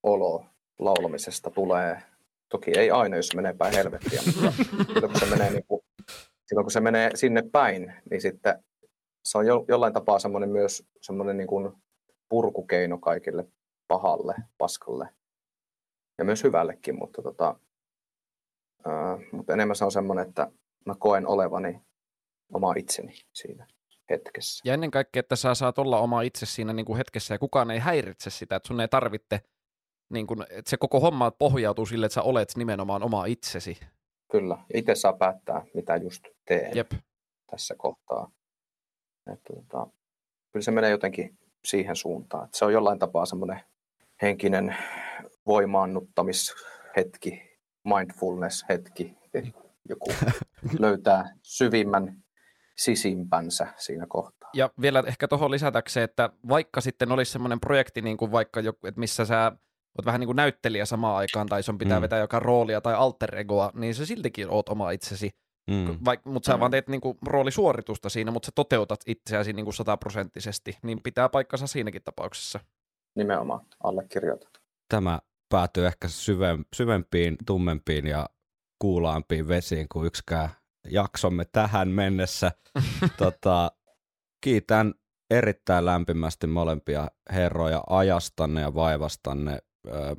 olo 0.02 0.44
laulamisesta 0.78 1.50
tulee. 1.50 2.02
Toki 2.48 2.70
ei 2.78 2.90
aina, 2.90 3.16
jos 3.16 3.28
se 3.28 3.36
menee 3.36 3.54
päin 3.54 3.74
helvettiä, 3.74 4.20
mutta 4.26 4.52
silloin 4.92 5.12
kun 5.12 5.20
se 5.20 5.26
menee, 5.26 5.50
niin 5.50 5.64
kuin, 5.68 5.80
silloin 6.46 6.64
kun 6.64 6.70
se 6.70 6.80
menee 6.80 7.10
sinne 7.14 7.42
päin, 7.52 7.94
niin 8.10 8.20
sitten 8.20 8.64
se 9.24 9.38
on 9.38 9.46
jo, 9.46 9.64
jollain 9.68 9.92
tapaa 9.92 10.18
semmoinen 10.18 10.50
myös 10.50 10.84
semmoinen 11.02 11.36
niin 11.36 11.46
kuin 11.46 11.72
purkukeino 12.28 12.98
kaikille 12.98 13.48
pahalle, 13.88 14.34
paskalle 14.58 15.08
ja 16.18 16.24
myös 16.24 16.44
hyvällekin, 16.44 16.98
mutta, 16.98 17.22
tota, 17.22 17.60
ää, 18.86 19.18
mutta 19.32 19.52
enemmän 19.52 19.76
se 19.76 19.84
on 19.84 19.92
semmoinen, 19.92 20.28
että 20.28 20.50
mä 20.86 20.94
koen 20.98 21.26
olevani 21.26 21.80
oma 22.52 22.74
itseni 22.76 23.12
siinä 23.32 23.66
hetkessä. 24.10 24.68
Ja 24.68 24.74
ennen 24.74 24.90
kaikkea, 24.90 25.20
että 25.20 25.36
sä 25.36 25.54
saat 25.54 25.78
olla 25.78 25.98
oma 25.98 26.22
itse 26.22 26.46
siinä 26.46 26.72
niin 26.72 26.86
kuin 26.86 26.96
hetkessä 26.96 27.34
ja 27.34 27.38
kukaan 27.38 27.70
ei 27.70 27.78
häiritse 27.78 28.30
sitä, 28.30 28.56
että 28.56 28.66
sun 28.66 28.80
ei 28.80 28.88
tarvitse, 28.88 29.40
niin 30.10 30.26
kuin, 30.26 30.42
että 30.42 30.70
se 30.70 30.76
koko 30.76 31.00
homma 31.00 31.30
pohjautuu 31.30 31.86
sille, 31.86 32.06
että 32.06 32.14
sä 32.14 32.22
olet 32.22 32.56
nimenomaan 32.56 33.02
oma 33.02 33.24
itsesi. 33.24 33.78
Kyllä, 34.30 34.58
itse 34.74 34.94
saa 34.94 35.12
päättää, 35.12 35.62
mitä 35.74 35.96
just 35.96 36.24
teen 36.48 36.76
Jep. 36.76 36.92
tässä 37.50 37.74
kohtaa. 37.78 38.30
Että, 39.32 39.54
tota, 39.54 39.86
kyllä 40.52 40.64
se 40.64 40.70
menee 40.70 40.90
jotenkin 40.90 41.38
siihen 41.68 41.96
suuntaan, 41.96 42.44
että 42.44 42.58
se 42.58 42.64
on 42.64 42.72
jollain 42.72 42.98
tapaa 42.98 43.26
semmoinen 43.26 43.60
henkinen 44.22 44.76
voimaannuttamishetki, 45.46 47.58
mindfulness-hetki, 47.84 49.16
joku 49.88 50.12
löytää 50.78 51.34
syvimmän 51.42 52.16
sisimpänsä 52.76 53.66
siinä 53.76 54.06
kohtaa. 54.08 54.50
Ja 54.54 54.70
vielä 54.80 55.02
ehkä 55.06 55.28
tuohon 55.28 55.50
lisätäkseen, 55.50 56.04
että 56.04 56.30
vaikka 56.48 56.80
sitten 56.80 57.12
olisi 57.12 57.32
semmoinen 57.32 57.60
projekti, 57.60 58.02
niin 58.02 58.16
kuin 58.16 58.32
vaikka 58.32 58.60
joku, 58.60 58.86
että 58.86 59.00
missä 59.00 59.24
sä 59.24 59.52
oot 59.98 60.06
vähän 60.06 60.20
niin 60.20 60.28
kuin 60.28 60.36
näyttelijä 60.36 60.84
samaan 60.84 61.16
aikaan, 61.16 61.46
tai 61.46 61.62
sun 61.62 61.78
pitää 61.78 61.98
Mm. 61.98 62.02
vetää 62.02 62.18
joka 62.18 62.40
roolia 62.40 62.80
tai 62.80 62.94
alter 62.94 63.38
egoa, 63.38 63.70
niin 63.74 63.94
sä 63.94 64.06
siltikin 64.06 64.50
oot 64.50 64.68
oma 64.68 64.90
itsesi. 64.90 65.30
Mm. 65.68 65.98
Mutta 66.24 66.46
sä 66.46 66.52
Mm. 66.56 66.60
vaan 66.60 66.70
teet 66.70 66.88
niin 66.88 67.00
kuin 67.00 67.18
roolisuoritusta 67.26 68.08
siinä, 68.08 68.30
mutta 68.30 68.46
sä 68.46 68.52
toteutat 68.54 69.00
itseäsi 69.06 69.52
niin 69.52 69.64
kuin 69.64 69.74
sataprosenttisesti, 69.74 70.78
niin 70.82 71.00
pitää 71.02 71.28
paikkansa 71.28 71.66
siinäkin 71.66 72.02
tapauksessa. 72.02 72.60
Nimenomaan 73.14 73.66
allekirjoitan. 73.84 74.50
Tämä 74.88 75.18
päätyy 75.48 75.86
ehkä 75.86 76.08
syvem, 76.08 76.64
syvempiin, 76.74 77.36
tummempiin 77.46 78.06
ja 78.06 78.28
kuulaampiin 78.78 79.48
vesiin 79.48 79.86
kuin 79.92 80.06
yksikään 80.06 80.48
jaksomme 80.90 81.44
tähän 81.44 81.88
mennessä. 81.88 82.52
tota, 83.18 83.72
kiitän 84.40 84.94
erittäin 85.30 85.84
lämpimästi 85.84 86.46
molempia 86.46 87.08
herroja 87.32 87.84
ajastanne 87.90 88.60
ja 88.60 88.74
vaivastanne. 88.74 89.58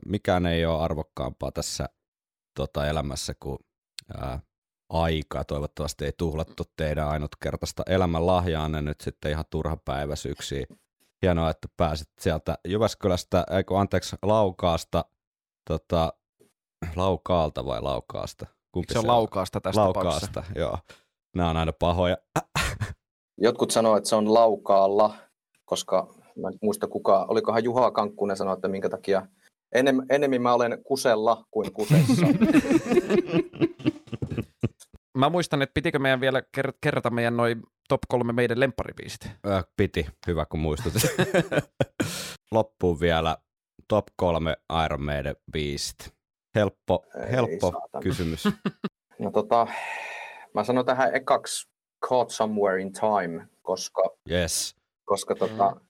Mikään 0.05 0.45
ei 0.45 0.65
ole 0.65 0.81
arvokkaampaa 0.81 1.51
tässä 1.51 1.89
tota, 2.55 2.87
elämässä 2.87 3.33
kuin 3.39 3.57
ää, 4.17 4.39
aika. 4.89 5.43
Toivottavasti 5.43 6.05
ei 6.05 6.11
tuhlattu 6.17 6.63
teidän 6.77 7.07
ainutkertaista 7.07 7.83
elämänlahjaanne 7.87 8.81
nyt 8.81 9.01
sitten 9.01 9.31
ihan 9.31 9.45
turhapäiväisyyksiin. 9.49 10.65
Hienoa, 11.21 11.49
että 11.49 11.67
pääsit 11.77 12.09
sieltä 12.19 12.57
Jyväskylästä, 12.67 13.43
eikö 13.51 13.77
anteeksi, 13.77 14.15
Laukaasta, 14.21 15.05
tota, 15.69 16.13
Laukaalta 16.95 17.65
vai 17.65 17.81
Laukaasta? 17.81 18.45
Kumpi 18.71 18.93
Se 18.93 18.99
on 18.99 19.07
laukaasta 19.07 19.61
tässä 19.61 19.81
tapauksessa. 19.81 20.27
Laukaasta, 20.35 20.59
joo. 20.59 20.77
Nämä 21.35 21.49
on 21.49 21.57
aina 21.57 21.73
pahoja. 21.73 22.17
Jotkut 23.41 23.71
sanoo, 23.71 23.97
että 23.97 24.09
se 24.09 24.15
on 24.15 24.33
laukaalla, 24.33 25.15
koska 25.65 26.13
mä 26.41 26.47
en 26.47 26.57
muista 26.61 26.87
kuka, 26.87 27.25
olikohan 27.29 27.63
Juha 27.63 27.91
Kankkunen 27.91 28.37
sanoi, 28.37 28.53
että 28.53 28.67
minkä 28.67 28.89
takia 28.89 29.27
enem, 29.71 30.01
enemmän 30.09 30.41
mä 30.41 30.53
olen 30.53 30.83
kusella 30.83 31.43
kuin 31.51 31.73
kusessa. 31.73 32.25
Mä 35.19 35.29
muistan, 35.29 35.61
että 35.61 35.73
pitikö 35.73 35.99
meidän 35.99 36.21
vielä 36.21 36.39
ker- 36.57 36.73
kerrata 36.81 37.09
meidän 37.09 37.37
noin 37.37 37.63
top 37.89 38.01
kolme 38.07 38.33
meidän 38.33 38.59
lempparibiisit. 38.59 39.19
Ö, 39.45 39.63
piti, 39.77 40.05
hyvä 40.27 40.45
kun 40.45 40.59
muistutit. 40.59 41.01
Loppuun 42.51 42.99
vielä 42.99 43.37
top 43.87 44.05
kolme 44.15 44.57
Iron 44.85 45.01
Maiden 45.03 45.35
biisit. 45.51 46.13
Helppo, 46.55 47.05
Ei 47.25 47.31
helppo 47.31 47.71
saatana. 47.71 48.01
kysymys. 48.01 48.43
No 49.19 49.31
tota, 49.31 49.67
mä 50.53 50.63
sanon 50.63 50.85
tähän 50.85 51.15
ekaksi 51.15 51.69
Caught 52.09 52.31
Somewhere 52.31 52.81
in 52.81 52.91
Time, 52.93 53.47
koska, 53.61 54.01
Yes. 54.31 54.75
koska 55.05 55.35
tota, 55.35 55.81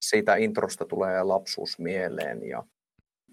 siitä 0.00 0.36
introsta 0.36 0.84
tulee 0.84 1.22
lapsuus 1.22 1.78
mieleen 1.78 2.48
ja 2.48 2.62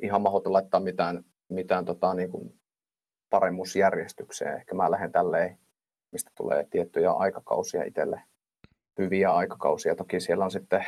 ihan 0.02 0.22
mahdoton 0.22 0.54
laittaa 0.54 0.80
mitään, 0.80 1.24
mitään 1.50 1.86
tota, 1.86 2.14
niin 2.14 2.30
kuin 2.32 2.57
paremmuusjärjestykseen. 3.30 4.56
Ehkä 4.56 4.76
mä 4.76 4.92
lähden 4.92 5.12
tälleen, 5.12 5.60
mistä 6.12 6.32
tulee 6.38 6.68
tiettyjä 6.70 7.12
aikakausia 7.12 7.84
itselle, 7.84 8.22
hyviä 9.00 9.32
aikakausia. 9.32 9.96
Toki 9.96 10.20
siellä 10.20 10.46
on 10.46 10.52
sitten 10.52 10.86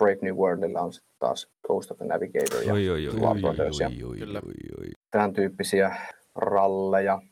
Brave 0.00 0.18
New 0.22 0.34
Worldilla 0.34 0.80
on 0.80 0.92
sitten 0.92 1.14
taas 1.18 1.48
Ghost 1.66 1.90
of 1.90 1.98
the 1.98 2.06
Navigator 2.06 2.62
ja 2.62 2.72
Oi, 2.72 2.90
oi, 2.90 3.08
oi, 3.08 3.14
Love 3.14 3.26
oi, 3.26 3.40
Brothers 3.40 3.80
ja 3.80 3.88
oi, 3.88 4.02
oi, 4.04 4.18
Kyllä. 4.18 4.40
oi, 4.46 4.52
oi. 4.80 4.90
tämän 5.10 5.32
tyyppisiä 5.32 5.96
ralleja. 6.34 7.22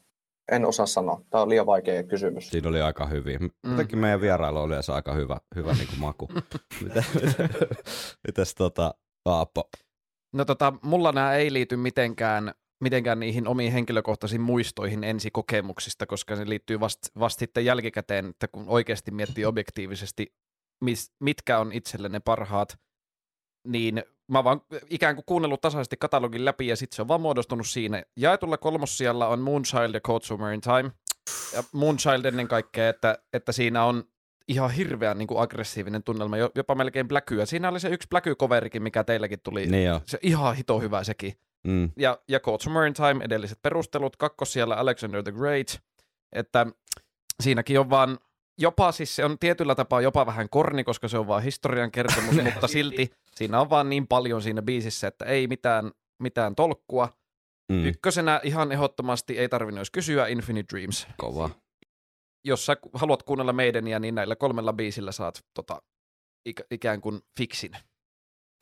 En 0.53 0.65
osaa 0.65 0.87
sanoa. 0.87 1.21
Tämä 1.31 1.43
on 1.43 1.49
liian 1.49 1.67
vaikea 1.67 2.03
kysymys. 2.03 2.51
Siinä 2.51 2.69
oli 2.69 2.81
aika 2.81 3.07
hyvin. 3.07 3.51
Jotenkin 3.71 3.99
meidän 3.99 4.21
vierailu 4.21 4.59
oli 4.59 4.69
yleensä 4.69 4.95
aika 4.95 5.15
hyvä, 5.15 5.39
hyvä 5.55 5.73
niin 5.73 5.87
kuin 5.87 6.01
maku. 6.01 6.29
Mitä, 6.85 7.05
mitäs 8.27 8.55
tota, 8.55 8.95
Aapo? 9.25 9.71
No 10.33 10.45
tota, 10.45 10.73
mulla 10.83 11.12
nämä 11.12 11.35
ei 11.35 11.53
liity 11.53 11.77
mitenkään, 11.77 12.55
mitenkään 12.81 13.20
niihin 13.20 13.48
omiin 13.48 13.73
henkilökohtaisiin 13.73 14.40
muistoihin 14.40 15.05
ensikokemuksista, 15.05 16.07
koska 16.07 16.36
se 16.36 16.48
liittyy 16.48 16.81
vasta 16.81 17.09
vast 17.19 17.39
sitten 17.39 17.65
jälkikäteen, 17.65 18.27
että 18.27 18.48
kun 18.48 18.65
oikeasti 18.69 19.11
miettii 19.11 19.44
objektiivisesti, 19.44 20.35
mis, 20.85 21.12
mitkä 21.20 21.59
on 21.59 21.73
itselle 21.73 22.09
ne 22.09 22.20
parhaat, 22.20 22.78
niin 23.66 24.02
mä 24.31 24.44
vaan 24.44 24.61
ikään 24.90 25.15
kuin 25.15 25.24
kuunnellut 25.27 25.61
tasaisesti 25.61 25.97
katalogin 25.97 26.44
läpi 26.44 26.66
ja 26.66 26.77
sitten 26.77 26.97
se 26.97 27.02
on 27.02 27.09
vaan 27.09 27.20
muodostunut 27.20 27.69
siinä. 27.69 28.02
Jaetulla 28.16 28.59
kolmossijalla 28.59 29.28
on 29.28 29.40
Moonchild 29.40 29.94
ja 29.94 30.01
Code 30.01 30.24
Summer 30.24 30.52
in 30.52 30.61
Time. 30.61 30.93
Ja 31.55 31.62
Moonchild 31.73 32.24
ennen 32.24 32.48
kaikkea, 32.48 32.89
että, 32.89 33.19
että 33.32 33.52
siinä 33.52 33.85
on 33.85 34.05
ihan 34.48 34.70
hirveän 34.70 35.19
niin 35.19 35.27
kuin 35.27 35.40
aggressiivinen 35.40 36.02
tunnelma, 36.02 36.36
jo- 36.36 36.51
jopa 36.55 36.74
melkein 36.74 37.09
bläkyä. 37.09 37.47
Siinä 37.47 37.69
oli 37.69 37.81
se 37.81 37.89
yksi 37.89 38.09
bläky-coverikin, 38.15 38.82
mikä 38.82 39.05
teilläkin 39.05 39.40
tuli. 39.40 39.66
Niin. 39.66 40.01
Se 40.07 40.19
ihan 40.23 40.57
hito 40.57 40.81
hyvä 40.81 41.05
sekin. 41.05 41.35
Mm. 41.66 41.91
Ja, 41.97 42.19
ja 42.28 42.41
Summer 42.61 42.85
in 42.85 42.95
Time, 42.95 43.24
edelliset 43.24 43.59
perustelut, 43.62 44.16
kakkos 44.16 44.53
siellä 44.53 44.74
Alexander 44.77 45.23
the 45.23 45.32
Great, 45.32 45.81
että 46.32 46.66
siinäkin 47.43 47.81
on 47.81 47.91
vaan, 47.91 48.19
jopa 48.59 48.93
siis 48.93 49.16
se 49.16 49.24
on 49.24 49.39
tietyllä 49.39 49.74
tapaa 49.74 50.01
jopa 50.01 50.27
vähän 50.27 50.49
korni, 50.49 50.85
koska 50.85 51.09
se 51.09 51.19
on 51.19 51.27
vaan 51.27 51.43
historian 51.43 51.91
kertomus, 51.91 52.35
mutta 52.55 52.69
silti 52.69 53.11
siinä 53.35 53.61
on 53.61 53.70
vaan 53.70 53.91
niin 53.91 54.07
paljon 54.07 54.43
siinä 54.43 54.62
biisissä, 54.62 55.09
että 55.09 55.24
ei 55.24 55.47
mitään, 55.47 55.91
mitään 56.19 56.55
tolkkua. 56.55 57.09
Mm. 57.73 57.85
Ykkösenä 57.85 58.41
ihan 58.45 58.73
ehdottomasti 58.73 59.39
ei 59.39 59.49
tarvinnut 59.49 59.78
edes 59.78 59.91
kysyä 59.91 60.27
Infinite 60.27 60.77
Dreams. 60.77 61.07
Kova. 61.16 61.51
Jos 62.45 62.66
sä 62.66 62.77
haluat 62.95 63.23
kuunnella 63.23 63.53
meidäniä, 63.53 63.99
niin 63.99 64.15
näillä 64.15 64.37
kolmella 64.37 64.73
biisillä 64.73 65.12
saat 65.12 65.45
tota, 65.55 65.82
ikä, 66.47 66.65
ikään 66.70 67.01
kuin 67.01 67.20
fiksin. 67.39 67.73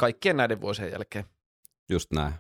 Kaikkien 0.01 0.37
näiden 0.37 0.61
vuosien 0.61 0.93
jälkeen. 0.93 1.25
Just 1.89 2.12
näin. 2.12 2.35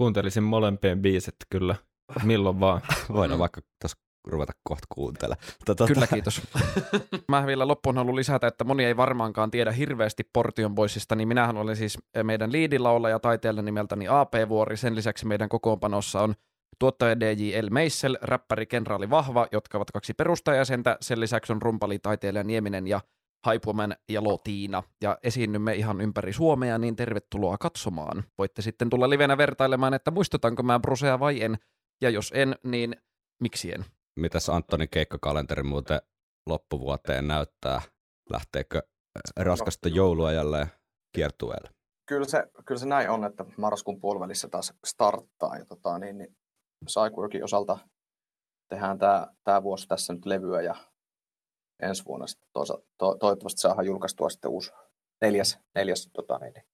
Kuuntelisin 0.00 0.42
molempien 0.42 1.02
biisit 1.02 1.34
kyllä, 1.50 1.74
milloin 2.22 2.60
vaan. 2.60 2.80
Voidaan 3.12 3.38
Mm. 3.38 3.40
vaikka 3.40 3.60
tässä 3.78 3.98
ruveta 4.26 4.52
kohta 4.62 4.86
kuuntelemaan. 4.94 5.46
Tota, 5.64 5.86
Kyllä, 5.86 6.06
kiitos. 6.06 6.42
Mä 7.28 7.46
vielä 7.46 7.68
loppuun 7.68 7.96
haluan 7.96 8.16
lisätä, 8.16 8.46
että 8.46 8.64
moni 8.64 8.84
ei 8.84 8.96
varmaankaan 8.96 9.50
tiedä 9.50 9.72
hirveästi 9.72 10.22
Portion 10.32 10.74
Boysista, 10.74 11.14
niin 11.14 11.28
minähän 11.28 11.56
olen 11.56 11.76
siis 11.76 11.98
meidän 12.22 12.52
liidilaulaja 12.52 13.18
taiteella 13.18 13.62
nimeltäni 13.62 14.08
AP 14.08 14.32
Vuori. 14.48 14.76
Sen 14.76 14.96
lisäksi 14.96 15.26
meidän 15.26 15.48
kokoonpanossa 15.48 16.22
on 16.22 16.34
tuottaja 16.78 17.20
DJ 17.20 17.52
El 17.54 17.70
Meissel, 17.70 18.18
räppäri 18.22 18.66
Kenraali 18.66 19.10
Vahva, 19.10 19.46
jotka 19.52 19.78
ovat 19.78 19.90
kaksi 19.90 20.14
perustajäsentä. 20.14 20.96
Sen 21.00 21.20
lisäksi 21.20 21.52
on 21.52 21.62
rumpali 21.62 21.98
taiteilija 21.98 22.44
Nieminen 22.44 22.86
ja 22.86 23.00
Hypewoman 23.46 23.96
ja 24.08 24.24
Lotiina. 24.24 24.82
Ja 25.02 25.18
esiinnymme 25.22 25.74
ihan 25.74 26.00
ympäri 26.00 26.32
Suomea, 26.32 26.78
niin 26.78 26.96
tervetuloa 26.96 27.58
katsomaan. 27.58 28.24
Voitte 28.38 28.62
sitten 28.62 28.90
tulla 28.90 29.10
livenä 29.10 29.38
vertailemaan, 29.38 29.94
että 29.94 30.10
muistutanko 30.10 30.62
mä 30.62 30.80
Brusea 30.80 31.20
vai 31.20 31.42
en. 31.42 31.58
Ja 32.02 32.10
jos 32.10 32.32
en, 32.34 32.56
niin 32.64 32.96
miksi 33.42 33.72
en? 33.72 33.84
Mitäs 34.20 34.48
Antonin 34.48 34.88
keikkakalenteri 34.90 35.62
muuten 35.62 36.00
loppuvuoteen 36.46 37.28
näyttää? 37.28 37.82
Lähteekö 38.30 38.78
äh, 38.78 39.44
raskasta 39.44 39.88
joulua 39.88 40.32
jälleen 40.32 40.66
kiertueelle? 41.14 41.70
Kyllä 42.08 42.26
se, 42.26 42.42
kyllä 42.66 42.78
se 42.78 42.86
näin 42.86 43.10
on, 43.10 43.24
että 43.24 43.44
marraskuun 43.56 44.00
puolivälissä 44.00 44.48
taas 44.48 44.74
starttaa. 44.86 45.56
Ja 45.56 45.64
tota, 45.64 45.98
niin, 45.98 46.18
niin 46.18 47.44
osalta 47.44 47.78
tehdään 48.68 48.98
tämä, 48.98 49.26
tämä 49.44 49.62
vuosi 49.62 49.88
tässä 49.88 50.12
nyt 50.12 50.26
levyä 50.26 50.62
ja 50.62 50.74
ensi 51.82 52.04
vuonna 52.04 52.26
sitten 52.26 52.48
toisa, 52.52 52.78
to, 52.98 53.14
toivottavasti 53.14 53.60
saadaan 53.60 53.86
julkaistua 53.86 54.30
sitten 54.30 54.50
uusi 54.50 54.72
neljäs, 55.20 55.58
neljäs 55.74 56.10
tota, 56.12 56.38
niin, 56.38 56.52
niin, 56.52 56.64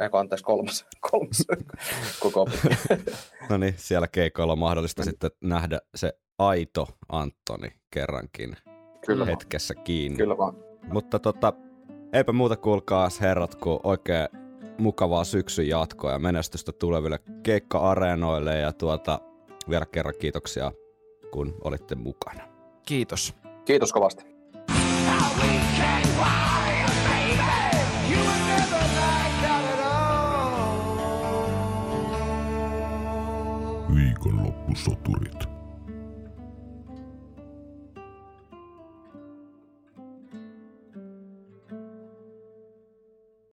eikö 0.00 0.18
anteeksi, 0.18 0.44
kolmas, 0.44 0.86
kolmas 1.10 1.46
koko 2.20 2.48
No 3.50 3.56
niin, 3.56 3.74
siellä 3.76 4.08
keikoilla 4.08 4.52
on 4.52 4.58
mahdollista 4.58 5.04
sitten 5.04 5.30
nähdä 5.40 5.80
se 5.94 6.12
aito 6.38 6.88
Antoni 7.08 7.68
kerrankin 7.90 8.56
Kyllä, 9.06 9.18
vaan, 9.18 9.28
hetkessä 9.28 9.74
kiinni. 9.74 10.16
kyllä 10.16 10.38
vaan. 10.38 10.56
Mutta 10.92 11.18
tota, 11.18 11.52
eipä 12.12 12.32
muuta 12.32 12.56
kuulkaas 12.56 13.20
herrat, 13.20 13.54
kuin 13.54 13.80
oikein 13.82 14.28
mukavaa 14.78 15.24
syksyn 15.24 15.68
jatkoa 15.68 16.12
ja 16.12 16.18
menestystä 16.18 16.72
tuleville 16.72 17.18
keikka-areenoille 17.42 18.58
ja 18.58 18.72
tuota, 18.72 19.20
vielä 19.70 19.86
kerran 19.86 20.14
kiitoksia, 20.20 20.72
kun 21.30 21.54
olitte 21.64 21.94
mukana. 21.94 22.42
Kiitos. 22.86 23.34
Kiitos 23.70 23.92
kovasti. 23.92 24.24
Viikonloppusoturit. 33.94 35.49